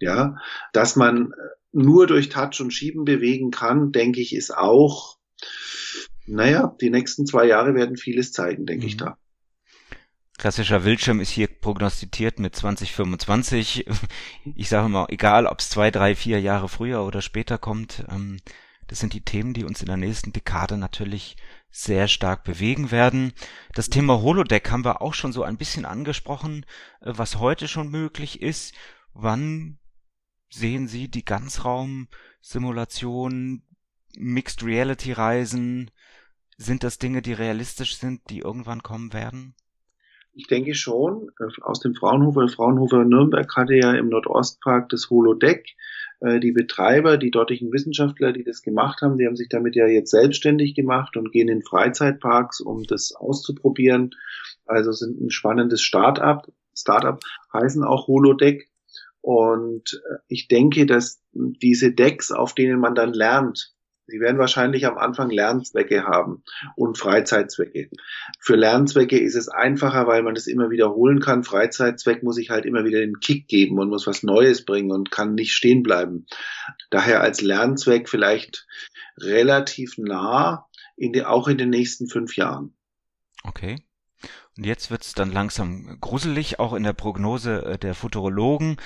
Ja, 0.00 0.36
dass 0.72 0.96
man 0.96 1.32
nur 1.72 2.06
durch 2.06 2.28
Touch 2.28 2.60
und 2.60 2.72
Schieben 2.72 3.04
bewegen 3.04 3.50
kann, 3.50 3.92
denke 3.92 4.20
ich, 4.20 4.34
ist 4.34 4.56
auch, 4.56 5.18
naja, 6.26 6.74
die 6.80 6.90
nächsten 6.90 7.26
zwei 7.26 7.46
Jahre 7.46 7.74
werden 7.74 7.96
vieles 7.96 8.32
zeigen, 8.32 8.64
denke 8.64 8.84
mhm. 8.84 8.88
ich 8.88 8.96
da. 8.96 9.18
Klassischer 10.38 10.80
Bildschirm 10.80 11.18
ist 11.18 11.30
hier 11.30 11.48
prognostiziert 11.48 12.38
mit 12.38 12.54
2025. 12.54 13.86
Ich 14.54 14.68
sage 14.68 14.88
mal, 14.88 15.06
egal 15.08 15.46
ob 15.46 15.58
es 15.58 15.68
zwei, 15.68 15.90
drei, 15.90 16.14
vier 16.14 16.40
Jahre 16.40 16.68
früher 16.68 17.02
oder 17.02 17.22
später 17.22 17.58
kommt, 17.58 18.04
ähm, 18.08 18.36
das 18.86 19.00
sind 19.00 19.14
die 19.14 19.24
Themen, 19.24 19.52
die 19.52 19.64
uns 19.64 19.80
in 19.80 19.88
der 19.88 19.96
nächsten 19.96 20.32
Dekade 20.32 20.78
natürlich 20.78 21.36
sehr 21.70 22.06
stark 22.06 22.44
bewegen 22.44 22.92
werden. 22.92 23.32
Das 23.74 23.90
Thema 23.90 24.22
Holodeck 24.22 24.70
haben 24.70 24.84
wir 24.84 25.02
auch 25.02 25.14
schon 25.14 25.32
so 25.32 25.42
ein 25.42 25.56
bisschen 25.56 25.84
angesprochen, 25.84 26.64
äh, 27.00 27.14
was 27.16 27.40
heute 27.40 27.66
schon 27.66 27.90
möglich 27.90 28.40
ist. 28.40 28.76
Wann 29.14 29.80
sehen 30.50 30.86
Sie 30.86 31.10
die 31.10 31.24
Ganzraum-Simulation, 31.24 33.64
Mixed 34.16 34.62
Reality 34.62 35.10
Reisen? 35.10 35.90
Sind 36.56 36.84
das 36.84 36.98
Dinge, 36.98 37.22
die 37.22 37.32
realistisch 37.32 37.96
sind, 37.96 38.30
die 38.30 38.38
irgendwann 38.38 38.84
kommen 38.84 39.12
werden? 39.12 39.56
Ich 40.38 40.46
denke 40.46 40.76
schon. 40.76 41.32
Äh, 41.40 41.62
aus 41.62 41.80
dem 41.80 41.96
Fraunhofer, 41.96 42.46
Fraunhofer 42.48 43.04
Nürnberg 43.04 43.56
hatte 43.56 43.74
ja 43.74 43.92
im 43.94 44.08
Nordostpark 44.08 44.88
das 44.88 45.10
Holodeck. 45.10 45.74
Äh, 46.20 46.38
die 46.38 46.52
Betreiber, 46.52 47.18
die 47.18 47.32
dortigen 47.32 47.72
Wissenschaftler, 47.72 48.32
die 48.32 48.44
das 48.44 48.62
gemacht 48.62 49.02
haben, 49.02 49.18
die 49.18 49.26
haben 49.26 49.34
sich 49.34 49.48
damit 49.48 49.74
ja 49.74 49.88
jetzt 49.88 50.12
selbstständig 50.12 50.76
gemacht 50.76 51.16
und 51.16 51.32
gehen 51.32 51.48
in 51.48 51.64
Freizeitparks, 51.64 52.60
um 52.60 52.84
das 52.84 53.16
auszuprobieren. 53.16 54.14
Also 54.64 54.92
sind 54.92 55.20
ein 55.20 55.32
spannendes 55.32 55.82
Start-up. 55.82 56.46
Start-up 56.72 57.20
heißen 57.52 57.82
auch 57.82 58.06
Holodeck. 58.06 58.68
Und 59.20 60.00
äh, 60.08 60.18
ich 60.28 60.46
denke, 60.46 60.86
dass 60.86 61.20
diese 61.32 61.92
Decks, 61.92 62.30
auf 62.30 62.54
denen 62.54 62.78
man 62.78 62.94
dann 62.94 63.12
lernt, 63.12 63.74
Sie 64.08 64.20
werden 64.20 64.38
wahrscheinlich 64.38 64.86
am 64.86 64.96
Anfang 64.96 65.28
Lernzwecke 65.28 66.04
haben 66.04 66.42
und 66.76 66.96
Freizeitzwecke. 66.96 67.90
Für 68.40 68.56
Lernzwecke 68.56 69.18
ist 69.18 69.34
es 69.34 69.48
einfacher, 69.48 70.06
weil 70.06 70.22
man 70.22 70.34
das 70.34 70.46
immer 70.46 70.70
wiederholen 70.70 71.20
kann. 71.20 71.44
Freizeitzweck 71.44 72.22
muss 72.22 72.38
ich 72.38 72.48
halt 72.48 72.64
immer 72.64 72.84
wieder 72.86 73.00
den 73.00 73.20
Kick 73.20 73.48
geben 73.48 73.78
und 73.78 73.90
muss 73.90 74.06
was 74.06 74.22
Neues 74.22 74.64
bringen 74.64 74.92
und 74.92 75.10
kann 75.10 75.34
nicht 75.34 75.52
stehen 75.52 75.82
bleiben. 75.82 76.26
Daher 76.88 77.20
als 77.20 77.42
Lernzweck 77.42 78.08
vielleicht 78.08 78.66
relativ 79.18 79.98
nah, 79.98 80.66
in 80.96 81.12
die, 81.12 81.24
auch 81.24 81.46
in 81.46 81.58
den 81.58 81.68
nächsten 81.68 82.08
fünf 82.08 82.34
Jahren. 82.36 82.72
Okay. 83.44 83.76
Und 84.56 84.64
jetzt 84.64 84.90
wird's 84.90 85.12
dann 85.12 85.30
langsam 85.30 85.98
gruselig, 86.00 86.58
auch 86.58 86.72
in 86.72 86.82
der 86.82 86.94
Prognose 86.94 87.62
äh, 87.64 87.78
der 87.78 87.94
Futurologen. 87.94 88.78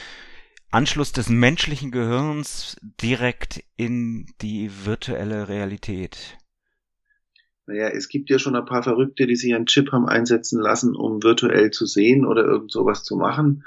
Anschluss 0.72 1.12
des 1.12 1.28
menschlichen 1.28 1.90
Gehirns 1.90 2.76
direkt 2.80 3.62
in 3.76 4.26
die 4.40 4.70
virtuelle 4.84 5.48
Realität. 5.48 6.38
Naja, 7.66 7.88
es 7.88 8.08
gibt 8.08 8.30
ja 8.30 8.38
schon 8.38 8.56
ein 8.56 8.64
paar 8.64 8.82
Verrückte, 8.82 9.26
die 9.26 9.36
sich 9.36 9.54
einen 9.54 9.66
Chip 9.66 9.92
haben 9.92 10.08
einsetzen 10.08 10.60
lassen, 10.60 10.96
um 10.96 11.22
virtuell 11.22 11.70
zu 11.70 11.84
sehen 11.86 12.24
oder 12.24 12.44
irgend 12.44 12.72
sowas 12.72 13.04
zu 13.04 13.16
machen. 13.16 13.64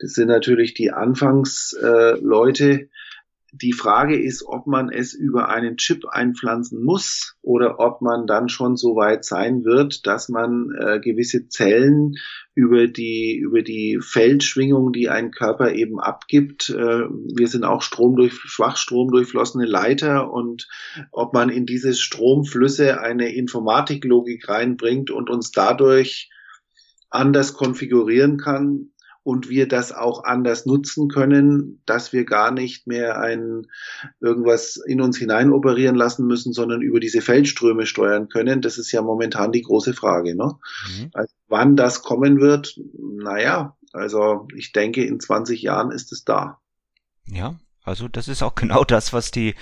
Das 0.00 0.14
sind 0.14 0.26
natürlich 0.26 0.74
die 0.74 0.90
Anfangsleute, 0.90 2.64
äh, 2.72 2.88
die 3.62 3.72
Frage 3.72 4.20
ist, 4.20 4.44
ob 4.46 4.66
man 4.66 4.90
es 4.90 5.14
über 5.14 5.48
einen 5.48 5.76
Chip 5.76 6.06
einpflanzen 6.08 6.82
muss 6.82 7.36
oder 7.40 7.78
ob 7.78 8.00
man 8.00 8.26
dann 8.26 8.48
schon 8.48 8.76
so 8.76 8.96
weit 8.96 9.24
sein 9.24 9.64
wird, 9.64 10.06
dass 10.06 10.28
man 10.28 10.70
äh, 10.76 10.98
gewisse 10.98 11.48
Zellen 11.48 12.14
über 12.54 12.88
die, 12.88 13.36
über 13.36 13.62
die 13.62 14.00
Feldschwingung, 14.02 14.92
die 14.92 15.08
ein 15.08 15.30
Körper 15.30 15.72
eben 15.72 16.00
abgibt. 16.00 16.70
Äh, 16.70 16.74
wir 16.74 17.46
sind 17.46 17.64
auch 17.64 17.82
Strom 17.82 18.16
durch, 18.16 18.34
Schwachstrom 18.34 19.10
durchflossene 19.10 19.66
Leiter 19.66 20.32
und 20.32 20.66
ob 21.12 21.32
man 21.32 21.48
in 21.48 21.64
diese 21.64 21.94
Stromflüsse 21.94 23.00
eine 23.00 23.32
Informatiklogik 23.34 24.48
reinbringt 24.48 25.10
und 25.10 25.30
uns 25.30 25.52
dadurch 25.52 26.30
anders 27.08 27.54
konfigurieren 27.54 28.38
kann, 28.38 28.90
und 29.24 29.48
wir 29.48 29.66
das 29.66 29.90
auch 29.90 30.22
anders 30.24 30.66
nutzen 30.66 31.08
können, 31.08 31.82
dass 31.86 32.12
wir 32.12 32.24
gar 32.24 32.50
nicht 32.50 32.86
mehr 32.86 33.18
ein 33.18 33.66
irgendwas 34.20 34.76
in 34.76 35.00
uns 35.00 35.16
hinein 35.16 35.50
operieren 35.50 35.96
lassen 35.96 36.26
müssen, 36.26 36.52
sondern 36.52 36.82
über 36.82 37.00
diese 37.00 37.22
Feldströme 37.22 37.86
steuern 37.86 38.28
können. 38.28 38.60
Das 38.60 38.76
ist 38.76 38.92
ja 38.92 39.00
momentan 39.00 39.50
die 39.50 39.62
große 39.62 39.94
Frage. 39.94 40.36
Ne? 40.36 40.52
Mhm. 40.86 41.10
Also 41.14 41.34
wann 41.48 41.74
das 41.74 42.02
kommen 42.02 42.40
wird, 42.40 42.78
naja, 43.00 43.76
also 43.94 44.46
ich 44.54 44.72
denke, 44.72 45.04
in 45.04 45.18
20 45.18 45.62
Jahren 45.62 45.90
ist 45.90 46.12
es 46.12 46.24
da. 46.24 46.60
Ja, 47.26 47.58
also 47.82 48.08
das 48.08 48.28
ist 48.28 48.42
auch 48.42 48.54
genau 48.56 48.84
das, 48.84 49.14
was 49.14 49.30
die 49.30 49.54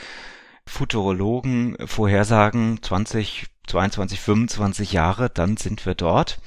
Futurologen 0.66 1.76
vorhersagen, 1.86 2.82
20, 2.82 3.46
22, 3.68 4.20
25 4.20 4.92
Jahre, 4.92 5.30
dann 5.30 5.56
sind 5.56 5.86
wir 5.86 5.94
dort. 5.94 6.40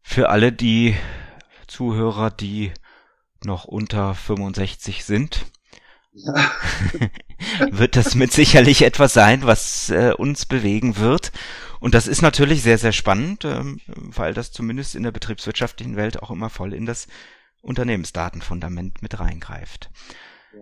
Für 0.00 0.30
alle, 0.30 0.52
die 0.52 0.96
Zuhörer, 1.72 2.30
die 2.30 2.72
noch 3.42 3.64
unter 3.64 4.14
65 4.14 5.04
sind, 5.04 5.46
ja. 6.12 6.50
wird 7.70 7.96
das 7.96 8.14
mit 8.14 8.30
sicherlich 8.30 8.82
etwas 8.82 9.14
sein, 9.14 9.44
was 9.44 9.88
äh, 9.88 10.12
uns 10.16 10.44
bewegen 10.44 10.98
wird. 10.98 11.32
Und 11.80 11.94
das 11.94 12.06
ist 12.06 12.20
natürlich 12.20 12.62
sehr, 12.62 12.76
sehr 12.76 12.92
spannend, 12.92 13.44
ähm, 13.46 13.80
weil 13.86 14.34
das 14.34 14.52
zumindest 14.52 14.94
in 14.94 15.02
der 15.02 15.12
betriebswirtschaftlichen 15.12 15.96
Welt 15.96 16.22
auch 16.22 16.30
immer 16.30 16.50
voll 16.50 16.74
in 16.74 16.84
das 16.84 17.08
Unternehmensdatenfundament 17.62 19.00
mit 19.00 19.18
reingreift. 19.18 19.90
Ja. 20.54 20.60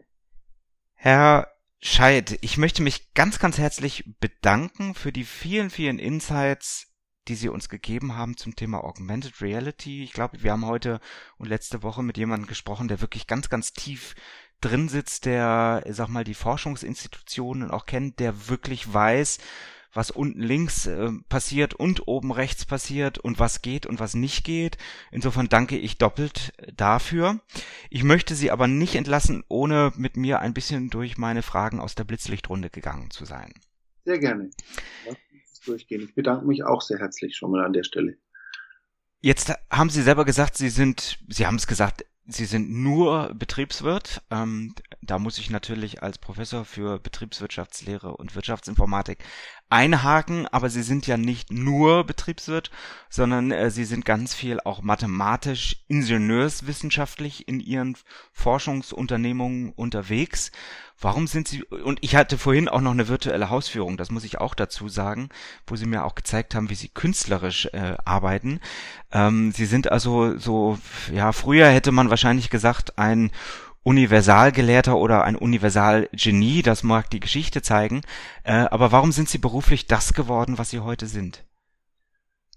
Herr 0.94 1.48
Scheid, 1.80 2.38
ich 2.40 2.56
möchte 2.56 2.82
mich 2.82 3.14
ganz, 3.14 3.40
ganz 3.40 3.58
herzlich 3.58 4.04
bedanken 4.20 4.94
für 4.94 5.12
die 5.12 5.24
vielen, 5.24 5.70
vielen 5.70 5.98
Insights 5.98 6.89
die 7.28 7.34
sie 7.34 7.48
uns 7.48 7.68
gegeben 7.68 8.16
haben 8.16 8.36
zum 8.36 8.56
Thema 8.56 8.82
Augmented 8.84 9.40
Reality. 9.40 10.02
Ich 10.02 10.12
glaube, 10.12 10.42
wir 10.42 10.52
haben 10.52 10.66
heute 10.66 11.00
und 11.38 11.48
letzte 11.48 11.82
Woche 11.82 12.02
mit 12.02 12.16
jemandem 12.16 12.48
gesprochen, 12.48 12.88
der 12.88 13.00
wirklich 13.00 13.26
ganz, 13.26 13.48
ganz 13.48 13.72
tief 13.72 14.14
drin 14.60 14.88
sitzt, 14.88 15.24
der, 15.24 15.82
sag 15.88 16.08
mal, 16.08 16.24
die 16.24 16.34
Forschungsinstitutionen 16.34 17.70
auch 17.70 17.86
kennt, 17.86 18.20
der 18.20 18.48
wirklich 18.48 18.92
weiß, 18.92 19.38
was 19.92 20.10
unten 20.10 20.40
links 20.40 20.86
äh, 20.86 21.10
passiert 21.28 21.74
und 21.74 22.06
oben 22.06 22.30
rechts 22.30 22.64
passiert 22.64 23.18
und 23.18 23.38
was 23.38 23.60
geht 23.60 23.86
und 23.86 23.98
was 23.98 24.14
nicht 24.14 24.44
geht. 24.44 24.78
Insofern 25.10 25.48
danke 25.48 25.76
ich 25.76 25.98
doppelt 25.98 26.52
dafür. 26.76 27.40
Ich 27.88 28.04
möchte 28.04 28.34
Sie 28.34 28.50
aber 28.50 28.68
nicht 28.68 28.94
entlassen, 28.94 29.42
ohne 29.48 29.92
mit 29.96 30.16
mir 30.16 30.40
ein 30.40 30.54
bisschen 30.54 30.90
durch 30.90 31.18
meine 31.18 31.42
Fragen 31.42 31.80
aus 31.80 31.96
der 31.96 32.04
Blitzlichtrunde 32.04 32.70
gegangen 32.70 33.10
zu 33.10 33.24
sein. 33.24 33.52
Sehr 34.04 34.18
gerne. 34.18 34.50
Ja 35.06 35.12
durchgehen. 35.64 36.02
Ich 36.02 36.14
bedanke 36.14 36.46
mich 36.46 36.64
auch 36.64 36.82
sehr 36.82 36.98
herzlich 36.98 37.36
schon 37.36 37.50
mal 37.50 37.64
an 37.64 37.72
der 37.72 37.84
Stelle. 37.84 38.16
Jetzt 39.20 39.52
haben 39.70 39.90
Sie 39.90 40.02
selber 40.02 40.24
gesagt, 40.24 40.56
Sie 40.56 40.70
sind, 40.70 41.18
Sie 41.28 41.46
haben 41.46 41.56
es 41.56 41.66
gesagt, 41.66 42.04
Sie 42.32 42.44
sind 42.44 42.70
nur 42.70 43.34
Betriebswirt. 43.34 44.22
Ähm, 44.30 44.74
da 45.02 45.18
muss 45.18 45.38
ich 45.38 45.50
natürlich 45.50 46.02
als 46.02 46.18
Professor 46.18 46.64
für 46.64 47.00
Betriebswirtschaftslehre 47.00 48.16
und 48.16 48.36
Wirtschaftsinformatik 48.36 49.18
einhaken, 49.68 50.46
aber 50.46 50.70
Sie 50.70 50.82
sind 50.82 51.08
ja 51.08 51.16
nicht 51.16 51.50
nur 51.50 52.04
Betriebswirt, 52.04 52.70
sondern 53.08 53.50
äh, 53.50 53.70
Sie 53.70 53.84
sind 53.84 54.04
ganz 54.04 54.34
viel 54.34 54.60
auch 54.60 54.80
mathematisch, 54.80 55.84
ingenieurswissenschaftlich 55.88 57.48
in 57.48 57.58
Ihren 57.58 57.96
Forschungsunternehmungen 58.32 59.72
unterwegs. 59.72 60.52
Warum 61.00 61.26
sind 61.26 61.48
Sie, 61.48 61.64
und 61.64 61.98
ich 62.02 62.14
hatte 62.14 62.36
vorhin 62.36 62.68
auch 62.68 62.82
noch 62.82 62.90
eine 62.90 63.08
virtuelle 63.08 63.48
Hausführung, 63.48 63.96
das 63.96 64.10
muss 64.10 64.24
ich 64.24 64.38
auch 64.38 64.54
dazu 64.54 64.88
sagen, 64.88 65.30
wo 65.66 65.74
Sie 65.76 65.86
mir 65.86 66.04
auch 66.04 66.14
gezeigt 66.14 66.54
haben, 66.54 66.68
wie 66.68 66.74
Sie 66.74 66.88
künstlerisch 66.88 67.66
äh, 67.72 67.96
arbeiten. 68.04 68.60
Ähm, 69.10 69.50
Sie 69.52 69.64
sind 69.64 69.90
also 69.90 70.36
so, 70.36 70.78
ja, 71.12 71.32
früher 71.32 71.68
hätte 71.68 71.90
man 71.90 72.10
wahrscheinlich 72.10 72.50
gesagt, 72.50 72.98
ein 72.98 73.30
Universalgelehrter 73.82 74.98
oder 74.98 75.24
ein 75.24 75.36
Universalgenie, 75.36 76.60
das 76.60 76.82
mag 76.82 77.08
die 77.08 77.20
Geschichte 77.20 77.62
zeigen. 77.62 78.02
Äh, 78.44 78.52
aber 78.52 78.92
warum 78.92 79.10
sind 79.10 79.30
Sie 79.30 79.38
beruflich 79.38 79.86
das 79.86 80.12
geworden, 80.12 80.58
was 80.58 80.68
Sie 80.68 80.80
heute 80.80 81.06
sind? 81.06 81.44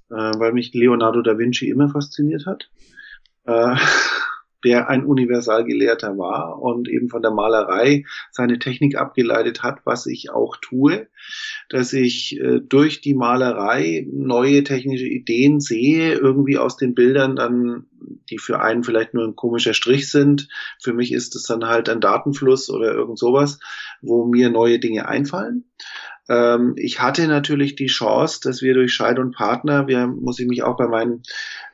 Äh, 0.09 0.15
weil 0.15 0.51
mich 0.51 0.73
Leonardo 0.73 1.21
da 1.21 1.37
Vinci 1.37 1.69
immer 1.69 1.87
fasziniert 1.87 2.45
hat. 2.45 2.69
Äh, 3.45 3.75
der 4.63 4.89
ein 4.89 5.05
Universalgelehrter 5.05 6.17
war 6.17 6.61
und 6.61 6.89
eben 6.89 7.09
von 7.09 7.21
der 7.21 7.31
Malerei 7.31 8.05
seine 8.31 8.59
Technik 8.59 8.97
abgeleitet 8.97 9.63
hat, 9.63 9.79
was 9.85 10.05
ich 10.05 10.31
auch 10.31 10.57
tue, 10.57 11.07
dass 11.69 11.93
ich 11.93 12.39
äh, 12.39 12.59
durch 12.61 13.01
die 13.01 13.13
Malerei 13.13 14.07
neue 14.11 14.63
technische 14.63 15.07
Ideen 15.07 15.59
sehe, 15.59 16.13
irgendwie 16.13 16.57
aus 16.57 16.77
den 16.77 16.95
Bildern 16.95 17.35
dann, 17.35 17.85
die 18.29 18.37
für 18.37 18.61
einen 18.61 18.83
vielleicht 18.83 19.13
nur 19.13 19.25
ein 19.25 19.35
komischer 19.35 19.73
Strich 19.73 20.09
sind. 20.09 20.47
Für 20.81 20.93
mich 20.93 21.11
ist 21.11 21.35
es 21.35 21.43
dann 21.43 21.65
halt 21.65 21.89
ein 21.89 22.01
Datenfluss 22.01 22.69
oder 22.69 22.93
irgend 22.93 23.19
sowas, 23.19 23.59
wo 24.01 24.25
mir 24.25 24.49
neue 24.49 24.79
Dinge 24.79 25.07
einfallen. 25.07 25.65
Ähm, 26.29 26.73
ich 26.77 27.01
hatte 27.01 27.27
natürlich 27.27 27.75
die 27.75 27.87
Chance, 27.87 28.39
dass 28.43 28.61
wir 28.61 28.73
durch 28.73 28.93
Scheid 28.93 29.19
und 29.19 29.35
Partner, 29.35 29.87
wir 29.87 30.07
muss 30.07 30.39
ich 30.39 30.47
mich 30.47 30.63
auch 30.63 30.77
bei 30.77 30.87
meinen 30.87 31.23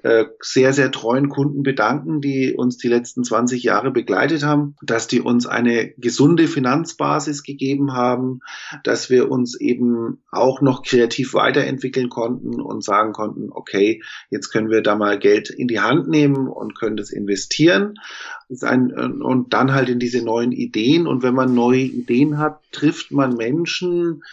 äh, 0.03 0.25
sehr, 0.41 0.73
sehr 0.73 0.91
treuen 0.91 1.29
Kunden 1.29 1.63
bedanken, 1.63 2.21
die 2.21 2.53
uns 2.53 2.77
die 2.77 2.87
letzten 2.87 3.23
20 3.23 3.63
Jahre 3.63 3.91
begleitet 3.91 4.43
haben, 4.43 4.75
dass 4.81 5.07
die 5.07 5.21
uns 5.21 5.45
eine 5.45 5.89
gesunde 5.97 6.47
Finanzbasis 6.47 7.43
gegeben 7.43 7.93
haben, 7.93 8.39
dass 8.83 9.09
wir 9.09 9.29
uns 9.29 9.59
eben 9.59 10.21
auch 10.31 10.61
noch 10.61 10.83
kreativ 10.83 11.33
weiterentwickeln 11.33 12.09
konnten 12.09 12.61
und 12.61 12.83
sagen 12.83 13.13
konnten, 13.13 13.49
okay, 13.51 14.01
jetzt 14.29 14.51
können 14.51 14.69
wir 14.69 14.81
da 14.81 14.95
mal 14.95 15.19
Geld 15.19 15.49
in 15.49 15.67
die 15.67 15.79
Hand 15.79 16.07
nehmen 16.07 16.47
und 16.47 16.77
können 16.77 16.97
das 16.97 17.11
investieren 17.11 17.95
und 18.49 19.47
dann 19.49 19.73
halt 19.73 19.89
in 19.89 19.99
diese 19.99 20.23
neuen 20.23 20.51
Ideen. 20.51 21.07
Und 21.07 21.23
wenn 21.23 21.35
man 21.35 21.53
neue 21.53 21.81
Ideen 21.81 22.37
hat, 22.37 22.59
trifft 22.71 23.11
man 23.11 23.35
Menschen, 23.35 24.23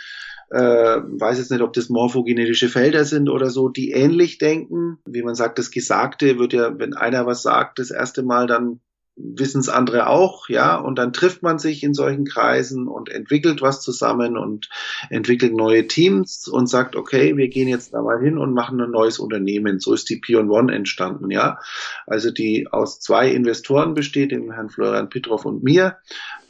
äh, 0.51 0.59
weiß 0.59 1.39
jetzt 1.39 1.51
nicht, 1.51 1.63
ob 1.63 1.73
das 1.73 1.89
morphogenetische 1.89 2.69
Felder 2.69 3.05
sind 3.05 3.29
oder 3.29 3.51
so, 3.51 3.69
die 3.69 3.91
ähnlich 3.91 4.39
denken. 4.39 4.99
Wie 5.05 5.23
man 5.23 5.35
sagt, 5.35 5.59
das 5.59 5.71
Gesagte 5.71 6.39
wird 6.39 6.53
ja, 6.53 6.79
wenn 6.79 6.95
einer 6.95 7.27
was 7.27 7.43
sagt, 7.43 7.79
das 7.79 7.91
erste 7.91 8.23
Mal, 8.23 8.47
dann 8.47 8.81
wissen 9.17 9.61
es 9.61 9.71
andere 9.71 10.09
auch, 10.09 10.49
ja, 10.51 10.77
und 10.77 10.99
dann 10.99 11.15
trifft 11.15 11.43
man 11.43 11.59
sich 11.59 11.83
in 11.83 11.95
solchen 11.95 12.27
Kreisen 12.27 12.87
und 12.87 13.09
entwickelt 13.09 13.63
was 13.63 13.81
zusammen 13.81 14.37
und 14.37 14.69
entwickelt 15.09 15.55
neue 15.55 15.87
Teams 15.87 16.47
und 16.49 16.69
sagt, 16.69 16.97
okay, 16.97 17.37
wir 17.37 17.49
gehen 17.49 17.67
jetzt 17.67 17.95
da 17.95 18.03
mal 18.03 18.21
hin 18.21 18.37
und 18.37 18.53
machen 18.53 18.81
ein 18.81 18.91
neues 18.91 19.19
Unternehmen. 19.19 19.81
So 19.81 19.95
ist 19.95 20.11
die 20.11 20.17
Pion 20.17 20.51
One 20.51 20.75
entstanden, 20.75 21.31
ja. 21.31 21.59
Also 22.07 22.31
die 22.31 22.69
aus 22.71 23.01
zwei 23.01 23.31
Investoren 23.31 23.95
besteht, 23.95 24.33
dem 24.33 24.53
Herrn 24.53 24.69
Florian 24.69 25.09
Pitroff 25.09 25.47
und 25.47 25.65
mir, 25.65 25.97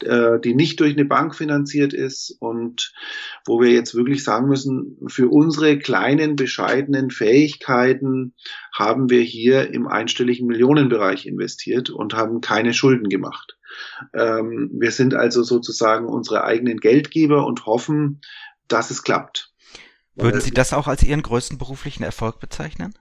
äh, 0.02 0.40
die 0.40 0.54
nicht 0.54 0.80
durch 0.80 0.94
eine 0.94 1.04
Bank 1.04 1.36
finanziert 1.36 1.92
ist 1.94 2.36
und 2.40 2.92
wo 3.44 3.60
wir 3.60 3.70
jetzt 3.70 3.94
wirklich 3.94 4.24
sagen 4.24 4.48
müssen, 4.48 4.98
für 5.06 5.28
unsere 5.28 5.78
kleinen, 5.78 6.34
bescheidenen 6.34 7.10
Fähigkeiten 7.10 8.34
haben 8.72 9.08
wir 9.08 9.22
hier 9.22 9.72
im 9.72 9.86
einstelligen 9.86 10.46
Millionenbereich 10.48 11.26
investiert 11.26 11.90
und 11.90 12.14
haben 12.14 12.40
keine 12.40 12.55
Schulden 12.74 13.08
gemacht. 13.08 13.58
Ähm, 14.14 14.70
wir 14.72 14.90
sind 14.90 15.14
also 15.14 15.42
sozusagen 15.42 16.06
unsere 16.06 16.44
eigenen 16.44 16.78
Geldgeber 16.78 17.46
und 17.46 17.66
hoffen, 17.66 18.20
dass 18.68 18.90
es 18.90 19.02
klappt. 19.02 19.52
Würden 20.14 20.40
Sie 20.40 20.50
das 20.50 20.72
auch 20.72 20.86
als 20.86 21.02
Ihren 21.02 21.22
größten 21.22 21.58
beruflichen 21.58 22.02
Erfolg 22.02 22.40
bezeichnen? 22.40 22.94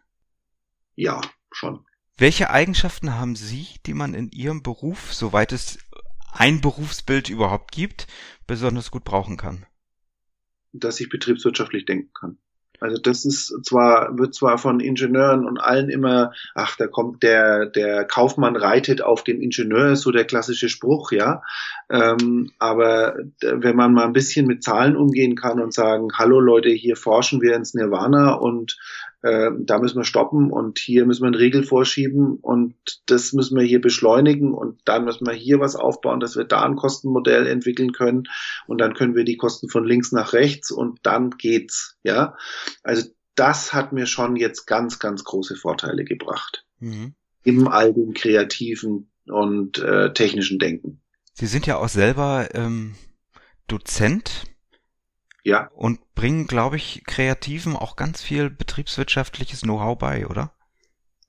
Ja, 0.96 1.22
schon. 1.52 1.86
Welche 2.18 2.50
Eigenschaften 2.50 3.14
haben 3.16 3.36
Sie, 3.36 3.68
die 3.86 3.94
man 3.94 4.14
in 4.14 4.30
Ihrem 4.30 4.64
Beruf, 4.64 5.14
soweit 5.14 5.52
es 5.52 5.80
ein 6.32 6.62
Berufsbild 6.62 7.30
überhaupt 7.30 7.72
gibt, 7.72 8.08
besonders 8.48 8.92
gut 8.92 9.06
brauchen 9.06 9.38
kann? 9.38 9.66
Dass 10.74 11.00
ich 11.00 11.10
betriebswirtschaftlich 11.10 11.86
denken 11.86 12.12
kann. 12.14 12.38
Also 12.80 13.02
das 13.02 13.26
ist 13.26 13.66
zwar, 13.66 14.18
wird 14.18 14.36
zwar 14.36 14.58
von 14.58 14.80
Ingenieuren 14.80 15.46
und 15.46 15.58
allen 15.60 15.90
immer, 15.90 16.32
ach, 16.54 16.76
da 16.78 16.88
kommt 16.88 17.24
der, 17.24 17.66
der 17.66 18.06
Kaufmann 18.06 18.56
reitet 18.56 19.02
auf 19.02 19.24
dem 19.24 19.42
Ingenieur, 19.42 19.92
ist 19.92 20.02
so 20.02 20.12
der 20.12 20.26
klassische 20.26 20.70
Spruch, 20.70 21.12
ja. 21.12 21.42
Ähm, 21.90 22.52
aber 22.60 23.16
wenn 23.42 23.76
man 23.76 23.94
mal 23.94 24.06
ein 24.06 24.14
bisschen 24.14 24.48
mit 24.48 24.64
Zahlen 24.64 24.96
umgehen 24.96 25.36
kann 25.36 25.60
und 25.60 25.74
sagen, 25.74 26.10
hallo 26.16 26.40
Leute, 26.40 26.70
hier 26.70 26.96
forschen 26.96 27.42
wir 27.42 27.56
ins 27.56 27.74
Nirvana 27.74 28.34
und 28.34 28.78
äh, 29.26 29.50
da 29.58 29.80
müssen 29.80 29.98
wir 29.98 30.04
stoppen 30.04 30.52
und 30.52 30.78
hier 30.78 31.08
müssen 31.08 31.24
wir 31.24 31.28
einen 31.28 31.36
Riegel 31.36 31.64
vorschieben 31.64 32.36
und 32.36 32.76
das 33.08 33.34
müssen 33.34 33.58
wir 33.58 33.66
hier 33.66 33.82
beschleunigen 33.82 34.54
und 34.54 34.80
dann 34.86 35.04
müssen 35.04 35.26
wir 35.26 35.34
hier 35.34 35.60
was 35.60 35.76
aufbauen, 35.76 36.20
dass 36.20 36.38
wir 36.38 36.44
da 36.44 36.62
ein 36.62 36.76
Kostenmodell 36.76 37.48
entwickeln 37.48 37.92
können 37.92 38.26
und 38.68 38.80
dann 38.80 38.94
können 38.94 39.16
wir 39.16 39.24
die 39.24 39.38
Kosten 39.38 39.68
von 39.68 39.84
links 39.84 40.12
nach 40.12 40.34
rechts 40.34 40.70
und 40.70 41.00
dann 41.02 41.32
geht's, 41.32 41.98
ja. 42.04 42.38
Also 42.84 43.10
das 43.34 43.74
hat 43.74 43.94
mir 43.94 44.06
schon 44.06 44.36
jetzt 44.36 44.68
ganz, 44.68 45.00
ganz 45.00 45.24
große 45.24 45.56
Vorteile 45.56 46.06
gebracht. 46.06 46.64
Mhm. 46.80 47.16
Im 47.44 47.68
all 47.68 47.96
dem 47.96 48.14
kreativen 48.14 49.10
und 49.26 49.80
äh, 49.80 50.14
technischen 50.14 50.60
Denken. 50.60 51.02
Sie 51.34 51.48
sind 51.48 51.66
ja 51.66 51.78
auch 51.78 51.90
selber 51.90 52.50
ähm, 52.54 52.94
Dozent 53.68 54.44
ja. 55.46 55.70
Und 55.76 56.00
bringen, 56.16 56.48
glaube 56.48 56.76
ich, 56.76 57.04
Kreativen 57.06 57.76
auch 57.76 57.96
ganz 57.96 58.22
viel 58.22 58.50
betriebswirtschaftliches 58.50 59.62
Know-how 59.62 59.98
bei, 59.98 60.28
oder? 60.28 60.52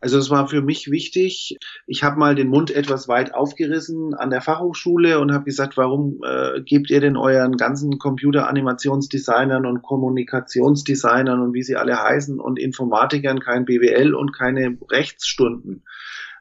Also 0.00 0.18
es 0.18 0.30
war 0.30 0.48
für 0.48 0.62
mich 0.62 0.90
wichtig. 0.90 1.58
Ich 1.86 2.02
habe 2.02 2.18
mal 2.18 2.34
den 2.34 2.48
Mund 2.48 2.70
etwas 2.70 3.08
weit 3.08 3.34
aufgerissen 3.34 4.14
an 4.14 4.30
der 4.30 4.40
Fachhochschule 4.40 5.20
und 5.20 5.32
habe 5.32 5.44
gesagt, 5.44 5.76
warum 5.76 6.20
äh, 6.24 6.62
gebt 6.62 6.90
ihr 6.90 7.00
denn 7.00 7.16
euren 7.16 7.56
ganzen 7.56 7.98
Computeranimationsdesignern 7.98 9.66
und 9.66 9.82
Kommunikationsdesignern 9.82 11.40
und 11.40 11.52
wie 11.52 11.62
sie 11.62 11.76
alle 11.76 12.02
heißen 12.02 12.40
und 12.40 12.58
Informatikern 12.58 13.40
kein 13.40 13.64
BWL 13.64 14.14
und 14.14 14.32
keine 14.32 14.78
Rechtsstunden? 14.90 15.82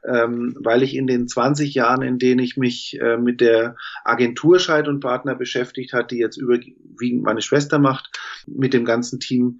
Ähm, 0.07 0.55
weil 0.59 0.83
ich 0.83 0.95
in 0.95 1.07
den 1.07 1.27
20 1.27 1.73
Jahren, 1.73 2.01
in 2.01 2.19
denen 2.19 2.39
ich 2.39 2.57
mich 2.57 2.99
äh, 3.01 3.17
mit 3.17 3.41
der 3.41 3.75
Agentur 4.03 4.59
Scheid 4.59 4.87
und 4.87 4.99
Partner 4.99 5.35
beschäftigt 5.35 5.93
hat, 5.93 6.11
die 6.11 6.17
jetzt 6.17 6.37
überwiegend 6.37 7.23
meine 7.23 7.41
Schwester 7.41 7.79
macht, 7.79 8.19
mit 8.47 8.73
dem 8.73 8.85
ganzen 8.85 9.19
Team, 9.19 9.59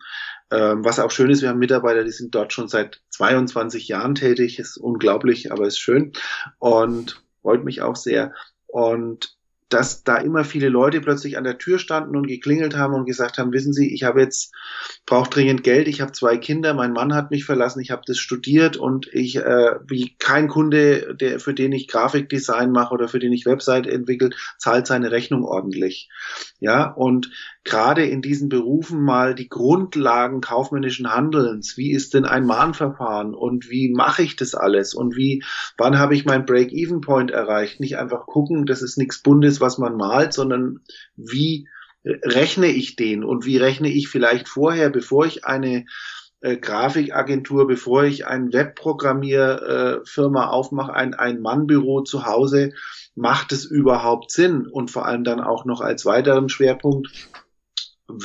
ähm, 0.52 0.84
was 0.86 1.00
auch 1.00 1.12
schön 1.12 1.30
ist, 1.30 1.42
wir 1.42 1.50
haben 1.50 1.60
Mitarbeiter, 1.60 2.04
die 2.04 2.12
sind 2.12 2.36
dort 2.36 2.54
schon 2.54 2.68
seit 2.68 3.02
22 3.10 3.88
Jahren 3.88 4.16
tätig, 4.16 4.60
ist 4.60 4.78
unglaublich, 4.78 5.52
aber 5.52 5.68
ist 5.68 5.80
schön 5.80 6.14
und 6.60 7.24
freut 7.42 7.64
mich 7.64 7.82
auch 7.82 7.96
sehr. 7.96 8.34
Und 8.68 9.35
dass 9.70 10.04
da 10.04 10.18
immer 10.18 10.44
viele 10.44 10.70
Leute 10.70 11.02
plötzlich 11.02 11.38
an 11.38 11.44
der 11.44 11.58
Tür 11.58 11.80
standen 11.80 12.16
und 12.16 12.28
geklingelt 12.28 12.78
haben 12.78 12.94
und 12.94 13.06
gesagt 13.06 13.38
haben, 13.38 13.52
wissen 13.52 13.74
Sie, 13.74 13.94
ich 13.94 14.04
habe 14.04 14.22
jetzt 14.22 14.54
brauche 15.06 15.30
dringend 15.30 15.64
Geld, 15.64 15.88
ich 15.88 16.02
habe 16.02 16.12
zwei 16.12 16.38
Kinder, 16.38 16.74
mein 16.74 16.94
Mann 16.94 17.16
hat 17.16 17.32
mich 17.32 17.46
verlassen, 17.46 17.80
ich 17.80 17.92
habe 17.92 18.04
das 18.06 18.18
studiert 18.18 18.78
und 18.78 19.08
ich 19.12 19.38
äh, 19.38 19.76
wie 19.88 20.16
kein 20.20 20.48
Kunde, 20.48 21.16
der 21.16 21.40
für 21.40 21.54
den 21.54 21.72
ich 21.72 21.88
Grafikdesign 21.88 22.72
mache 22.72 22.94
oder 22.94 23.08
für 23.08 23.20
den 23.20 23.34
ich 23.34 23.46
Website 23.46 23.88
entwickle, 23.88 24.30
zahlt 24.58 24.86
seine 24.86 25.12
Rechnung 25.12 25.44
ordentlich. 25.44 26.10
Ja, 26.60 26.92
und 26.92 27.32
gerade 27.64 28.06
in 28.06 28.22
diesen 28.22 28.48
Berufen 28.48 29.04
mal 29.04 29.34
die 29.34 29.50
Grundlagen 29.50 30.40
kaufmännischen 30.40 31.12
Handelns, 31.12 31.78
wie 31.78 31.92
ist 31.92 32.14
denn 32.14 32.26
ein 32.26 32.46
Mahnverfahren 32.46 33.34
und 33.34 33.70
wie 33.70 33.90
mache 33.90 34.22
ich 34.22 34.36
das 34.36 34.54
alles 34.54 34.94
und 34.94 35.16
wie 35.16 35.44
wann 35.78 35.98
habe 35.98 36.16
ich 36.16 36.26
mein 36.26 36.46
Break-even 36.46 37.02
Point 37.02 37.32
erreicht, 37.32 37.80
nicht 37.80 37.98
einfach 37.98 38.28
gucken, 38.28 38.66
das 38.66 38.84
ist 38.84 38.98
nichts 38.98 39.22
Bundes, 39.22 39.55
was 39.62 39.78
man 39.78 39.96
malt, 39.96 40.34
sondern 40.34 40.82
wie 41.16 41.68
rechne 42.04 42.68
ich 42.68 42.96
den 42.96 43.24
und 43.24 43.46
wie 43.46 43.58
rechne 43.58 43.90
ich 43.90 44.08
vielleicht 44.10 44.48
vorher, 44.48 44.90
bevor 44.90 45.26
ich 45.26 45.46
eine 45.46 45.86
äh, 46.42 46.58
Grafikagentur, 46.58 47.66
bevor 47.68 48.04
ich 48.04 48.28
ein 48.28 48.54
Webprogrammierfirma 48.54 50.44
äh, 50.44 50.48
aufmache, 50.48 50.94
ein 50.94 51.16
Ein-Mann-Büro 51.16 52.02
zu 52.02 52.26
Hause, 52.26 52.74
macht 53.16 53.52
es 53.52 53.66
überhaupt 53.66 54.30
Sinn? 54.32 54.68
Und 54.68 54.92
vor 54.92 55.08
allem 55.08 55.24
dann 55.24 55.42
auch 55.42 55.66
noch 55.66 55.82
als 55.82 56.06
weiteren 56.06 56.50
Schwerpunkt, 56.50 57.10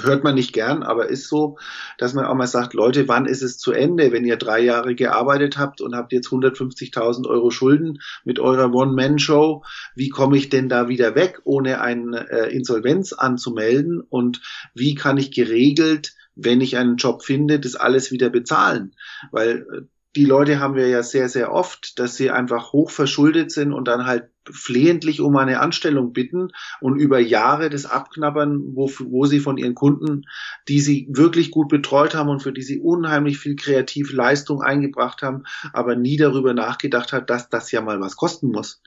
hört 0.02 0.24
man 0.24 0.34
nicht 0.34 0.52
gern, 0.52 0.82
aber 0.82 1.08
ist 1.08 1.28
so, 1.28 1.58
dass 1.98 2.14
man 2.14 2.26
auch 2.26 2.34
mal 2.34 2.46
sagt, 2.46 2.74
Leute, 2.74 3.08
wann 3.08 3.26
ist 3.26 3.42
es 3.42 3.58
zu 3.58 3.72
Ende, 3.72 4.12
wenn 4.12 4.24
ihr 4.24 4.36
drei 4.36 4.60
Jahre 4.60 4.94
gearbeitet 4.94 5.58
habt 5.58 5.80
und 5.80 5.94
habt 5.94 6.12
jetzt 6.12 6.28
150.000 6.28 7.26
Euro 7.26 7.50
Schulden 7.50 7.98
mit 8.24 8.38
eurer 8.38 8.72
One-Man-Show, 8.72 9.64
wie 9.94 10.08
komme 10.08 10.36
ich 10.36 10.48
denn 10.48 10.68
da 10.68 10.88
wieder 10.88 11.14
weg, 11.14 11.40
ohne 11.44 11.80
eine 11.80 12.30
äh, 12.30 12.54
Insolvenz 12.54 13.12
anzumelden 13.12 14.00
und 14.00 14.42
wie 14.74 14.94
kann 14.94 15.16
ich 15.16 15.30
geregelt, 15.30 16.14
wenn 16.34 16.60
ich 16.60 16.76
einen 16.76 16.96
Job 16.96 17.22
finde, 17.22 17.58
das 17.58 17.74
alles 17.74 18.12
wieder 18.12 18.30
bezahlen? 18.30 18.94
Weil 19.30 19.66
äh, 19.72 19.82
die 20.16 20.24
Leute 20.24 20.58
haben 20.58 20.74
wir 20.74 20.88
ja 20.88 21.02
sehr, 21.02 21.28
sehr 21.28 21.52
oft, 21.52 21.98
dass 21.98 22.16
sie 22.16 22.30
einfach 22.30 22.72
hoch 22.72 22.90
verschuldet 22.90 23.52
sind 23.52 23.72
und 23.72 23.86
dann 23.86 24.06
halt 24.06 24.30
flehentlich 24.50 25.20
um 25.20 25.36
eine 25.36 25.60
Anstellung 25.60 26.12
bitten 26.12 26.48
und 26.80 26.96
über 26.96 27.20
Jahre 27.20 27.70
das 27.70 27.86
abknabbern, 27.86 28.74
wo, 28.74 28.90
wo 29.04 29.26
sie 29.26 29.38
von 29.38 29.56
ihren 29.56 29.76
Kunden, 29.76 30.22
die 30.66 30.80
sie 30.80 31.06
wirklich 31.10 31.52
gut 31.52 31.68
betreut 31.68 32.14
haben 32.16 32.28
und 32.28 32.42
für 32.42 32.52
die 32.52 32.62
sie 32.62 32.80
unheimlich 32.80 33.38
viel 33.38 33.54
kreative 33.54 34.14
Leistung 34.14 34.62
eingebracht 34.62 35.22
haben, 35.22 35.44
aber 35.72 35.94
nie 35.94 36.16
darüber 36.16 36.54
nachgedacht 36.54 37.12
hat, 37.12 37.30
dass 37.30 37.48
das 37.48 37.70
ja 37.70 37.80
mal 37.80 38.00
was 38.00 38.16
kosten 38.16 38.48
muss. 38.48 38.82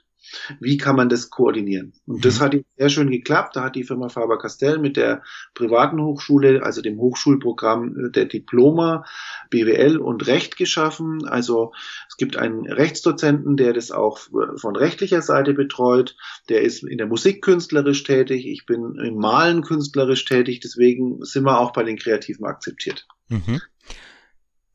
Wie 0.60 0.78
kann 0.78 0.96
man 0.96 1.10
das 1.10 1.30
koordinieren? 1.30 1.94
Und 2.06 2.26
das 2.26 2.40
mhm. 2.40 2.44
hat 2.44 2.56
sehr 2.78 2.90
schön 2.90 3.12
geklappt. 3.12 3.56
Da 3.56 3.64
hat 3.64 3.76
die 3.76 3.84
Firma 3.84 4.10
Faber-Castell 4.10 4.80
mit 4.80 4.98
der 4.98 5.24
privaten 5.54 6.02
Hochschule, 6.02 6.64
also 6.64 6.82
dem 6.82 6.98
Hochschulprogramm 6.98 8.12
der 8.12 8.26
Diploma, 8.26 9.06
BWL 9.50 9.98
und 9.98 10.28
Recht 10.28 10.58
geschaffen. 10.58 11.26
Also 11.28 11.74
es 12.10 12.18
gibt 12.18 12.38
einen 12.38 12.66
Rechtsdozenten, 12.66 13.58
der 13.58 13.74
das 13.74 13.92
auch 13.92 14.20
von 14.20 14.76
rechtlicher 14.76 15.22
Seite 15.22 15.54
betreut. 15.54 16.16
Der 16.50 16.62
ist 16.62 16.84
in 16.84 16.98
der 16.98 17.08
Musik 17.08 17.44
künstlerisch 17.44 18.04
tätig. 18.04 18.48
Ich 18.48 18.66
bin 18.66 18.96
im 19.04 19.16
Malen 19.16 19.62
künstlerisch 19.62 20.26
tätig. 20.26 20.60
Deswegen 20.60 21.24
sind 21.24 21.44
wir 21.44 21.60
auch 21.60 21.74
bei 21.74 21.84
den 21.84 21.98
Kreativen 21.98 22.46
akzeptiert. 22.46 23.08
Mhm. 23.30 23.62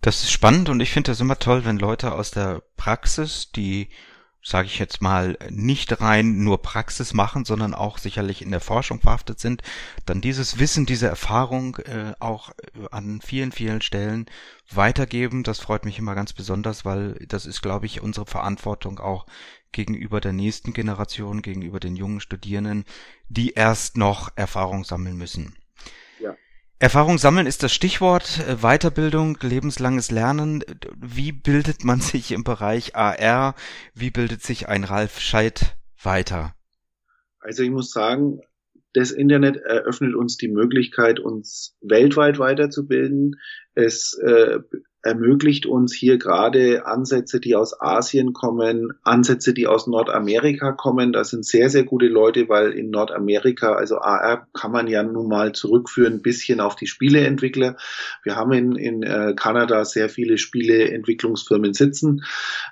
Das 0.00 0.22
ist 0.22 0.30
spannend 0.30 0.68
und 0.68 0.80
ich 0.80 0.90
finde 0.90 1.10
das 1.10 1.20
immer 1.20 1.38
toll, 1.38 1.64
wenn 1.64 1.78
Leute 1.78 2.12
aus 2.12 2.30
der 2.30 2.62
Praxis, 2.76 3.50
die 3.50 3.88
sage 4.42 4.66
ich 4.66 4.78
jetzt 4.78 5.02
mal, 5.02 5.36
nicht 5.50 6.00
rein 6.00 6.38
nur 6.44 6.62
Praxis 6.62 7.12
machen, 7.12 7.44
sondern 7.44 7.74
auch 7.74 7.98
sicherlich 7.98 8.40
in 8.40 8.50
der 8.50 8.60
Forschung 8.60 9.00
verhaftet 9.00 9.40
sind, 9.40 9.62
dann 10.06 10.20
dieses 10.20 10.58
Wissen, 10.58 10.86
diese 10.86 11.08
Erfahrung 11.08 11.76
äh, 11.78 12.14
auch 12.20 12.50
an 12.90 13.20
vielen, 13.20 13.52
vielen 13.52 13.82
Stellen 13.82 14.26
weitergeben. 14.70 15.42
Das 15.42 15.58
freut 15.58 15.84
mich 15.84 15.98
immer 15.98 16.14
ganz 16.14 16.32
besonders, 16.32 16.84
weil 16.84 17.14
das 17.26 17.46
ist, 17.46 17.62
glaube 17.62 17.86
ich, 17.86 18.00
unsere 18.00 18.26
Verantwortung 18.26 19.00
auch 19.00 19.26
gegenüber 19.72 20.20
der 20.20 20.32
nächsten 20.32 20.72
Generation, 20.72 21.42
gegenüber 21.42 21.80
den 21.80 21.96
jungen 21.96 22.20
Studierenden, 22.20 22.84
die 23.28 23.50
erst 23.50 23.96
noch 23.96 24.30
Erfahrung 24.36 24.84
sammeln 24.84 25.16
müssen. 25.16 25.56
Erfahrung 26.80 27.18
sammeln 27.18 27.48
ist 27.48 27.64
das 27.64 27.72
Stichwort. 27.72 28.38
Äh, 28.46 28.56
Weiterbildung, 28.62 29.36
lebenslanges 29.42 30.12
Lernen. 30.12 30.64
Wie 30.96 31.32
bildet 31.32 31.84
man 31.84 32.00
sich 32.00 32.30
im 32.30 32.44
Bereich 32.44 32.94
AR? 32.94 33.54
Wie 33.94 34.10
bildet 34.10 34.42
sich 34.42 34.68
ein 34.68 34.84
Ralf 34.84 35.18
Scheid 35.18 35.76
weiter? 36.02 36.54
Also 37.40 37.64
ich 37.64 37.70
muss 37.70 37.90
sagen, 37.90 38.40
das 38.92 39.10
Internet 39.10 39.56
eröffnet 39.56 40.14
uns 40.14 40.36
die 40.36 40.48
Möglichkeit, 40.48 41.18
uns 41.18 41.76
weltweit 41.80 42.38
weiterzubilden. 42.38 43.36
Es 43.74 44.16
äh, 44.24 44.60
ermöglicht 45.02 45.66
uns 45.66 45.94
hier 45.94 46.18
gerade 46.18 46.86
Ansätze, 46.86 47.40
die 47.40 47.54
aus 47.54 47.80
Asien 47.80 48.32
kommen, 48.32 48.92
Ansätze, 49.02 49.54
die 49.54 49.66
aus 49.66 49.86
Nordamerika 49.86 50.72
kommen. 50.72 51.12
Das 51.12 51.30
sind 51.30 51.46
sehr, 51.46 51.70
sehr 51.70 51.84
gute 51.84 52.06
Leute, 52.06 52.48
weil 52.48 52.72
in 52.72 52.90
Nordamerika, 52.90 53.72
also 53.72 53.98
AR 53.98 54.48
kann 54.52 54.72
man 54.72 54.88
ja 54.88 55.02
nun 55.02 55.28
mal 55.28 55.52
zurückführen, 55.52 56.14
ein 56.14 56.22
bisschen 56.22 56.60
auf 56.60 56.74
die 56.76 56.86
Spieleentwickler. 56.86 57.76
Wir 58.24 58.36
haben 58.36 58.52
in, 58.52 58.72
in 58.72 59.02
äh, 59.02 59.34
Kanada 59.36 59.84
sehr 59.84 60.08
viele 60.08 60.36
Spieleentwicklungsfirmen 60.36 61.74
sitzen. 61.74 62.24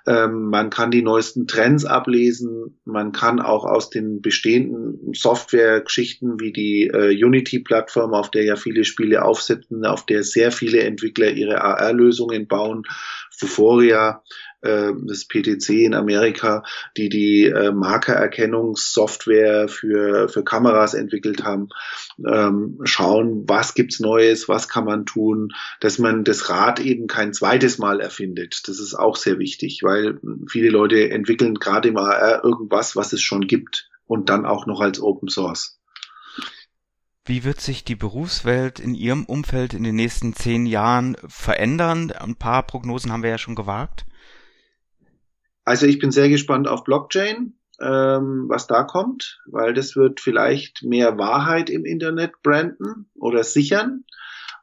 Ähm, 0.07 0.51
man 0.51 0.71
kann 0.71 0.91
die 0.91 1.03
neuesten 1.03 1.47
Trends 1.47 1.85
ablesen. 1.85 2.79
Man 2.85 3.13
kann 3.13 3.41
auch 3.41 3.65
aus 3.65 3.89
den 3.89 4.21
bestehenden 4.21 5.13
Software-Geschichten 5.15 6.41
wie 6.41 6.53
die 6.53 6.89
äh, 6.89 7.25
Unity-Plattform, 7.25 8.15
auf 8.15 8.31
der 8.31 8.45
ja 8.45 8.57
viele 8.57 8.85
Spiele 8.85 9.25
aufsetzen, 9.25 9.87
auf 9.87 10.05
der 10.05 10.23
sehr 10.23 10.51
viele 10.51 10.81
Entwickler 10.81 11.31
ihre 11.31 11.61
AR-Lösungen 11.63 12.17
Lösungen 12.27 12.47
bauen. 12.47 12.83
Fuforia, 13.31 14.23
äh, 14.63 14.93
das 15.07 15.27
PTC 15.27 15.85
in 15.85 15.95
Amerika, 15.95 16.63
die 16.97 17.09
die 17.09 17.45
äh, 17.47 17.73
Markererkennungssoftware 17.73 19.69
für, 19.69 20.29
für 20.29 20.45
Kameras 20.45 20.95
entwickelt 20.95 21.45
haben, 21.45 21.69
ähm, 22.27 22.79
schauen, 22.85 23.45
was 23.47 23.75
gibt's 23.75 24.01
Neues, 24.01 24.49
was 24.49 24.69
kann 24.69 24.85
man 24.85 25.05
tun, 25.05 25.53
dass 25.81 25.99
man 25.99 26.25
das 26.25 26.49
Rad 26.49 26.81
eben 26.81 27.07
kein 27.07 27.33
zweites 27.33 27.79
Mal 27.79 28.01
erfindet. 28.01 28.63
Das 28.67 28.81
ist 28.81 28.95
auch 28.95 29.17
sehr 29.17 29.39
wichtig, 29.39 29.81
weil 29.83 30.19
viele 30.49 30.71
Leute 30.71 31.11
entwickeln 31.11 31.57
gerade 31.57 31.89
im 31.89 31.97
AR 31.97 32.43
irgendwas, 32.45 32.97
was 32.97 33.13
es 33.13 33.21
schon 33.21 33.47
gibt 33.47 33.91
und 34.07 34.31
dann 34.31 34.47
auch 34.47 34.67
noch 34.67 34.81
als 34.81 35.01
Open 35.01 35.29
Source. 35.29 35.79
Wie 37.27 37.43
wird 37.43 37.61
sich 37.61 37.83
die 37.83 37.97
Berufswelt 37.97 38.79
in 38.79 38.95
Ihrem 38.95 39.25
Umfeld 39.25 39.75
in 39.75 39.83
den 39.83 39.97
nächsten 39.97 40.33
zehn 40.33 40.65
Jahren 40.65 41.17
verändern? 41.27 42.13
Ein 42.13 42.37
paar 42.37 42.65
Prognosen 42.65 43.11
haben 43.11 43.25
wir 43.25 43.31
ja 43.31 43.39
schon 43.39 43.57
gewagt. 43.57 44.07
Also 45.65 45.87
ich 45.87 45.99
bin 45.99 46.13
sehr 46.13 46.29
gespannt 46.29 46.69
auf 46.69 46.85
Blockchain, 46.85 47.55
ähm, 47.81 48.45
was 48.47 48.69
da 48.69 48.85
kommt, 48.85 49.43
weil 49.47 49.75
das 49.75 49.97
wird 49.97 50.21
vielleicht 50.21 50.85
mehr 50.85 51.19
Wahrheit 51.19 51.69
im 51.69 51.85
Internet 51.85 52.43
branden 52.45 53.11
oder 53.17 53.43
sichern. 53.43 54.05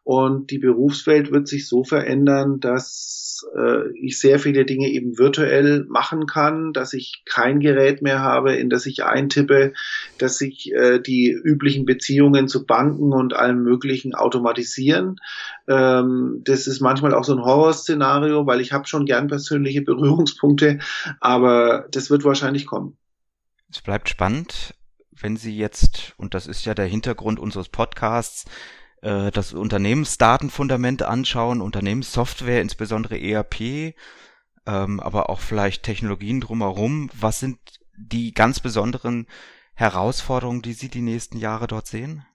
Und 0.03 0.51
die 0.51 0.59
Berufswelt 0.59 1.31
wird 1.31 1.47
sich 1.47 1.67
so 1.67 1.83
verändern, 1.83 2.59
dass 2.59 3.45
äh, 3.55 3.89
ich 3.97 4.19
sehr 4.19 4.39
viele 4.39 4.65
Dinge 4.65 4.89
eben 4.89 5.17
virtuell 5.17 5.85
machen 5.87 6.25
kann, 6.25 6.73
dass 6.73 6.93
ich 6.93 7.23
kein 7.25 7.59
Gerät 7.59 8.01
mehr 8.01 8.19
habe, 8.19 8.53
in 8.55 8.69
das 8.69 8.85
ich 8.85 9.03
eintippe, 9.03 9.73
dass 10.17 10.37
sich 10.37 10.71
äh, 10.73 10.99
die 10.99 11.31
üblichen 11.31 11.85
Beziehungen 11.85 12.47
zu 12.47 12.65
Banken 12.65 13.13
und 13.13 13.33
allem 13.33 13.63
Möglichen 13.63 14.13
automatisieren. 14.13 15.17
Ähm, 15.67 16.41
das 16.43 16.67
ist 16.67 16.81
manchmal 16.81 17.13
auch 17.13 17.23
so 17.23 17.33
ein 17.33 17.43
Horrorszenario, 17.43 18.45
weil 18.45 18.61
ich 18.61 18.73
habe 18.73 18.87
schon 18.87 19.05
gern 19.05 19.27
persönliche 19.27 19.81
Berührungspunkte, 19.81 20.79
aber 21.19 21.87
das 21.91 22.09
wird 22.09 22.23
wahrscheinlich 22.23 22.65
kommen. 22.65 22.97
Es 23.69 23.81
bleibt 23.81 24.09
spannend, 24.09 24.75
wenn 25.11 25.37
Sie 25.37 25.57
jetzt, 25.57 26.13
und 26.17 26.33
das 26.33 26.47
ist 26.47 26.65
ja 26.65 26.73
der 26.73 26.85
Hintergrund 26.85 27.39
unseres 27.39 27.69
Podcasts, 27.69 28.45
äh, 29.03 29.31
das 29.31 29.53
Unternehmensdatenfundament 29.53 31.03
anschauen, 31.03 31.61
Unternehmenssoftware, 31.61 32.61
insbesondere 32.61 33.19
ERP, 33.19 33.95
ähm, 34.65 34.99
aber 34.99 35.29
auch 35.29 35.41
vielleicht 35.41 35.83
Technologien 35.83 36.39
drumherum. 36.39 37.09
Was 37.13 37.39
sind 37.41 37.59
die 37.97 38.33
ganz 38.33 38.61
besonderen 38.61 39.27
Herausforderungen, 39.75 40.61
die 40.61 40.73
Sie 40.73 40.87
die 40.87 41.01
nächsten 41.01 41.37
Jahre 41.37 41.67
dort 41.67 41.87
sehen? 41.87 42.25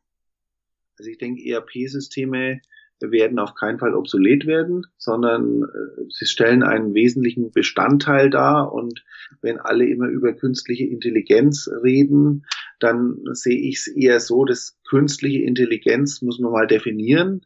Also 0.99 1.11
ich 1.11 1.19
denke, 1.19 1.43
ERP-Systeme 1.43 2.61
werden 3.01 3.39
auf 3.39 3.55
keinen 3.55 3.79
Fall 3.79 3.95
obsolet 3.95 4.47
werden, 4.47 4.87
sondern 4.97 5.63
äh, 5.63 6.05
sie 6.09 6.27
stellen 6.27 6.63
einen 6.63 6.95
wesentlichen 6.95 7.53
Bestandteil 7.53 8.31
dar. 8.31 8.73
Und 8.73 9.05
wenn 9.41 9.59
alle 9.59 9.87
immer 9.87 10.09
über 10.09 10.33
künstliche 10.33 10.87
Intelligenz 10.87 11.69
reden, 11.83 12.45
dann 12.81 13.19
sehe 13.33 13.61
ich 13.61 13.77
es 13.77 13.87
eher 13.89 14.21
so, 14.21 14.45
dass 14.45 14.79
künstliche 14.89 15.43
Intelligenz 15.43 16.23
muss 16.23 16.39
man 16.39 16.53
mal 16.53 16.67
definieren. 16.67 17.43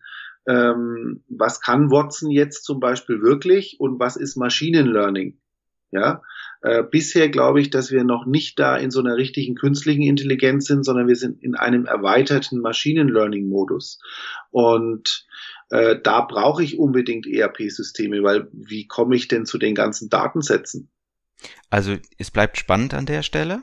Ähm, 0.46 1.22
was 1.28 1.60
kann 1.60 1.90
Watson 1.90 2.30
jetzt 2.30 2.64
zum 2.64 2.80
Beispiel 2.80 3.22
wirklich 3.22 3.78
und 3.78 4.00
was 4.00 4.16
ist 4.16 4.36
Maschinenlearning? 4.36 5.38
Ja, 5.92 6.22
äh, 6.62 6.82
bisher 6.82 7.28
glaube 7.28 7.60
ich, 7.60 7.70
dass 7.70 7.90
wir 7.90 8.04
noch 8.04 8.24
nicht 8.24 8.58
da 8.58 8.76
in 8.76 8.90
so 8.90 9.00
einer 9.00 9.16
richtigen 9.16 9.54
künstlichen 9.54 10.02
Intelligenz 10.02 10.66
sind, 10.66 10.84
sondern 10.84 11.08
wir 11.08 11.16
sind 11.16 11.42
in 11.42 11.56
einem 11.56 11.86
erweiterten 11.86 12.60
Maschinenlearning-Modus. 12.60 14.00
Und 14.50 15.26
äh, 15.70 15.96
da 16.00 16.20
brauche 16.20 16.62
ich 16.62 16.78
unbedingt 16.78 17.26
ERP-Systeme, 17.26 18.22
weil 18.22 18.48
wie 18.52 18.86
komme 18.86 19.16
ich 19.16 19.26
denn 19.26 19.44
zu 19.44 19.58
den 19.58 19.74
ganzen 19.74 20.08
Datensätzen? 20.08 20.88
Also 21.68 21.96
es 22.18 22.30
bleibt 22.30 22.58
spannend 22.58 22.94
an 22.94 23.06
der 23.06 23.22
Stelle. 23.22 23.62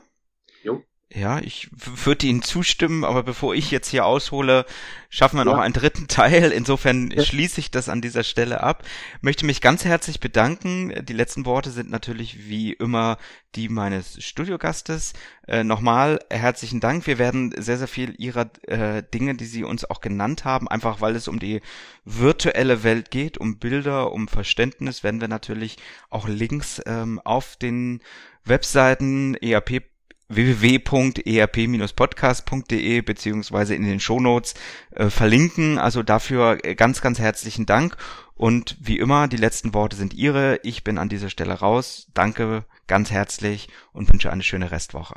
Jo. 0.62 0.82
Ja, 1.12 1.40
ich 1.40 1.68
würde 1.72 2.28
Ihnen 2.28 2.42
zustimmen, 2.42 3.04
aber 3.04 3.24
bevor 3.24 3.52
ich 3.52 3.72
jetzt 3.72 3.88
hier 3.88 4.06
aushole, 4.06 4.64
schaffen 5.08 5.38
wir 5.38 5.44
ja. 5.44 5.52
noch 5.52 5.58
einen 5.58 5.74
dritten 5.74 6.06
Teil. 6.08 6.52
Insofern 6.52 7.10
ja. 7.10 7.24
schließe 7.24 7.58
ich 7.58 7.72
das 7.72 7.88
an 7.88 8.00
dieser 8.00 8.22
Stelle 8.22 8.62
ab. 8.62 8.84
Möchte 9.20 9.44
mich 9.44 9.60
ganz 9.60 9.84
herzlich 9.84 10.20
bedanken. 10.20 11.04
Die 11.04 11.12
letzten 11.12 11.46
Worte 11.46 11.72
sind 11.72 11.90
natürlich 11.90 12.48
wie 12.48 12.74
immer 12.74 13.18
die 13.56 13.68
meines 13.68 14.24
Studiogastes. 14.24 15.14
Äh, 15.48 15.64
nochmal 15.64 16.20
herzlichen 16.30 16.78
Dank. 16.78 17.08
Wir 17.08 17.18
werden 17.18 17.52
sehr, 17.58 17.78
sehr 17.78 17.88
viel 17.88 18.14
Ihrer 18.16 18.48
äh, 18.68 19.02
Dinge, 19.02 19.34
die 19.34 19.46
Sie 19.46 19.64
uns 19.64 19.84
auch 19.84 20.00
genannt 20.00 20.44
haben, 20.44 20.68
einfach 20.68 21.00
weil 21.00 21.16
es 21.16 21.26
um 21.26 21.40
die 21.40 21.60
virtuelle 22.04 22.84
Welt 22.84 23.10
geht, 23.10 23.36
um 23.36 23.58
Bilder, 23.58 24.12
um 24.12 24.28
Verständnis, 24.28 25.02
werden 25.02 25.20
wir 25.20 25.28
natürlich 25.28 25.76
auch 26.08 26.28
Links 26.28 26.80
ähm, 26.86 27.20
auf 27.24 27.56
den 27.56 28.00
Webseiten 28.44 29.34
ERP 29.34 29.89
www.erp-podcast.de 30.30 33.02
beziehungsweise 33.02 33.74
in 33.74 33.84
den 33.84 34.00
Shownotes 34.00 34.54
äh, 34.92 35.10
verlinken. 35.10 35.76
Also 35.78 36.02
dafür 36.02 36.64
äh, 36.64 36.74
ganz, 36.74 37.02
ganz 37.02 37.18
herzlichen 37.18 37.66
Dank. 37.66 37.98
Und 38.34 38.78
wie 38.80 38.98
immer, 38.98 39.28
die 39.28 39.36
letzten 39.36 39.74
Worte 39.74 39.96
sind 39.96 40.14
Ihre. 40.14 40.60
Ich 40.62 40.82
bin 40.82 40.96
an 40.96 41.10
dieser 41.10 41.28
Stelle 41.28 41.52
raus. 41.52 42.08
Danke 42.14 42.64
ganz 42.86 43.10
herzlich 43.10 43.68
und 43.92 44.10
wünsche 44.10 44.32
eine 44.32 44.42
schöne 44.42 44.70
Restwoche. 44.70 45.16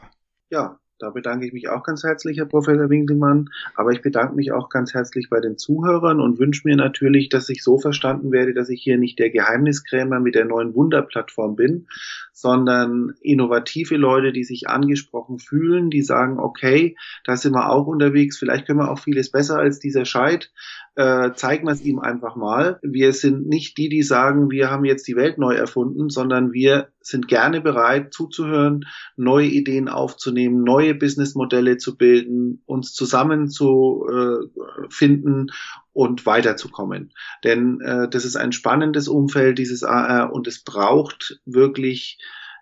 Ja, 0.50 0.82
da 1.00 1.10
bedanke 1.10 1.46
ich 1.46 1.54
mich 1.54 1.70
auch 1.70 1.84
ganz 1.84 2.04
herzlich, 2.04 2.38
Herr 2.38 2.46
Professor 2.46 2.90
Winkelmann. 2.90 3.50
Aber 3.76 3.92
ich 3.92 4.02
bedanke 4.02 4.36
mich 4.36 4.52
auch 4.52 4.70
ganz 4.70 4.94
herzlich 4.94 5.30
bei 5.30 5.42
den 5.42 5.58
Zuhörern 5.58 6.22
und 6.22 6.40
wünsche 6.40 6.62
mir 6.66 6.76
natürlich, 6.76 7.30
dass 7.30 7.50
ich 7.50 7.64
so 7.64 7.78
verstanden 7.78 8.32
werde, 8.32 8.54
dass 8.54 8.70
ich 8.70 8.82
hier 8.82 8.98
nicht 8.98 9.20
der 9.20 9.30
Geheimniskrämer 9.30 10.20
mit 10.20 10.36
der 10.36 10.46
neuen 10.46 10.76
Wunderplattform 10.76 11.56
bin, 11.56 11.88
sondern 12.34 13.14
innovative 13.22 13.96
Leute, 13.96 14.34
die 14.34 14.44
sich 14.44 14.68
angesprochen 14.68 15.38
fühlen, 15.40 15.90
die 15.90 16.02
sagen, 16.02 16.40
okay, 16.40 16.98
da 17.26 17.38
sind 17.38 17.54
wir 17.54 17.70
auch 17.70 17.86
unterwegs, 17.88 18.38
vielleicht 18.38 18.66
können 18.66 18.80
wir 18.80 18.92
auch 18.92 19.00
vieles 19.00 19.32
besser 19.32 19.60
als 19.60 19.80
dieser 19.80 20.04
Scheid. 20.06 20.52
äh, 20.96 21.32
zeigen 21.34 21.66
wir 21.66 21.72
es 21.72 21.84
ihm 21.84 22.00
einfach 22.00 22.36
mal. 22.36 22.80
Wir 22.84 23.14
sind 23.14 23.48
nicht 23.48 23.78
die, 23.78 23.90
die 23.90 24.04
sagen, 24.04 24.52
wir 24.52 24.70
haben 24.70 24.86
jetzt 24.86 25.08
die 25.08 25.16
Welt 25.16 25.38
neu 25.40 25.56
erfunden, 25.56 26.10
sondern 26.10 26.54
wir 26.54 26.90
sind 27.02 27.28
gerne 27.28 27.62
bereit 27.62 28.14
zuzuhören, 28.14 28.86
neue 29.16 29.48
Ideen 29.48 29.90
aufzunehmen, 29.90 30.64
neue 30.64 30.94
Businessmodelle 30.94 31.78
zu 31.78 31.98
bilden, 31.98 32.62
uns 32.66 32.94
zusammen 32.94 33.50
zu 33.50 34.06
äh, 34.08 34.88
finden 34.90 35.48
und 35.94 36.26
weiterzukommen. 36.26 37.14
Denn 37.44 37.80
äh, 37.82 38.10
das 38.10 38.26
ist 38.26 38.36
ein 38.36 38.52
spannendes 38.52 39.08
Umfeld, 39.08 39.60
dieses 39.60 39.84
AR, 39.84 40.34
und 40.34 40.48
es 40.48 40.64
braucht 40.64 41.40
wirklich 41.46 42.20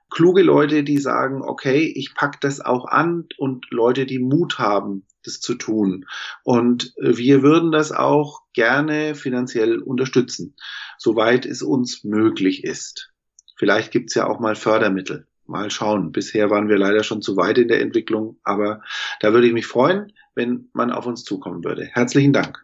kluge 0.10 0.44
Leute, 0.44 0.84
die 0.84 0.98
sagen, 0.98 1.42
okay, 1.42 1.92
ich 1.96 2.14
pack 2.14 2.40
das 2.42 2.62
auch 2.62 2.86
an 2.86 3.28
und 3.38 3.66
Leute, 3.72 4.06
die 4.06 4.20
Mut 4.20 4.60
haben, 4.60 5.06
das 5.24 5.40
zu 5.40 5.56
tun. 5.56 6.06
Und 6.44 6.94
äh, 6.98 7.18
wir 7.18 7.42
würden 7.42 7.72
das 7.72 7.92
auch 7.92 8.42
gerne 8.54 9.16
finanziell 9.16 9.80
unterstützen, 9.80 10.56
soweit 10.98 11.46
es 11.46 11.64
uns 11.64 12.04
möglich 12.04 12.64
ist. 12.64 13.12
Vielleicht 13.58 13.92
gibt's 13.92 14.16
ja 14.16 14.28
auch 14.28 14.40
mal 14.40 14.56
Fördermittel. 14.56 15.28
Mal 15.46 15.70
schauen. 15.70 16.12
Bisher 16.12 16.50
waren 16.50 16.70
wir 16.70 16.78
leider 16.78 17.04
schon 17.04 17.22
zu 17.22 17.36
weit 17.36 17.58
in 17.58 17.68
der 17.68 17.82
Entwicklung, 17.82 18.40
aber 18.44 18.82
da 19.20 19.34
würde 19.34 19.48
ich 19.48 19.54
mich 19.54 19.68
freuen, 19.68 20.14
wenn 20.34 20.70
man 20.74 20.92
auf 20.92 21.06
uns 21.06 21.24
zukommen 21.24 21.64
würde. 21.64 21.86
Herzlichen 21.86 22.32
Dank. 22.32 22.64